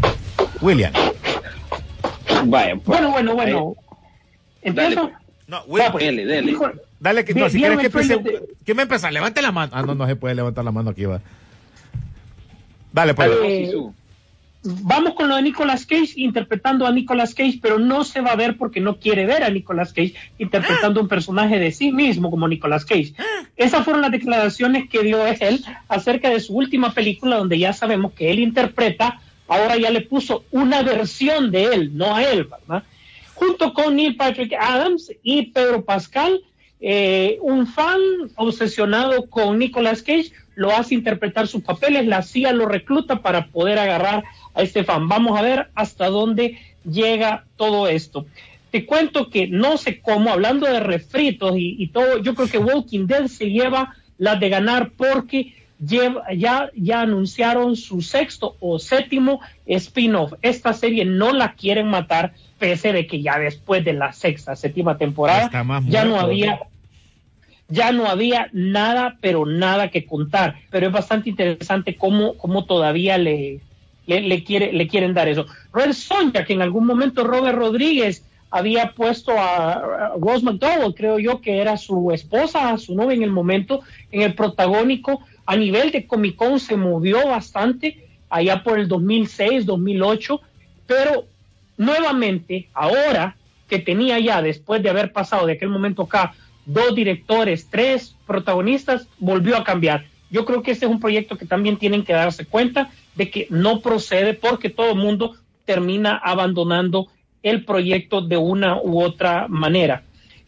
William. 0.62 0.94
Vaya, 2.46 2.76
pues. 2.76 2.86
Bueno, 2.86 3.10
bueno, 3.14 3.34
bueno. 3.34 3.76
Dale, 4.62 4.94
Empiezo. 4.94 5.02
pues. 5.10 5.14
No, 5.48 5.64
William, 5.66 5.92
pues. 5.92 6.06
Dele, 6.06 6.26
dele. 6.28 6.52
Hijo- 6.52 6.72
dale 7.00 7.26
que, 7.26 7.34
no, 7.34 7.50
si 7.50 7.58
quieres 7.58 7.80
que 7.80 7.90
de- 7.90 8.44
¿quién 8.64 8.78
me 8.78 8.84
empieza? 8.84 9.10
Levante 9.10 9.42
la 9.42 9.52
mano. 9.52 9.72
Ah, 9.76 9.82
no, 9.82 9.96
no 9.96 10.06
se 10.06 10.16
puede 10.16 10.36
levantar 10.36 10.64
la 10.64 10.72
mano 10.72 10.92
aquí, 10.92 11.06
va. 11.06 11.20
Dale, 12.94 13.16
pues. 13.16 13.32
Eh, 13.44 13.66
Sisu. 13.66 13.92
Vamos 14.66 15.14
con 15.14 15.30
lo 15.30 15.36
de 15.36 15.44
Nicolas 15.44 15.86
Cage 15.86 16.14
interpretando 16.16 16.88
a 16.88 16.92
Nicolas 16.92 17.36
Cage, 17.36 17.60
pero 17.62 17.78
no 17.78 18.04
se 18.04 18.22
va 18.22 18.32
a 18.32 18.36
ver 18.36 18.58
porque 18.58 18.82
no 18.82 18.98
quiere 18.98 19.26
ver 19.26 19.44
a 19.44 19.50
Nicolas 19.50 19.94
Cage 19.94 20.16
interpretando 20.40 21.00
un 21.02 21.08
personaje 21.08 21.60
de 21.60 21.72
sí 21.72 21.92
mismo 21.92 22.32
como 22.32 22.48
Nicolas 22.48 22.84
Cage. 22.84 23.14
Esas 23.56 23.86
fueron 23.86 24.02
las 24.02 24.12
declaraciones 24.12 24.90
que 24.90 25.04
dio 25.04 25.26
él 25.26 25.64
acerca 25.88 26.30
de 26.30 26.40
su 26.40 26.56
última 26.56 26.94
película, 26.94 27.38
donde 27.38 27.60
ya 27.60 27.74
sabemos 27.74 28.14
que 28.14 28.32
él 28.32 28.40
interpreta, 28.40 29.22
ahora 29.48 29.78
ya 29.78 29.92
le 29.92 30.02
puso 30.02 30.46
una 30.52 30.82
versión 30.82 31.52
de 31.52 31.66
él, 31.66 31.96
no 31.96 32.16
a 32.16 32.24
él, 32.24 32.46
¿verdad? 32.46 32.84
Junto 33.36 33.74
con 33.74 33.96
Neil 33.96 34.16
Patrick 34.16 34.54
Adams 34.60 35.12
y 35.22 35.48
Pedro 35.48 35.86
Pascal, 35.86 36.42
eh, 36.82 37.38
un 37.42 37.68
fan 37.68 38.00
obsesionado 38.36 39.30
con 39.30 39.60
Nicolas 39.60 40.02
Cage 40.02 40.32
lo 40.56 40.76
hace 40.76 40.96
interpretar 40.96 41.48
sus 41.48 41.62
papeles, 41.62 42.08
la 42.08 42.22
CIA 42.22 42.54
lo 42.54 42.66
recluta 42.66 43.22
para 43.22 43.48
poder 43.48 43.78
agarrar 43.78 44.24
a 44.56 44.62
este 44.62 44.84
fan. 44.84 45.08
Vamos 45.08 45.38
a 45.38 45.42
ver 45.42 45.68
hasta 45.76 46.08
dónde 46.10 46.58
llega 46.90 47.46
todo 47.58 47.88
esto. 47.88 48.26
Te 48.72 48.86
cuento 48.86 49.30
que 49.30 49.48
no 49.48 49.78
sé 49.78 50.00
cómo, 50.02 50.32
hablando 50.32 50.66
de 50.68 50.80
refritos 50.80 51.56
y, 51.58 51.76
y 51.78 51.88
todo, 51.88 52.18
yo 52.22 52.36
creo 52.36 52.48
que 52.50 52.58
Walking 52.58 53.06
Dead 53.08 53.28
se 53.28 53.50
lleva 53.52 53.96
la 54.18 54.36
de 54.36 54.50
ganar 54.50 54.92
porque 54.98 55.54
lleva- 55.86 56.24
ya, 56.34 56.70
ya 56.76 57.02
anunciaron 57.02 57.76
su 57.76 58.02
sexto 58.02 58.56
o 58.60 58.80
séptimo 58.80 59.40
spin-off. 59.66 60.34
Esta 60.42 60.74
serie 60.74 61.06
no 61.06 61.32
la 61.32 61.54
quieren 61.54 61.88
matar, 61.88 62.34
pese 62.60 62.92
de 62.94 63.08
que 63.08 63.22
ya 63.22 63.38
después 63.40 63.84
de 63.86 63.94
la 63.94 64.12
sexta, 64.14 64.56
séptima 64.56 64.98
temporada, 64.98 65.50
ya 65.92 66.04
no 66.06 66.16
había 66.20 66.60
ya 67.68 67.92
no 67.92 68.06
había 68.08 68.48
nada, 68.54 69.18
pero 69.22 69.46
nada 69.46 69.90
que 69.90 70.06
contar. 70.06 70.56
Pero 70.70 70.88
es 70.88 70.94
bastante 70.94 71.30
interesante 71.32 71.96
cómo, 71.96 72.36
cómo 72.38 72.66
todavía 72.66 73.18
le, 73.18 73.60
le, 74.08 74.44
quiere, 74.44 74.72
le 74.74 74.88
quieren 74.88 75.14
dar 75.14 75.28
eso. 75.28 75.46
Red 75.74 75.94
Sonja, 75.94 76.46
que 76.46 76.54
en 76.54 76.62
algún 76.62 76.86
momento 76.86 77.24
Robert 77.24 77.58
Rodríguez 77.58 78.24
había 78.52 78.92
puesto 78.92 79.32
a, 79.32 79.74
a 79.74 80.14
Rose 80.20 80.46
McDowell, 80.46 80.94
creo 80.96 81.20
yo 81.20 81.42
que 81.42 81.60
era 81.60 81.78
su 81.78 82.12
esposa, 82.12 82.78
su 82.78 82.96
novia 82.96 83.16
en 83.16 83.24
el 83.24 83.32
momento, 83.32 83.82
en 84.12 84.22
el 84.22 84.34
protagónico. 84.34 85.22
A 85.46 85.56
nivel 85.56 85.92
de 85.92 86.08
Comic 86.08 86.36
Con 86.36 86.60
se 86.60 86.76
movió 86.76 87.28
bastante 87.28 88.06
allá 88.30 88.64
por 88.64 88.80
el 88.80 88.88
2006, 88.88 89.66
2008, 89.66 90.42
pero 90.88 91.26
nuevamente, 91.78 92.70
ahora 92.74 93.36
que 93.68 93.80
tenía 93.80 94.20
ya, 94.20 94.42
después 94.42 94.82
de 94.84 94.90
haber 94.90 95.12
pasado 95.12 95.46
de 95.46 95.54
aquel 95.54 95.70
momento 95.70 96.04
acá, 96.04 96.34
dos 96.66 96.96
directores, 96.96 97.68
tres 97.70 98.16
protagonistas, 98.26 99.08
volvió 99.20 99.58
a 99.58 99.64
cambiar. 99.64 100.06
Yo 100.30 100.46
creo 100.46 100.64
que 100.64 100.72
este 100.72 100.86
es 100.86 100.92
un 100.92 101.00
proyecto 101.00 101.38
que 101.38 101.46
también 101.46 101.78
tienen 101.78 102.04
que 102.04 102.14
darse 102.14 102.46
cuenta 102.46 102.90
de 103.16 103.30
que 103.30 103.48
no 103.50 103.82
procede 103.82 104.34
porque 104.34 104.70
todo 104.70 104.92
el 104.92 104.98
mundo 104.98 105.36
termina 105.66 106.18
abandonando 106.18 107.08
el 107.44 107.64
proyecto 107.64 108.22
de 108.22 108.38
una 108.38 108.82
u 108.82 109.02
otra 109.02 109.48
manera. 109.48 110.04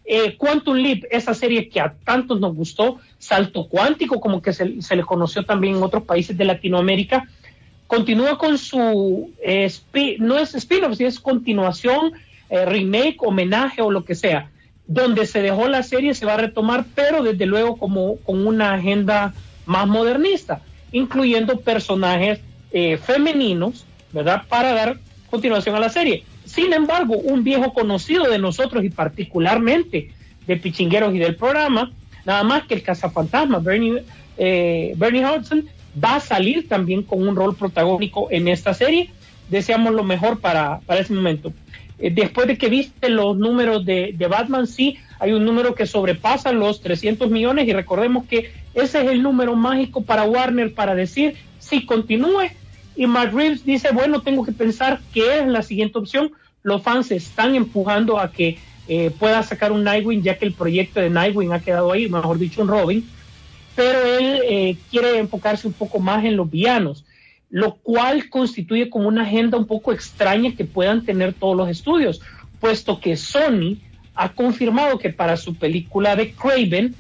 Eh, 0.06 0.38
Quantum 0.38 0.78
Leap, 0.78 1.04
esa 1.12 1.34
serie 1.34 1.68
que 1.70 1.82
a 1.82 1.94
tantos 2.04 2.40
nos 2.40 2.56
gustó, 2.56 2.98
Salto 3.18 3.68
Cuántico, 3.68 4.22
como 4.22 4.42
que 4.42 4.54
se, 4.54 4.82
se 4.82 4.96
le 4.96 5.04
conoció 5.04 5.44
también 5.44 5.76
en 5.76 5.84
otros 5.84 6.04
países 6.04 6.38
de 6.38 6.46
Latinoamérica, 6.46 7.28
continúa 7.88 8.38
con 8.38 8.58
su, 8.58 9.32
eh, 9.44 9.72
no 10.20 10.38
es 10.38 10.56
spin-off, 10.56 10.96
sino 10.96 11.10
es 11.10 11.20
continuación, 11.20 12.14
eh, 12.50 12.66
remake, 12.66 13.18
homenaje 13.20 13.82
o 13.82 13.92
lo 13.92 14.06
que 14.06 14.16
sea. 14.16 14.50
Donde 14.88 15.26
se 15.26 15.42
dejó 15.42 15.68
la 15.68 15.84
serie 15.84 16.14
se 16.14 16.26
va 16.26 16.36
a 16.36 16.38
retomar, 16.38 16.86
pero 16.96 17.22
desde 17.22 17.46
luego 17.46 17.78
como 17.78 18.18
con 18.18 18.48
una 18.48 18.74
agenda 18.74 19.34
más 19.66 19.88
modernista, 19.88 20.62
incluyendo 20.94 21.60
personajes 21.60 22.40
eh, 22.72 22.98
femeninos, 22.98 23.86
¿verdad? 24.12 24.44
Para 24.48 24.74
dar 24.74 24.98
continuación 25.30 25.76
a 25.76 25.80
la 25.80 25.90
serie. 25.90 26.24
Sin 26.46 26.74
embargo, 26.74 27.18
un 27.18 27.44
viejo 27.44 27.74
conocido 27.74 28.30
de 28.30 28.40
nosotros 28.40 28.84
y 28.84 28.90
particularmente 28.90 30.12
de 30.46 30.58
Pichingueros 30.58 31.14
y 31.14 31.20
del 31.20 31.36
programa, 31.36 31.92
nada 32.26 32.44
más 32.44 32.64
que 32.64 32.74
el 32.74 32.84
cazafantasma, 32.84 33.60
Bernie, 33.60 34.04
eh, 34.38 34.94
Bernie 34.96 35.26
Hudson, 35.26 35.68
va 36.04 36.16
a 36.16 36.20
salir 36.20 36.68
también 36.68 37.04
con 37.04 37.28
un 37.28 37.36
rol 37.36 37.56
protagónico 37.56 38.28
en 38.32 38.48
esta 38.48 38.74
serie. 38.74 39.10
Deseamos 39.50 39.94
lo 39.94 40.04
mejor 40.04 40.40
para, 40.40 40.80
para 40.86 41.02
ese 41.02 41.14
momento. 41.14 41.52
Eh, 42.00 42.12
después 42.12 42.48
de 42.48 42.58
que 42.58 42.70
viste 42.70 43.10
los 43.10 43.38
números 43.38 43.86
de, 43.86 44.14
de 44.16 44.28
Batman, 44.28 44.68
sí, 44.68 44.98
hay 45.20 45.32
un 45.32 45.46
número 45.46 45.74
que 45.74 45.88
sobrepasa 45.88 46.52
los 46.52 46.82
300 46.82 47.30
millones 47.30 47.68
y 47.68 47.74
recordemos 47.74 48.26
que 48.26 48.52
ese 48.74 49.02
es 49.02 49.10
el 49.10 49.24
número 49.24 49.56
mágico 49.56 50.04
para 50.04 50.24
Warner 50.24 50.74
para 50.74 50.94
decir, 50.94 51.36
sí, 51.60 51.86
continúe. 51.86 52.52
Y 52.96 53.08
Matt 53.08 53.34
Reeves 53.34 53.66
dice, 53.66 53.92
bueno, 53.92 54.22
tengo 54.22 54.46
que 54.46 54.52
pensar 54.52 55.00
qué 55.14 55.40
es 55.40 55.48
la 55.48 55.64
siguiente 55.64 55.98
opción. 55.98 56.32
Los 56.64 56.84
fans 56.84 57.12
están 57.12 57.56
empujando 57.56 58.20
a 58.20 58.32
que 58.32 58.58
eh, 58.88 59.12
pueda 59.18 59.44
sacar 59.44 59.72
un 59.72 59.84
Nightwing, 59.84 60.22
ya 60.22 60.38
que 60.38 60.46
el 60.46 60.54
proyecto 60.54 61.00
de 61.00 61.10
Nightwing 61.10 61.54
ha 61.54 61.60
quedado 61.60 61.92
ahí, 61.92 62.08
mejor 62.10 62.38
dicho, 62.38 62.62
un 62.62 62.68
Robin. 62.68 63.08
Pero 63.76 64.18
él 64.18 64.42
eh, 64.44 64.78
quiere 64.90 65.20
enfocarse 65.20 65.68
un 65.68 65.74
poco 65.74 66.00
más 66.00 66.24
en 66.26 66.36
los 66.36 66.50
villanos, 66.50 67.04
lo 67.50 67.76
cual 67.76 68.30
constituye 68.30 68.90
como 68.90 69.08
una 69.08 69.24
agenda 69.24 69.58
un 69.58 69.68
poco 69.68 69.94
extraña 69.94 70.56
que 70.56 70.66
puedan 70.66 71.06
tener 71.06 71.34
todos 71.34 71.56
los 71.56 71.70
estudios, 71.70 72.22
puesto 72.60 73.00
que 73.00 73.16
Sony 73.16 73.78
ha 74.16 74.30
confirmado 74.30 74.98
que 74.98 75.12
para 75.12 75.38
su 75.38 75.56
película 75.56 76.16
de 76.16 76.32
Craven 76.34 76.96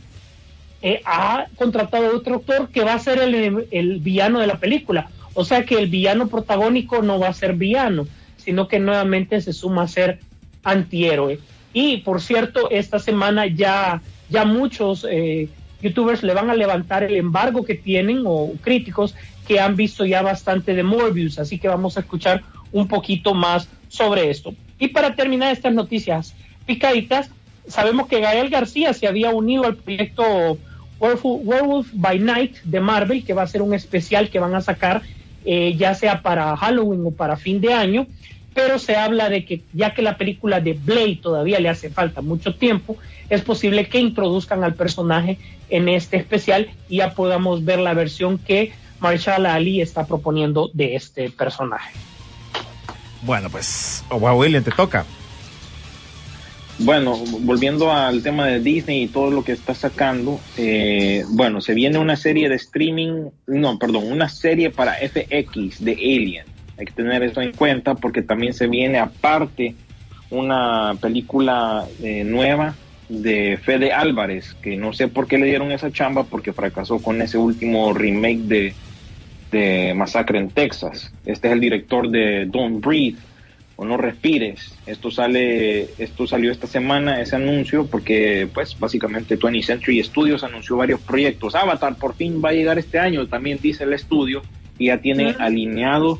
eh, 0.81 1.01
ha 1.05 1.47
contratado 1.55 2.07
a 2.07 2.15
otro 2.15 2.35
actor 2.35 2.69
que 2.69 2.83
va 2.83 2.93
a 2.93 2.99
ser 2.99 3.19
el, 3.19 3.67
el 3.71 3.99
villano 3.99 4.39
de 4.39 4.47
la 4.47 4.59
película. 4.59 5.09
O 5.33 5.43
sea 5.43 5.65
que 5.65 5.75
el 5.75 5.87
villano 5.87 6.27
protagónico 6.27 7.01
no 7.01 7.19
va 7.19 7.27
a 7.27 7.33
ser 7.33 7.53
villano, 7.53 8.07
sino 8.37 8.67
que 8.67 8.79
nuevamente 8.79 9.41
se 9.41 9.53
suma 9.53 9.83
a 9.83 9.87
ser 9.87 10.19
antihéroe. 10.63 11.39
Y 11.73 11.97
por 11.97 12.21
cierto, 12.21 12.69
esta 12.71 12.99
semana 12.99 13.47
ya, 13.47 14.01
ya 14.29 14.45
muchos 14.45 15.05
eh, 15.09 15.49
youtubers 15.81 16.23
le 16.23 16.33
van 16.33 16.49
a 16.49 16.55
levantar 16.55 17.03
el 17.03 17.15
embargo 17.15 17.65
que 17.65 17.75
tienen 17.75 18.23
o 18.25 18.53
críticos 18.61 19.15
que 19.47 19.59
han 19.59 19.75
visto 19.75 20.05
ya 20.05 20.21
bastante 20.21 20.75
de 20.75 20.83
Morbius, 20.83 21.39
así 21.39 21.57
que 21.57 21.67
vamos 21.67 21.97
a 21.97 22.01
escuchar 22.01 22.43
un 22.71 22.87
poquito 22.87 23.33
más 23.33 23.69
sobre 23.87 24.29
esto. 24.29 24.53
Y 24.77 24.89
para 24.89 25.15
terminar 25.15 25.53
estas 25.53 25.73
noticias 25.73 26.35
picaditas, 26.65 27.29
sabemos 27.67 28.07
que 28.07 28.19
Gael 28.19 28.49
García 28.49 28.93
se 28.93 29.07
había 29.07 29.29
unido 29.29 29.65
al 29.65 29.77
proyecto 29.77 30.57
Werewolf, 30.99 31.87
by 31.93 32.19
Night 32.19 32.57
de 32.63 32.79
Marvel, 32.79 33.23
que 33.23 33.33
va 33.33 33.43
a 33.43 33.47
ser 33.47 33.61
un 33.61 33.73
especial 33.73 34.29
que 34.29 34.39
van 34.39 34.53
a 34.53 34.61
sacar 34.61 35.01
eh, 35.45 35.75
ya 35.77 35.93
sea 35.93 36.21
para 36.21 36.57
Halloween 36.57 37.05
o 37.05 37.11
para 37.11 37.37
fin 37.37 37.61
de 37.61 37.73
año, 37.73 38.05
pero 38.53 38.79
se 38.79 38.97
habla 38.97 39.29
de 39.29 39.45
que 39.45 39.61
ya 39.71 39.93
que 39.93 40.01
la 40.01 40.17
película 40.17 40.59
de 40.59 40.73
Blade 40.73 41.19
todavía 41.21 41.59
le 41.61 41.69
hace 41.69 41.89
falta 41.89 42.21
mucho 42.21 42.55
tiempo, 42.55 42.97
es 43.29 43.41
posible 43.43 43.87
que 43.87 43.99
introduzcan 43.99 44.65
al 44.65 44.73
personaje 44.73 45.37
en 45.69 45.87
este 45.87 46.17
especial 46.17 46.69
y 46.89 46.97
ya 46.97 47.13
podamos 47.13 47.63
ver 47.63 47.79
la 47.79 47.93
versión 47.93 48.39
que 48.39 48.73
Marshall 48.99 49.45
Ali 49.45 49.81
está 49.81 50.05
proponiendo 50.05 50.69
de 50.73 50.95
este 50.95 51.29
personaje. 51.29 51.93
Bueno, 53.21 53.49
pues, 53.49 54.03
o 54.09 54.27
a 54.27 54.33
William 54.33 54.63
te 54.63 54.71
toca. 54.71 55.05
Bueno, 56.79 57.17
volviendo 57.41 57.91
al 57.91 58.21
tema 58.21 58.45
de 58.45 58.59
Disney 58.59 59.03
y 59.03 59.07
todo 59.07 59.31
lo 59.31 59.43
que 59.43 59.51
está 59.51 59.73
sacando, 59.73 60.39
eh, 60.57 61.23
bueno, 61.29 61.59
se 61.59 61.73
viene 61.73 61.97
una 61.97 62.15
serie 62.15 62.49
de 62.49 62.55
streaming, 62.55 63.29
no, 63.47 63.79
perdón, 63.79 64.11
una 64.11 64.29
serie 64.29 64.69
para 64.69 64.93
FX 64.93 65.83
de 65.83 65.93
Alien. 65.93 66.45
Hay 66.77 66.85
que 66.85 66.91
tener 66.91 67.23
eso 67.23 67.41
en 67.41 67.53
cuenta 67.53 67.95
porque 67.95 68.21
también 68.21 68.53
se 68.53 68.67
viene 68.67 68.99
aparte 68.99 69.73
una 70.29 70.93
película 71.01 71.87
eh, 72.03 72.23
nueva 72.23 72.75
de 73.09 73.57
Fede 73.63 73.91
Álvarez, 73.91 74.55
que 74.61 74.77
no 74.77 74.93
sé 74.93 75.07
por 75.07 75.27
qué 75.27 75.39
le 75.39 75.47
dieron 75.47 75.71
esa 75.71 75.91
chamba 75.91 76.25
porque 76.25 76.53
fracasó 76.53 76.99
con 76.99 77.21
ese 77.23 77.39
último 77.39 77.91
remake 77.93 78.41
de, 78.41 78.75
de 79.51 79.93
Masacre 79.95 80.39
en 80.39 80.49
Texas. 80.49 81.11
Este 81.25 81.47
es 81.47 81.53
el 81.53 81.59
director 81.59 82.09
de 82.09 82.45
Don't 82.45 82.83
Breathe 82.83 83.17
o 83.75 83.85
No 83.85 83.95
Respires. 83.97 84.73
Esto 84.87 85.11
sale, 85.11 85.87
esto 85.99 86.25
salió 86.27 86.51
esta 86.51 86.67
semana, 86.67 87.21
ese 87.21 87.35
anuncio, 87.35 87.85
porque 87.85 88.47
pues 88.53 88.77
básicamente 88.79 89.37
20th 89.37 89.63
Century 89.65 90.03
Studios 90.03 90.43
anunció 90.43 90.77
varios 90.77 90.99
proyectos. 91.01 91.53
Avatar 91.55 91.95
por 91.95 92.15
fin 92.15 92.41
va 92.43 92.49
a 92.49 92.53
llegar 92.53 92.77
este 92.79 92.99
año, 92.99 93.27
también 93.27 93.59
dice 93.61 93.83
el 93.83 93.93
estudio, 93.93 94.41
y 94.79 94.87
ya 94.87 94.97
tiene 94.99 95.35
alineado 95.39 96.19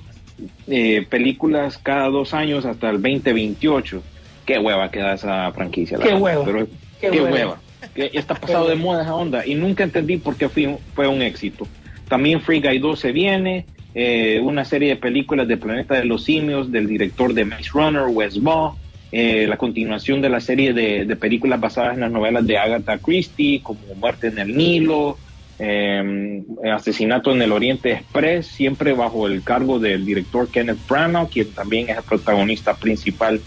eh, 0.67 1.05
películas 1.09 1.80
cada 1.80 2.09
dos 2.09 2.34
años 2.34 2.65
hasta 2.65 2.89
el 2.91 3.01
2028. 3.01 4.03
Qué 4.45 4.59
hueva 4.59 4.89
queda 4.91 5.13
esa 5.15 5.51
franquicia. 5.51 5.97
la 5.97 6.05
Qué 6.05 6.13
hueva. 6.13 6.45
Pero, 6.45 6.67
Qué 7.01 7.09
qué, 7.09 7.21
hueva. 7.21 7.32
hueva. 7.32 7.59
Está 7.95 8.36
pasado 8.36 8.67
de 8.69 8.75
moda 8.75 9.01
esa 9.01 9.15
onda 9.15 9.45
y 9.45 9.55
nunca 9.55 9.84
entendí 9.84 10.17
por 10.17 10.36
qué 10.36 10.47
fui- 10.49 10.78
fue 10.93 11.07
un 11.07 11.21
éxito. 11.21 11.67
También 12.08 12.41
Free 12.41 12.62
Guy 12.62 12.80
2 12.80 12.99
se 12.99 13.12
viene, 13.12 13.66
eh, 13.93 14.39
una 14.43 14.64
serie 14.64 14.89
de 14.89 14.95
películas 14.97 15.47
de 15.47 15.58
Planeta 15.58 15.95
de 15.95 16.05
los 16.05 16.24
Simios 16.24 16.72
del 16.72 16.88
director 16.88 17.34
de 17.34 17.45
Maze 17.45 17.70
Runner, 17.74 18.03
Wes 18.10 18.41
Ball, 18.41 18.74
eh, 19.12 19.47
la 19.47 19.58
continuación 19.58 20.22
de 20.22 20.30
la 20.30 20.39
serie 20.39 20.74
de, 20.74 21.05
de 21.05 21.16
películas 21.16 21.60
basadas 21.60 21.95
en 21.95 22.01
las 22.01 22.12
novelas 22.12 22.45
de 22.45 22.58
Agatha 22.58 22.99
Christie, 22.99 23.62
como 23.64 23.95
Muerte 23.95 24.28
en 24.28 24.39
el 24.39 24.55
Nilo, 24.55 25.20
eh, 25.60 26.43
Asesinato 26.72 27.32
en 27.32 27.41
el 27.41 27.51
Oriente 27.51 27.91
Express, 27.91 28.47
siempre 28.47 28.93
bajo 28.93 29.28
el 29.28 29.43
cargo 29.43 29.80
del 29.80 30.05
director 30.05 30.51
Kenneth 30.51 30.86
Branagh, 30.88 31.30
quien 31.30 31.53
también 31.53 31.89
es 31.89 31.97
el 31.97 32.03
protagonista 32.03 32.76
principal 32.78 33.41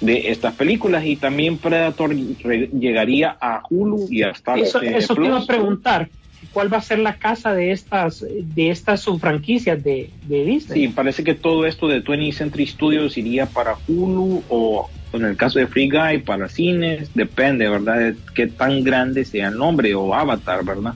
de 0.00 0.30
estas 0.30 0.54
películas, 0.54 1.04
y 1.06 1.16
también 1.16 1.58
Predator 1.58 2.14
re- 2.44 2.70
llegaría 2.78 3.36
a 3.40 3.62
Hulu 3.68 4.06
y 4.10 4.22
a 4.22 4.30
Star 4.30 4.58
Eso, 4.58 4.80
eso 4.82 5.14
te 5.14 5.24
iba 5.24 5.38
a 5.38 5.46
preguntar. 5.46 6.10
¿Cuál 6.52 6.72
va 6.72 6.78
a 6.78 6.82
ser 6.82 6.98
la 6.98 7.16
casa 7.16 7.54
de 7.54 7.72
estas, 7.72 8.24
de 8.28 8.70
estas 8.70 9.00
subfranquicias 9.00 9.82
de, 9.82 10.10
Disney? 10.28 10.86
Sí, 10.86 10.88
parece 10.88 11.24
que 11.24 11.34
todo 11.34 11.66
esto 11.66 11.88
de 11.88 12.02
20th 12.02 12.32
Century 12.32 12.66
Studios 12.66 13.16
iría 13.16 13.46
para 13.46 13.76
Hulu 13.86 14.42
o 14.48 14.88
en 15.12 15.24
el 15.24 15.36
caso 15.36 15.58
de 15.58 15.66
Free 15.66 15.88
Guy 15.88 16.18
para 16.18 16.48
cines, 16.48 17.10
depende, 17.14 17.68
¿verdad? 17.68 17.98
De 17.98 18.16
qué 18.34 18.46
tan 18.46 18.84
grande 18.84 19.24
sea 19.24 19.48
el 19.48 19.56
nombre 19.56 19.94
o 19.94 20.14
Avatar, 20.14 20.64
¿verdad? 20.64 20.94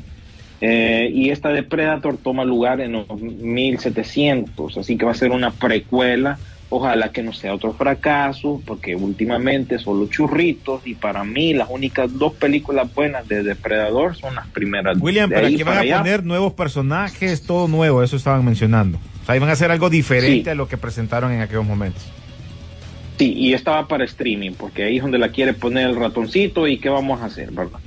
Eh, 0.61 1.11
y 1.13 1.31
esta 1.31 1.51
de 1.51 1.63
Predator 1.63 2.19
toma 2.19 2.45
lugar 2.45 2.81
en 2.81 2.93
los 2.93 3.21
1700, 3.21 4.77
así 4.77 4.99
que 4.99 5.07
va 5.07 5.13
a 5.13 5.15
ser 5.15 5.31
una 5.31 5.53
precuela. 5.53 6.39
Ojalá 6.73 7.11
que 7.11 7.23
no 7.25 7.33
sea 7.33 7.53
otro 7.53 7.73
fracaso, 7.73 8.63
porque 8.65 8.95
últimamente 8.95 9.79
solo 9.81 10.07
churritos 10.07 10.87
y 10.87 10.95
para 10.95 11.25
mí 11.25 11.53
las 11.53 11.69
únicas 11.69 12.17
dos 12.17 12.33
películas 12.35 12.95
buenas 12.95 13.27
de 13.27 13.43
Depredador 13.43 14.17
son 14.17 14.37
las 14.37 14.47
primeras. 14.49 14.97
William, 15.01 15.29
De 15.29 15.35
pero 15.35 15.47
ahí 15.49 15.55
aquí 15.55 15.63
van 15.65 15.79
a 15.93 15.99
poner 15.99 16.25
nuevos 16.25 16.53
personajes, 16.53 17.43
todo 17.43 17.67
nuevo, 17.67 18.05
eso 18.05 18.15
estaban 18.17 18.45
mencionando. 18.45 18.99
O 19.23 19.27
sea, 19.27 19.35
iban 19.35 19.49
a 19.49 19.53
hacer 19.53 19.73
algo 19.73 19.91
diferente 19.91 20.45
Sí. 20.45 20.51
a 20.51 20.55
lo 20.55 20.69
que 20.69 20.77
presentaron 20.77 21.33
en 21.33 21.41
aquellos 21.41 21.67
momentos. 21.67 22.05
Sí, 23.19 23.35
y 23.37 23.53
estaba 23.53 23.87
para 23.89 24.05
streaming, 24.05 24.53
porque 24.53 24.85
ahí 24.85 24.97
es 24.97 25.03
donde 25.03 25.19
la 25.19 25.29
quiere 25.31 25.53
poner 25.53 25.91
el 25.91 25.97
ratoncito 25.97 26.67
y 26.69 26.79
qué 26.79 26.89
vamos 26.89 27.21
a 27.21 27.27
hacer, 27.27 27.51
¿verdad? 27.51 27.81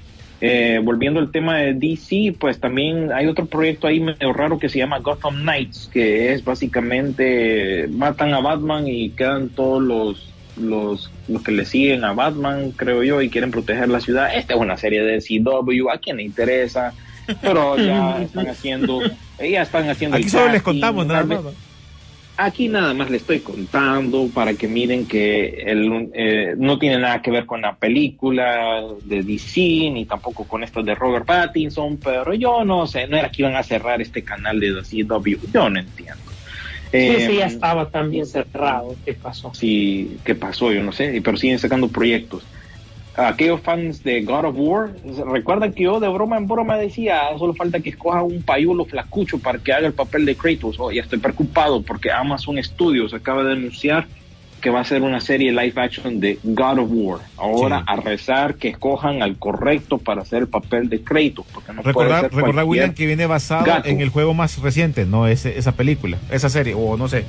Eh, 0.45 0.81
volviendo 0.83 1.21
al 1.21 1.31
tema 1.31 1.59
de 1.59 1.73
DC, 1.73 2.35
pues 2.37 2.59
también 2.59 3.13
hay 3.13 3.27
otro 3.27 3.45
proyecto 3.45 3.87
ahí 3.87 4.01
medio 4.01 4.33
raro 4.33 4.59
que 4.59 4.67
se 4.67 4.77
llama 4.77 4.99
Gotham 4.99 5.43
Knights, 5.43 5.89
que 5.93 6.33
es 6.33 6.43
básicamente 6.43 7.87
matan 7.87 8.33
a 8.33 8.41
Batman 8.41 8.85
y 8.85 9.11
quedan 9.11 9.47
todos 9.47 9.81
los, 9.81 10.33
los, 10.57 11.09
los 11.29 11.43
que 11.43 11.53
le 11.53 11.63
siguen 11.63 12.03
a 12.03 12.11
Batman, 12.11 12.71
creo 12.71 13.03
yo, 13.03 13.21
y 13.21 13.29
quieren 13.29 13.51
proteger 13.51 13.87
la 13.87 14.01
ciudad. 14.01 14.35
Esta 14.35 14.55
es 14.55 14.59
una 14.59 14.75
serie 14.75 15.01
de 15.03 15.19
CW, 15.19 15.89
¿a 15.89 15.99
quién 15.99 16.17
le 16.17 16.23
interesa? 16.23 16.93
Pero 17.41 17.77
ya 17.77 18.21
están 18.21 18.49
haciendo, 18.49 18.99
ya 19.39 19.61
están 19.61 19.89
haciendo 19.89 20.17
Aquí 20.17 20.27
solo 20.27 20.51
les 20.51 20.61
contamos 20.61 21.07
nada 21.07 21.23
más. 21.23 21.39
Aquí 22.45 22.67
nada 22.67 22.93
más 22.93 23.09
le 23.09 23.15
estoy 23.15 23.41
contando 23.41 24.29
para 24.33 24.55
que 24.55 24.67
miren 24.67 25.07
que 25.07 25.45
el, 25.65 26.09
eh, 26.13 26.55
no 26.57 26.77
tiene 26.77 26.99
nada 26.99 27.21
que 27.21 27.31
ver 27.31 27.45
con 27.45 27.61
la 27.61 27.77
película 27.77 28.83
de 29.01 29.23
DC 29.23 29.61
ni 29.61 30.05
tampoco 30.05 30.45
con 30.45 30.61
esto 30.61 30.83
de 30.83 30.93
Robert 30.93 31.25
Pattinson, 31.25 32.01
pero 32.01 32.33
yo 32.33 32.65
no 32.65 32.85
sé, 32.85 33.07
no 33.07 33.15
era 33.15 33.31
que 33.31 33.43
iban 33.43 33.55
a 33.55 33.63
cerrar 33.63 34.01
este 34.01 34.25
canal 34.25 34.59
de 34.59 34.73
CW, 34.73 35.47
yo 35.53 35.69
no 35.69 35.79
entiendo. 35.79 36.33
Sí, 36.91 37.21
sí, 37.21 37.37
ya 37.37 37.45
estaba 37.45 37.89
también 37.89 38.25
cerrado. 38.25 38.97
¿Qué 39.05 39.13
pasó? 39.13 39.53
Sí, 39.53 40.19
¿qué 40.25 40.35
pasó? 40.35 40.73
Yo 40.73 40.83
no 40.83 40.91
sé, 40.91 41.21
pero 41.23 41.37
siguen 41.37 41.59
sacando 41.59 41.87
proyectos. 41.87 42.49
Aquellos 43.15 43.61
fans 43.61 44.03
de 44.03 44.21
God 44.23 44.45
of 44.45 44.55
War, 44.57 44.89
recuerdan 45.31 45.71
que 45.73 45.83
yo 45.83 45.99
de 45.99 46.07
broma 46.07 46.37
en 46.37 46.47
broma 46.47 46.77
decía, 46.77 47.21
solo 47.37 47.53
falta 47.53 47.79
que 47.79 47.91
escoja 47.91 48.23
un 48.23 48.41
payulo 48.41 48.85
flacucho 48.85 49.37
para 49.37 49.59
que 49.59 49.71
haga 49.71 49.85
el 49.85 49.93
papel 49.93 50.25
de 50.25 50.35
Kratos. 50.35 50.77
Oh, 50.79 50.91
ya 50.91 51.03
estoy 51.03 51.19
preocupado 51.19 51.83
porque 51.83 52.11
Amazon 52.11 52.57
Studios 52.63 53.13
acaba 53.13 53.43
de 53.43 53.53
anunciar 53.53 54.07
que 54.61 54.69
va 54.69 54.79
a 54.79 54.83
ser 54.85 55.01
una 55.03 55.19
serie 55.19 55.51
live 55.51 55.73
action 55.75 56.21
de 56.21 56.39
God 56.41 56.79
of 56.79 56.89
War. 56.89 57.19
Ahora 57.37 57.79
Sí. 57.79 57.83
a 57.85 57.95
rezar 57.97 58.55
que 58.55 58.69
escojan 58.69 59.21
al 59.21 59.37
correcto 59.37 59.97
para 59.97 60.21
hacer 60.21 60.43
el 60.43 60.47
papel 60.47 60.87
de 60.89 61.01
Kratos. 61.03 61.45
Porque 61.53 61.73
no 61.73 61.81
puede 61.83 61.93
Recordar, 61.93 62.21
ser 62.21 62.33
recordar 62.33 62.65
William, 62.65 62.93
que 62.93 63.05
viene 63.05 63.25
basado 63.27 63.65
gato. 63.65 63.89
en 63.89 63.99
el 63.99 64.09
juego 64.09 64.33
más 64.33 64.57
reciente, 64.59 65.05
no 65.05 65.27
ese, 65.27 65.59
esa 65.59 65.73
película, 65.73 66.17
esa 66.31 66.49
serie, 66.49 66.73
o 66.75 66.95
no 66.97 67.07
sé. 67.09 67.25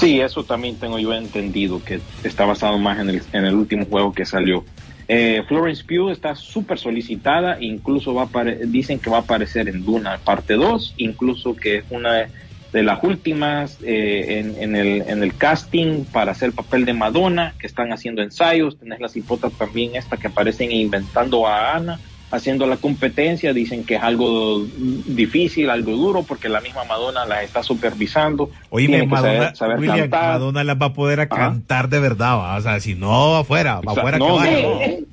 Sí, 0.00 0.18
eso 0.18 0.44
también 0.44 0.78
tengo 0.78 0.98
yo 0.98 1.12
entendido, 1.12 1.84
que 1.84 2.00
está 2.24 2.46
basado 2.46 2.78
más 2.78 2.98
en 3.00 3.10
el, 3.10 3.22
en 3.34 3.44
el 3.44 3.54
último 3.54 3.84
juego 3.84 4.14
que 4.14 4.24
salió. 4.24 4.64
Eh, 5.08 5.42
Florence 5.46 5.84
Pugh 5.84 6.08
está 6.08 6.34
súper 6.34 6.78
solicitada, 6.78 7.58
incluso 7.60 8.14
va 8.14 8.22
a 8.32 8.44
dicen 8.64 8.98
que 8.98 9.10
va 9.10 9.18
a 9.18 9.20
aparecer 9.20 9.68
en 9.68 9.84
Duna 9.84 10.16
parte 10.24 10.54
2, 10.54 10.94
incluso 10.96 11.54
que 11.54 11.76
es 11.76 11.84
una 11.90 12.14
de, 12.14 12.28
de 12.72 12.82
las 12.82 13.04
últimas 13.04 13.78
eh, 13.82 14.38
en, 14.38 14.56
en 14.62 14.74
el, 14.74 15.02
en 15.06 15.22
el 15.22 15.36
casting 15.36 16.06
para 16.06 16.32
hacer 16.32 16.48
el 16.48 16.54
papel 16.54 16.86
de 16.86 16.94
Madonna, 16.94 17.54
que 17.58 17.66
están 17.66 17.92
haciendo 17.92 18.22
ensayos, 18.22 18.78
tenés 18.78 19.00
las 19.00 19.14
hipotas 19.16 19.52
también 19.58 19.96
esta 19.96 20.16
que 20.16 20.28
aparecen 20.28 20.72
inventando 20.72 21.46
a 21.46 21.74
Ana, 21.74 22.00
haciendo 22.30 22.66
la 22.66 22.76
competencia, 22.76 23.52
dicen 23.52 23.84
que 23.84 23.96
es 23.96 24.02
algo 24.02 24.64
difícil, 25.06 25.68
algo 25.70 25.92
duro, 25.92 26.22
porque 26.22 26.48
la 26.48 26.60
misma 26.60 26.84
Madonna 26.84 27.26
la 27.26 27.42
está 27.42 27.62
supervisando. 27.62 28.50
Oye, 28.70 28.88
Madonna, 29.06 29.20
saber- 29.20 29.56
saber 29.56 29.78
William, 29.78 29.98
cantar. 30.00 30.32
Madonna 30.34 30.64
las 30.64 30.76
va 30.80 30.86
a 30.86 30.92
poder 30.94 31.20
a 31.20 31.28
cantar 31.28 31.88
de 31.88 31.98
verdad, 32.00 32.36
¿va? 32.38 32.56
o 32.56 32.60
sea, 32.60 32.78
si 32.80 32.94
no, 32.94 33.36
afuera, 33.36 33.80
va 33.80 33.92
O 33.92 33.94
sea, 33.94 34.02
afuera 34.02 34.18
no, 34.18 34.24
que 34.26 34.30
no, 34.30 34.36
vaya. 34.36 34.62
no. 34.62 34.80
Eh, 34.80 35.04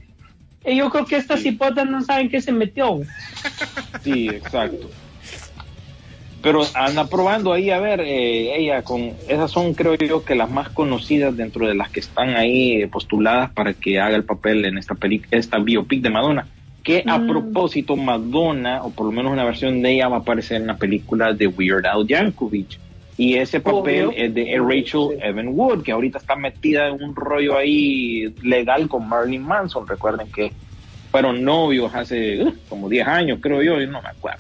eh, 0.66 0.76
yo 0.76 0.90
creo 0.90 1.06
que 1.06 1.16
estas 1.16 1.46
hipotas 1.46 1.90
no 1.90 2.02
saben 2.04 2.30
qué 2.30 2.42
se 2.42 2.52
metió. 2.52 3.00
Sí, 4.04 4.28
exacto. 4.30 4.90
Pero 6.42 6.62
anda 6.76 7.08
probando 7.08 7.52
ahí, 7.52 7.72
a 7.72 7.80
ver, 7.80 8.00
eh, 8.02 8.56
ella 8.58 8.84
con, 8.84 9.12
esas 9.28 9.50
son 9.50 9.74
creo 9.74 9.96
yo 9.96 10.24
que 10.24 10.36
las 10.36 10.50
más 10.50 10.70
conocidas 10.70 11.36
dentro 11.36 11.68
de 11.68 11.74
las 11.74 11.90
que 11.90 12.00
están 12.00 12.36
ahí 12.38 12.86
postuladas 12.88 13.52
para 13.52 13.74
que 13.74 14.00
haga 14.00 14.16
el 14.16 14.24
papel 14.24 14.64
en 14.66 14.78
esta 14.78 14.94
peli 14.94 15.24
esta 15.32 15.58
biopic 15.58 16.02
de 16.02 16.10
Madonna. 16.12 16.48
Que 16.88 17.04
a 17.06 17.18
Mm. 17.18 17.28
propósito, 17.28 17.96
Madonna, 17.98 18.82
o 18.84 18.92
por 18.92 19.06
lo 19.08 19.12
menos 19.12 19.32
una 19.32 19.44
versión 19.44 19.82
de 19.82 19.92
ella, 19.96 20.08
va 20.08 20.18
a 20.18 20.20
aparecer 20.20 20.62
en 20.62 20.68
la 20.68 20.78
película 20.78 21.34
de 21.34 21.48
Weird 21.48 21.86
Al 21.86 22.08
Yankovic. 22.08 22.80
Y 23.18 23.34
ese 23.36 23.60
papel 23.60 24.06
Obvio. 24.06 24.12
es 24.16 24.34
de 24.34 24.58
Rachel 24.60 25.18
Evan 25.22 25.50
Wood, 25.50 25.84
que 25.84 25.92
ahorita 25.92 26.20
está 26.20 26.36
metida 26.36 26.88
en 26.88 27.04
un 27.04 27.16
rollo 27.16 27.58
ahí 27.58 28.34
legal 28.44 28.88
con 28.88 29.08
Marilyn 29.10 29.42
Manson. 29.42 29.88
Recuerden 29.88 30.32
que 30.32 30.52
fueron 31.12 31.44
novios 31.44 31.94
hace 31.96 32.44
uh, 32.44 32.54
como 32.70 32.88
10 32.88 33.08
años, 33.08 33.40
creo 33.42 33.62
yo, 33.64 33.82
y 33.82 33.88
no 33.88 34.02
me 34.02 34.10
acuerdo. 34.10 34.40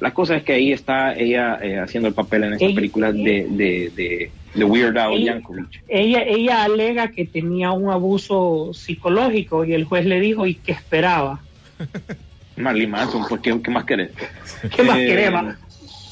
La 0.00 0.14
cosa 0.14 0.36
es 0.36 0.44
que 0.44 0.52
ahí 0.54 0.72
está 0.72 1.14
ella 1.14 1.58
eh, 1.62 1.78
haciendo 1.78 2.08
el 2.08 2.14
papel 2.14 2.44
en 2.44 2.52
esta 2.54 2.64
Ella- 2.64 2.74
película 2.74 3.12
de, 3.12 3.46
de, 3.50 3.92
de, 3.94 4.30
de 4.54 4.64
Weird 4.64 4.96
Al 4.98 5.12
Ella- 5.12 5.34
Yankovic. 5.34 5.82
Ella, 5.88 6.22
ella 6.22 6.64
alega 6.64 7.08
que 7.08 7.24
tenía 7.26 7.72
un 7.72 7.90
abuso 7.90 8.70
psicológico 8.72 9.64
y 9.64 9.74
el 9.74 9.84
juez 9.84 10.06
le 10.06 10.20
dijo 10.20 10.46
y 10.46 10.54
que 10.54 10.72
esperaba. 10.72 11.40
Marilyn 12.56 12.90
Manson, 12.90 13.24
pues, 13.28 13.40
¿qué, 13.40 13.60
qué 13.62 13.70
más 13.70 13.84
querés? 13.84 14.10
¿Qué 14.74 14.82
más 14.82 14.98
Eh, 14.98 15.06
queremos? 15.06 15.54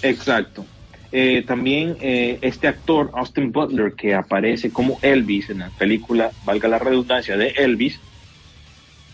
Exacto. 0.03 0.65
Eh, 1.13 1.43
también 1.47 1.97
eh, 2.01 2.39
este 2.41 2.69
actor, 2.69 3.11
Austin 3.15 3.51
Butler, 3.51 3.95
que 3.95 4.15
aparece 4.15 4.71
como 4.71 4.99
Elvis 5.03 5.51
en 5.51 5.59
la 5.59 5.71
película, 5.71 6.31
valga 6.45 6.69
la 6.69 6.79
redundancia, 6.79 7.37
de 7.37 7.49
Elvis, 7.49 7.99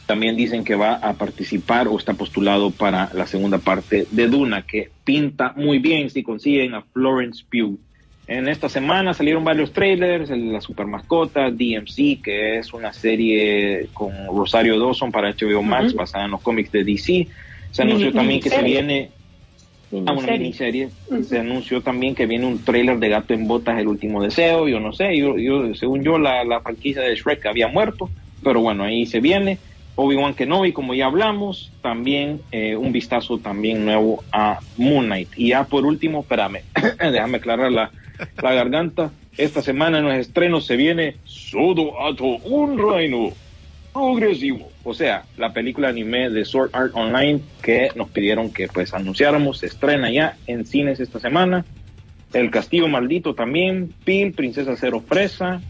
también 0.06 0.36
dicen 0.36 0.62
que 0.62 0.74
va 0.74 0.94
a 0.94 1.14
participar 1.14 1.88
o 1.88 1.98
está 1.98 2.14
postulado 2.14 2.70
para 2.70 3.10
la 3.12 3.26
segunda 3.26 3.58
parte 3.58 4.06
de 4.10 4.28
Duna, 4.28 4.62
que 4.62 4.90
pinta 5.04 5.52
muy 5.56 5.78
bien 5.78 6.10
si 6.10 6.22
consiguen 6.22 6.74
a 6.74 6.82
Florence 6.82 7.44
Pugh 7.50 7.78
En 8.28 8.48
esta 8.48 8.68
semana 8.68 9.14
salieron 9.14 9.44
varios 9.44 9.72
trailers, 9.72 10.30
la 10.30 10.60
super 10.60 10.86
mascota, 10.86 11.48
DMC, 11.50 12.20
que 12.22 12.58
es 12.58 12.72
una 12.72 12.92
serie 12.92 13.88
con 13.92 14.12
Rosario 14.26 14.80
Dawson 14.80 15.12
para 15.12 15.30
HBO 15.32 15.62
Max, 15.62 15.94
basada 15.94 16.24
en 16.24 16.32
los 16.32 16.40
cómics 16.42 16.72
de 16.72 16.82
DC. 16.82 17.28
Se 17.70 17.82
anunció 17.82 18.12
también 18.12 18.40
que 18.40 18.50
se 18.50 18.62
viene 18.62 19.10
a 19.92 20.12
una 20.12 20.32
Miniserie. 20.32 20.88
miniserie. 20.88 20.88
Se 21.22 21.38
anunció 21.38 21.82
también 21.82 22.16
que 22.16 22.26
viene 22.26 22.46
un 22.46 22.64
trailer 22.64 22.98
de 22.98 23.08
Gato 23.10 23.32
en 23.32 23.46
Botas, 23.46 23.78
El 23.78 23.86
Último 23.86 24.20
Deseo. 24.20 24.66
Yo 24.66 24.80
no 24.80 24.92
sé, 24.92 25.16
yo, 25.16 25.38
yo 25.38 25.72
según 25.76 26.02
yo, 26.02 26.18
la, 26.18 26.42
la 26.42 26.60
franquicia 26.60 27.02
de 27.02 27.14
Shrek 27.14 27.46
había 27.46 27.68
muerto, 27.68 28.10
pero 28.42 28.60
bueno, 28.60 28.82
ahí 28.82 29.06
se 29.06 29.20
viene. 29.20 29.58
Obi-Wan 29.94 30.34
Kenobi, 30.34 30.72
como 30.72 30.94
ya 30.94 31.06
hablamos, 31.06 31.72
también 31.80 32.40
eh, 32.50 32.76
un 32.76 32.90
vistazo 32.92 33.38
también 33.38 33.84
nuevo 33.84 34.24
a 34.32 34.58
Moon 34.76 35.06
Knight. 35.06 35.28
Y 35.36 35.50
ya 35.50 35.64
por 35.64 35.86
último, 35.86 36.20
espérame, 36.20 36.62
déjame 36.98 37.38
aclarar 37.38 37.72
la, 37.72 37.90
la 38.42 38.52
garganta. 38.52 39.10
Esta 39.36 39.62
semana 39.62 39.98
en 39.98 40.04
los 40.04 40.14
estrenos 40.14 40.66
se 40.66 40.76
viene 40.76 41.16
Sodo 41.24 42.06
Ato, 42.06 42.24
un 42.24 42.78
reino 42.78 43.32
progresivo. 43.92 44.70
O 44.84 44.94
sea, 44.94 45.24
la 45.36 45.52
película 45.52 45.88
anime 45.88 46.30
de 46.30 46.44
Sword 46.44 46.70
Art 46.74 46.92
Online 46.94 47.40
que 47.62 47.88
nos 47.94 48.10
pidieron 48.10 48.52
que 48.52 48.68
pues 48.68 48.92
anunciáramos, 48.94 49.58
se 49.58 49.66
estrena 49.66 50.10
ya 50.10 50.36
en 50.46 50.66
cines 50.66 51.00
esta 51.00 51.18
semana. 51.18 51.64
El 52.32 52.50
Castillo 52.50 52.88
Maldito 52.88 53.34
también, 53.34 53.92
Pil, 54.04 54.32
Princesa 54.32 54.74
Cero 54.76 55.02
Fresa. 55.06 55.60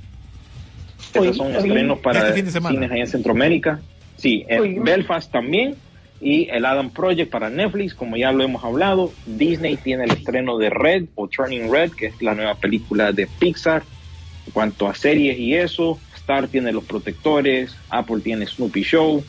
Esos 1.15 1.37
son 1.37 1.55
estrenos 1.55 1.99
para 2.01 2.21
este 2.21 2.33
fin 2.35 2.45
de 2.47 2.51
semana. 2.51 2.75
cines 2.75 2.91
allá 2.91 3.01
en 3.01 3.09
Centroamérica. 3.09 3.81
Sí, 4.17 4.45
Oye. 4.59 4.81
Belfast 4.81 5.31
también. 5.31 5.77
Y 6.21 6.49
el 6.51 6.65
Adam 6.65 6.91
Project 6.91 7.31
para 7.31 7.51
Netflix, 7.51 7.95
como 7.95 8.17
ya 8.17 8.33
lo 8.33 8.43
hemos 8.43 8.65
hablado. 8.65 9.13
Disney 9.27 9.77
tiene 9.77 10.05
el 10.05 10.13
estreno 10.13 10.57
de 10.59 10.71
Red 10.71 11.07
o 11.15 11.29
Turning 11.29 11.71
Red, 11.71 11.93
que 11.93 12.07
es 12.07 12.23
la 12.23 12.35
nueva 12.35 12.55
película 12.59 13.13
de 13.13 13.27
Pixar. 13.27 13.85
En 14.47 14.53
cuanto 14.53 14.87
a 14.87 14.95
series 14.95 15.39
y 15.39 15.55
eso, 15.55 16.01
Star 16.15 16.49
tiene 16.49 16.73
Los 16.73 16.85
Protectores, 16.85 17.77
Apple 17.91 18.23
tiene 18.23 18.47
Snoopy 18.47 18.83
Show, 18.83 19.27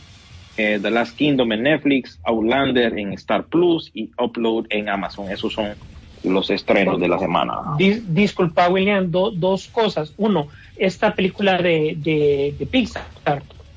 eh, 0.55 0.79
The 0.81 0.91
Last 0.91 1.17
Kingdom 1.17 1.51
en 1.51 1.63
Netflix, 1.63 2.19
Outlander 2.23 2.97
en 2.97 3.13
Star 3.13 3.45
Plus 3.47 3.89
y 3.93 4.09
Upload 4.17 4.65
en 4.69 4.89
Amazon. 4.89 5.29
Esos 5.31 5.53
son 5.53 5.75
los 6.23 6.49
estrenos 6.49 6.99
de 6.99 7.07
la 7.07 7.19
semana. 7.19 7.53
Dis- 7.77 8.03
disculpa, 8.07 8.69
William, 8.69 9.09
do- 9.11 9.31
dos 9.31 9.67
cosas. 9.67 10.13
Uno, 10.17 10.49
esta 10.75 11.13
película 11.13 11.57
de, 11.57 11.95
de, 11.97 12.55
de 12.57 12.65
Pixar, 12.65 13.03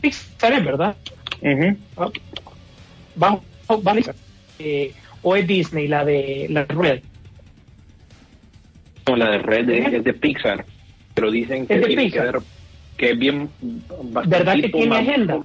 Pixar 0.01 0.53
es 0.53 0.65
verdad, 0.65 0.97
Ujú. 1.43 1.77
Vale, 3.17 4.03
eh, 4.59 4.93
o 5.23 5.37
es 5.37 5.47
Disney, 5.47 5.89
la 5.89 6.05
de 6.05 6.47
la 6.51 6.65
Red. 6.65 7.01
No, 9.09 9.17
la 9.17 9.31
de 9.31 9.39
Red 9.39 9.71
es, 9.71 9.93
es 9.93 10.05
de 10.05 10.13
Pixar, 10.15 10.65
pero 11.15 11.31
dicen 11.31 11.67
que 11.67 11.75
Es 11.75 11.81
de 11.81 11.87
tiene 11.87 12.11
que 12.11 12.21
ver 12.21 12.39
que 12.97 13.11
es 13.13 13.19
bien 13.19 13.49
¿Verdad 14.27 14.57
que 14.61 14.69
tiene 14.69 14.87
más- 14.87 15.01
agenda? 15.01 15.39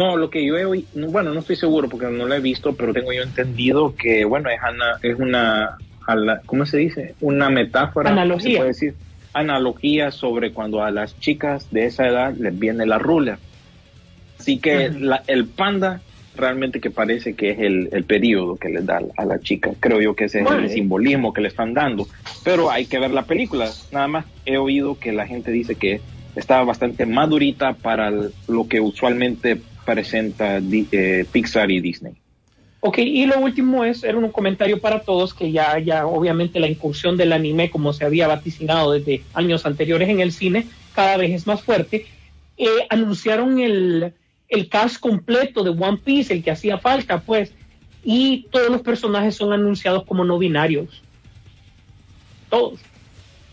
No, 0.00 0.16
lo 0.16 0.30
que 0.30 0.44
yo 0.46 0.56
he 0.56 0.64
oído, 0.64 0.86
no, 0.94 1.08
bueno, 1.08 1.34
no 1.34 1.40
estoy 1.40 1.56
seguro 1.56 1.86
porque 1.88 2.06
no 2.06 2.26
la 2.26 2.36
he 2.36 2.40
visto, 2.40 2.74
pero 2.74 2.94
tengo 2.94 3.12
yo 3.12 3.22
entendido 3.22 3.94
que, 3.94 4.24
bueno, 4.24 4.48
es 4.48 4.58
una, 4.72 4.98
es 5.02 5.18
una 5.18 5.76
ala- 6.06 6.40
¿cómo 6.46 6.64
se 6.64 6.78
dice? 6.78 7.14
Una 7.20 7.50
metáfora, 7.50 8.08
Analogía. 8.10 8.50
se 8.50 8.56
puede 8.56 8.68
decir, 8.68 8.94
analogía 9.34 10.10
sobre 10.10 10.52
cuando 10.54 10.82
a 10.82 10.90
las 10.90 11.18
chicas 11.20 11.70
de 11.70 11.84
esa 11.84 12.08
edad 12.08 12.34
les 12.38 12.58
viene 12.58 12.86
la 12.86 12.98
rula. 12.98 13.38
Así 14.40 14.58
que 14.58 14.88
la- 14.90 15.22
el 15.26 15.44
panda 15.46 16.00
realmente 16.34 16.80
que 16.80 16.90
parece 16.90 17.34
que 17.34 17.50
es 17.50 17.58
el, 17.58 17.90
el 17.92 18.04
periodo 18.04 18.56
que 18.56 18.70
les 18.70 18.86
da 18.86 19.00
a 19.18 19.24
la 19.26 19.38
chica. 19.40 19.72
Creo 19.78 20.00
yo 20.00 20.14
que 20.14 20.24
ese 20.24 20.40
es 20.40 20.50
el 20.50 20.70
simbolismo 20.70 21.32
que 21.34 21.42
le 21.42 21.48
están 21.48 21.74
dando. 21.74 22.06
Pero 22.42 22.70
hay 22.70 22.86
que 22.86 22.98
ver 22.98 23.10
la 23.10 23.24
película. 23.26 23.70
Nada 23.92 24.08
más 24.08 24.24
he 24.46 24.56
oído 24.56 24.98
que 24.98 25.12
la 25.12 25.26
gente 25.26 25.50
dice 25.50 25.74
que 25.74 26.00
está 26.36 26.62
bastante 26.62 27.04
madurita 27.04 27.74
para 27.74 28.10
lo 28.10 28.68
que 28.68 28.80
usualmente 28.80 29.60
presenta 29.84 30.58
eh, 30.58 31.26
Pixar 31.30 31.70
y 31.70 31.80
Disney. 31.80 32.14
Ok, 32.82 32.98
y 32.98 33.26
lo 33.26 33.38
último 33.40 33.84
es, 33.84 34.02
era 34.04 34.16
un 34.16 34.30
comentario 34.30 34.80
para 34.80 35.00
todos, 35.00 35.34
que 35.34 35.52
ya, 35.52 35.78
ya 35.80 36.06
obviamente 36.06 36.58
la 36.60 36.68
incursión 36.68 37.18
del 37.18 37.34
anime, 37.34 37.68
como 37.70 37.92
se 37.92 38.06
había 38.06 38.26
vaticinado 38.26 38.92
desde 38.92 39.22
años 39.34 39.66
anteriores 39.66 40.08
en 40.08 40.20
el 40.20 40.32
cine, 40.32 40.66
cada 40.94 41.18
vez 41.18 41.32
es 41.32 41.46
más 41.46 41.60
fuerte. 41.62 42.06
Eh, 42.56 42.66
anunciaron 42.88 43.58
el, 43.58 44.14
el 44.50 44.68
cast 44.68 44.98
completo 44.98 45.62
de 45.62 45.70
One 45.70 45.98
Piece, 46.04 46.34
el 46.34 46.42
que 46.42 46.50
hacía 46.50 46.78
falta, 46.78 47.20
pues, 47.20 47.54
y 48.02 48.48
todos 48.50 48.68
los 48.68 48.82
personajes 48.82 49.36
son 49.36 49.52
anunciados 49.52 50.04
como 50.04 50.24
no 50.24 50.38
binarios. 50.38 51.02
Todos. 52.50 52.80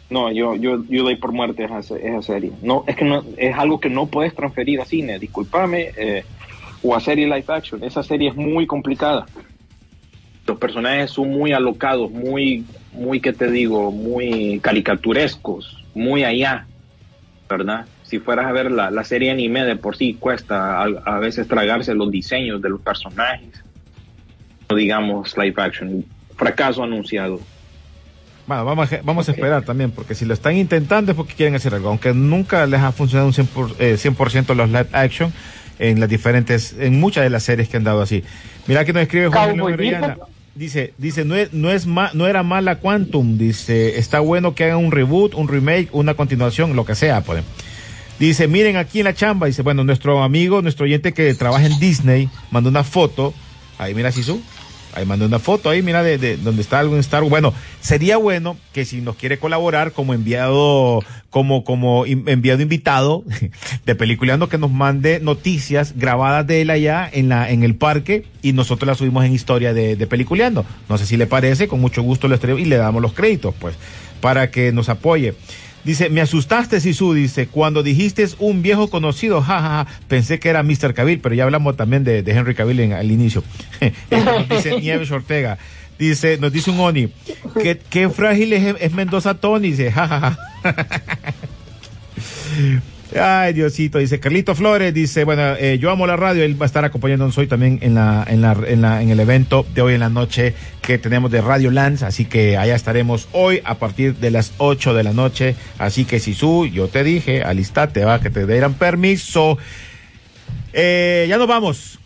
No, 0.09 0.31
yo, 0.31 0.55
yo, 0.55 0.83
yo 0.89 1.03
doy 1.03 1.17
por 1.17 1.31
muerte 1.31 1.65
esa, 1.65 1.97
esa 1.97 2.21
serie. 2.21 2.51
No, 2.61 2.83
es 2.87 2.95
que 2.95 3.05
no, 3.05 3.23
es 3.37 3.55
algo 3.55 3.79
que 3.79 3.89
no 3.89 4.07
puedes 4.07 4.33
transferir 4.33 4.81
a 4.81 4.85
cine, 4.85 5.19
discúlpame, 5.19 5.91
eh, 5.97 6.23
o 6.81 6.95
a 6.95 6.99
serie 6.99 7.25
live 7.25 7.45
action. 7.47 7.83
Esa 7.83 8.01
serie 8.01 8.29
es 8.29 8.35
muy 8.35 8.65
complicada. 8.65 9.27
Los 10.47 10.57
personajes 10.57 11.11
son 11.11 11.29
muy 11.29 11.51
alocados, 11.51 12.09
muy, 12.09 12.65
muy, 12.93 13.19
¿qué 13.19 13.33
te 13.33 13.51
digo? 13.51 13.91
Muy 13.91 14.59
caricaturescos, 14.61 15.83
muy 15.93 16.23
allá, 16.23 16.65
¿verdad? 17.49 17.85
Si 18.07 18.19
fueras 18.19 18.45
a 18.45 18.51
ver 18.51 18.71
la, 18.71 18.89
la 18.89 19.03
serie 19.03 19.31
anime 19.31 19.63
de 19.65 19.75
por 19.75 19.97
sí 19.97 20.15
cuesta 20.19 20.81
a, 20.81 20.83
a 21.05 21.19
veces 21.19 21.47
tragarse 21.47 21.93
los 21.93 22.09
diseños 22.09 22.61
de 22.61 22.69
los 22.69 22.79
personajes. 22.81 23.49
No 24.69 24.75
digamos 24.75 25.37
live 25.37 25.55
action. 25.57 26.05
Fracaso 26.35 26.83
anunciado. 26.83 27.39
Bueno, 28.45 28.63
vamos 28.63 28.93
a, 28.93 28.99
vamos 29.03 29.27
a 29.27 29.31
esperar 29.31 29.63
también, 29.63 29.91
porque 29.91 30.15
si 30.15 30.23
lo 30.23 30.33
están 30.33 30.55
intentando 30.55 31.11
es 31.11 31.17
porque 31.17 31.33
quieren 31.33 31.55
hacer 31.55 31.73
algo, 31.75 31.89
aunque 31.89 32.13
nunca 32.13 32.65
les 32.65 32.79
ha 32.79 32.93
funcionado 32.93 33.27
un 33.27 33.33
100%, 33.33 33.45
por, 33.47 33.71
eh, 33.79 33.95
100% 33.97 34.55
los 34.55 34.69
live 34.69 34.87
action 34.93 35.33
en 35.79 35.99
las 35.99 36.07
diferentes, 36.07 36.73
en 36.79 36.97
muchas 36.99 37.23
de 37.25 37.29
las 37.29 37.43
series 37.43 37.67
que 37.67 37.75
han 37.75 37.83
dado 37.83 38.01
así. 38.01 38.23
Mira 38.67 38.85
que 38.85 38.93
nos 38.93 39.03
escribe 39.03 39.27
Juan. 39.27 39.57
Dice, 40.55 40.93
dice, 40.97 41.23
no 41.25 41.35
es, 41.35 41.53
no 41.53 41.71
es 41.71 41.85
ma- 41.85 42.09
no 42.13 42.25
era 42.25 42.41
mala 42.41 42.75
Quantum, 42.79 43.37
dice, 43.37 43.99
está 43.99 44.21
bueno 44.21 44.55
que 44.55 44.63
hagan 44.63 44.77
un 44.77 44.91
reboot, 44.91 45.35
un 45.35 45.47
remake, 45.49 45.89
una 45.91 46.13
continuación, 46.15 46.75
lo 46.75 46.83
que 46.85 46.95
sea, 46.95 47.21
pues. 47.21 47.43
Dice, 48.19 48.47
miren 48.47 48.77
aquí 48.77 48.99
en 48.99 49.05
la 49.05 49.13
chamba, 49.13 49.45
dice, 49.47 49.61
bueno, 49.61 49.83
nuestro 49.83 50.23
amigo, 50.23 50.61
nuestro 50.61 50.85
oyente 50.85 51.13
que 51.13 51.33
trabaja 51.35 51.67
en 51.67 51.79
Disney, 51.79 52.29
mandó 52.49 52.69
una 52.69 52.83
foto, 52.83 53.33
ahí 53.77 53.93
mira 53.93 54.11
Sisu, 54.11 54.41
ahí 54.95 55.05
mandó 55.05 55.27
una 55.27 55.37
foto 55.37 55.69
ahí, 55.69 55.83
mira, 55.83 56.01
de, 56.01 56.17
de 56.17 56.37
donde 56.37 56.63
está 56.63 56.79
algo 56.79 56.95
en 56.95 57.01
Star 57.01 57.21
Wars. 57.21 57.29
Bueno, 57.29 57.53
sería 57.79 58.17
bueno 58.17 58.57
que 58.73 58.85
si 58.85 59.01
nos 59.01 59.17
quiere 59.17 59.37
colaborar 59.37 59.91
como 59.91 60.15
enviado, 60.15 61.03
como, 61.29 61.63
como 61.63 62.07
enviado 62.07 62.61
invitado 62.61 63.23
de 63.85 63.95
Peliculeando, 63.95 64.49
que 64.49 64.57
nos 64.57 64.71
mande 64.71 65.19
noticias 65.19 65.93
grabadas 65.95 66.47
de 66.47 66.61
él 66.61 66.71
allá 66.71 67.07
en 67.11 67.29
la, 67.29 67.51
en 67.51 67.61
el 67.61 67.75
parque 67.75 68.25
y 68.41 68.53
nosotros 68.53 68.87
las 68.87 68.97
subimos 68.97 69.25
en 69.25 69.33
historia 69.33 69.75
de, 69.75 69.95
de 69.95 70.07
Peliculeando. 70.07 70.65
No 70.89 70.97
sé 70.97 71.05
si 71.05 71.17
le 71.17 71.27
parece, 71.27 71.67
con 71.67 71.79
mucho 71.79 72.01
gusto 72.01 72.27
lo 72.27 72.33
estaremos 72.33 72.61
y 72.61 72.65
le 72.65 72.77
damos 72.77 72.99
los 73.03 73.13
créditos, 73.13 73.53
pues, 73.59 73.75
para 74.21 74.49
que 74.49 74.71
nos 74.71 74.89
apoye. 74.89 75.35
Dice, 75.83 76.09
me 76.09 76.21
asustaste, 76.21 76.81
Sisu, 76.81 77.13
dice, 77.13 77.47
cuando 77.47 77.81
dijiste 77.81 78.27
un 78.39 78.61
viejo 78.61 78.89
conocido, 78.89 79.41
jajaja, 79.41 79.85
ja, 79.85 79.85
ja, 79.85 79.99
pensé 80.07 80.39
que 80.39 80.49
era 80.49 80.63
Mr. 80.63 80.93
Cavill, 80.93 81.19
pero 81.19 81.33
ya 81.33 81.45
hablamos 81.45 81.77
también 81.77 82.03
de, 82.03 82.23
de 82.23 82.31
Henry 82.31 82.55
Cavill 82.55 82.79
en, 82.81 82.93
al 82.93 83.09
inicio. 83.09 83.43
nos 84.11 84.49
dice 84.49 84.77
Nieves 84.81 85.11
Ortega, 85.11 85.57
dice, 85.97 86.37
nos 86.39 86.51
dice 86.51 86.71
un 86.71 86.79
Oni, 86.79 87.09
¿qué, 87.61 87.79
qué 87.89 88.09
frágil 88.09 88.53
es, 88.53 88.75
es 88.79 88.93
Mendoza 88.93 89.35
Tony, 89.35 89.69
dice, 89.69 89.91
jajaja. 89.91 90.37
Ay, 93.19 93.53
Diosito, 93.53 93.97
dice 93.97 94.19
Carlito 94.19 94.55
Flores, 94.55 94.93
dice, 94.93 95.23
bueno, 95.23 95.55
eh, 95.55 95.77
yo 95.79 95.91
amo 95.91 96.07
la 96.07 96.15
radio, 96.15 96.43
él 96.43 96.59
va 96.59 96.65
a 96.65 96.67
estar 96.67 96.85
acompañándonos 96.85 97.37
hoy 97.37 97.47
también 97.47 97.79
en 97.81 97.95
la, 97.95 98.25
en 98.27 98.41
la, 98.41 98.57
en 98.65 98.81
la, 98.81 99.01
en 99.01 99.09
el 99.09 99.19
evento 99.19 99.65
de 99.73 99.81
hoy 99.81 99.93
en 99.93 100.01
la 100.01 100.09
noche 100.09 100.53
que 100.81 100.97
tenemos 100.97 101.31
de 101.31 101.41
Radio 101.41 101.71
Lance, 101.71 102.05
así 102.05 102.25
que 102.25 102.57
allá 102.57 102.75
estaremos 102.75 103.27
hoy 103.31 103.61
a 103.63 103.75
partir 103.75 104.15
de 104.15 104.31
las 104.31 104.53
8 104.57 104.93
de 104.93 105.03
la 105.03 105.13
noche, 105.13 105.55
así 105.77 106.05
que 106.05 106.19
si 106.19 106.33
su, 106.33 106.67
yo 106.67 106.87
te 106.87 107.03
dije, 107.03 107.43
alistate, 107.43 108.05
va, 108.05 108.19
que 108.19 108.29
te 108.29 108.45
dieran 108.45 108.73
permiso. 108.73 109.57
Eh, 110.73 111.25
ya 111.29 111.37
nos 111.37 111.47
vamos. 111.47 111.99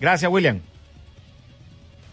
Gracias, 0.00 0.30
William. 0.30 0.60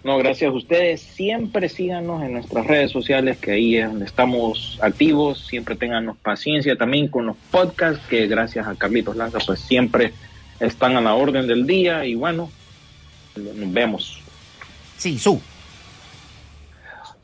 No, 0.05 0.19
gracias 0.19 0.51
a 0.51 0.53
ustedes. 0.53 1.01
Siempre 1.01 1.67
síganos 1.67 2.21
en 2.21 2.33
nuestras 2.33 2.67
redes 2.67 2.91
sociales, 2.91 3.39
que 3.39 3.53
ahí 3.53 3.77
es 3.77 3.87
donde 3.87 4.05
estamos 4.05 4.77
activos. 4.79 5.47
Siempre 5.47 5.75
tenganos 5.75 6.15
paciencia 6.17 6.75
también 6.75 7.07
con 7.07 7.25
los 7.25 7.35
podcasts, 7.49 8.05
que 8.07 8.27
gracias 8.27 8.67
a 8.67 8.75
Carlitos 8.75 9.15
Lanza, 9.15 9.39
pues 9.43 9.61
siempre 9.61 10.13
están 10.59 10.95
a 10.95 11.01
la 11.01 11.15
orden 11.15 11.47
del 11.47 11.65
día. 11.65 12.05
Y 12.05 12.13
bueno, 12.13 12.51
nos 13.35 13.73
vemos. 13.73 14.21
Sí, 14.95 15.17
su. 15.17 15.41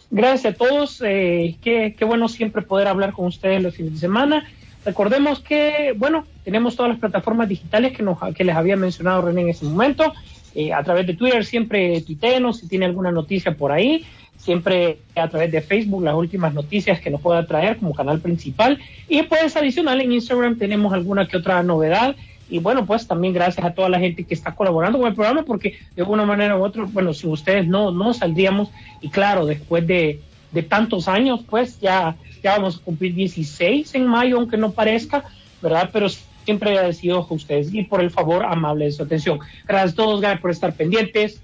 Gracias 0.10 0.56
a 0.56 0.58
todos. 0.58 1.04
Eh, 1.06 1.58
qué, 1.62 1.94
qué 1.96 2.04
bueno 2.04 2.28
siempre 2.30 2.64
poder 2.64 2.88
hablar 2.88 3.14
con 3.14 3.28
ustedes 3.28 3.62
los 3.62 3.76
fines 3.76 3.94
de 3.94 4.00
semana. 4.00 4.44
Recordemos 4.84 5.40
que, 5.40 5.94
bueno, 5.96 6.26
tenemos 6.44 6.76
todas 6.76 6.90
las 6.94 7.00
plataformas 7.00 7.48
digitales 7.48 7.96
que, 7.96 8.02
nos, 8.02 8.18
que 8.34 8.44
les 8.44 8.56
había 8.56 8.76
mencionado 8.76 9.22
René 9.22 9.42
en 9.42 9.50
ese 9.50 9.66
momento. 9.66 10.12
Eh, 10.54 10.74
a 10.74 10.84
través 10.84 11.08
de 11.08 11.14
Twitter, 11.14 11.45
siempre 11.45 12.02
tuitenos 12.02 12.58
si 12.58 12.68
tiene 12.68 12.86
alguna 12.86 13.12
noticia 13.12 13.56
por 13.56 13.72
ahí, 13.72 14.06
siempre 14.38 14.99
a 15.16 15.30
través 15.30 15.52
de 15.52 15.62
Facebook 15.62 16.04
las 16.04 16.16
últimas 16.16 16.54
noticias 16.54 16.99
que 16.99 17.10
nos 17.10 17.22
pueda 17.22 17.45
traer 17.45 17.78
como 17.78 17.93
canal 17.93 18.20
principal. 18.20 18.80
Y 19.08 19.22
pues 19.24 19.56
adicional 19.56 20.02
en 20.02 20.12
Instagram 20.12 20.58
tenemos 20.58 20.93
alguna 20.93 21.28
que 21.28 21.38
otra 21.38 21.62
novedad. 21.64 22.16
Y 22.49 22.60
bueno 22.60 22.86
pues 22.86 23.08
también 23.08 23.34
gracias 23.34 23.66
a 23.66 23.74
toda 23.74 23.88
la 23.88 23.99
gente 23.99 24.26
que 24.26 24.34
está 24.34 24.54
colaborando 24.54 24.99
con 24.99 25.08
el 25.08 25.14
programa 25.16 25.43
porque 25.43 25.78
de 25.95 26.02
alguna 26.02 26.26
manera 26.26 26.58
u 26.58 26.64
otra 26.64 26.84
bueno 26.84 27.14
sin 27.14 27.30
ustedes 27.30 27.66
no 27.66 27.91
no 27.91 28.14
saldríamos 28.14 28.70
y 28.99 29.08
claro 29.08 29.45
después 29.45 29.88
de, 29.88 30.20
de 30.52 30.62
tantos 30.62 31.08
años 31.08 31.45
pues 31.49 31.80
ya 31.80 32.18
ya 32.43 32.58
vamos 32.58 32.76
a 32.76 32.84
cumplir 32.84 33.16
16 33.16 33.95
en 33.95 34.06
mayo 34.06 34.36
aunque 34.36 34.58
no 34.58 34.72
parezca 34.72 35.24
verdad 35.62 35.91
pero 35.93 36.08
siempre 36.44 36.72
agradecidos 36.72 37.30
a 37.30 37.34
ustedes 37.34 37.74
y 37.74 37.84
por 37.84 38.02
el 38.02 38.12
favor 38.12 38.46
amable 38.46 38.86
de 38.86 38.92
su 38.92 39.04
atención 39.04 39.39
gracias 39.68 39.94
a 39.94 39.96
todos 39.96 40.22
gracias 40.22 40.42
por 40.42 40.52
estar 40.52 40.74
pendientes 40.74 41.42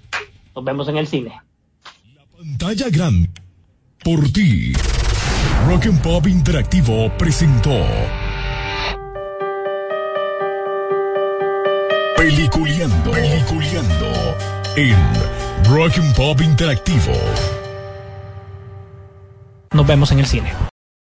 nos 0.54 0.64
vemos 0.64 0.88
en 0.88 0.98
el 0.98 1.06
cine 1.06 1.32
Pantalla 2.38 2.88
grande. 2.88 3.28
Por 4.04 4.30
ti. 4.30 4.72
Rock 5.66 5.86
and 5.86 6.00
Pop 6.02 6.24
Interactivo 6.28 7.10
presentó. 7.18 7.84
Peliculeando. 12.16 13.10
Peliculeando. 13.10 14.36
En 14.76 14.96
Rock 15.64 15.98
and 15.98 16.14
Pop 16.14 16.40
Interactivo. 16.40 17.12
nos 19.72 19.86
vemos 19.86 20.12
en 20.12 20.20
el 20.20 20.26
cine 20.26 20.52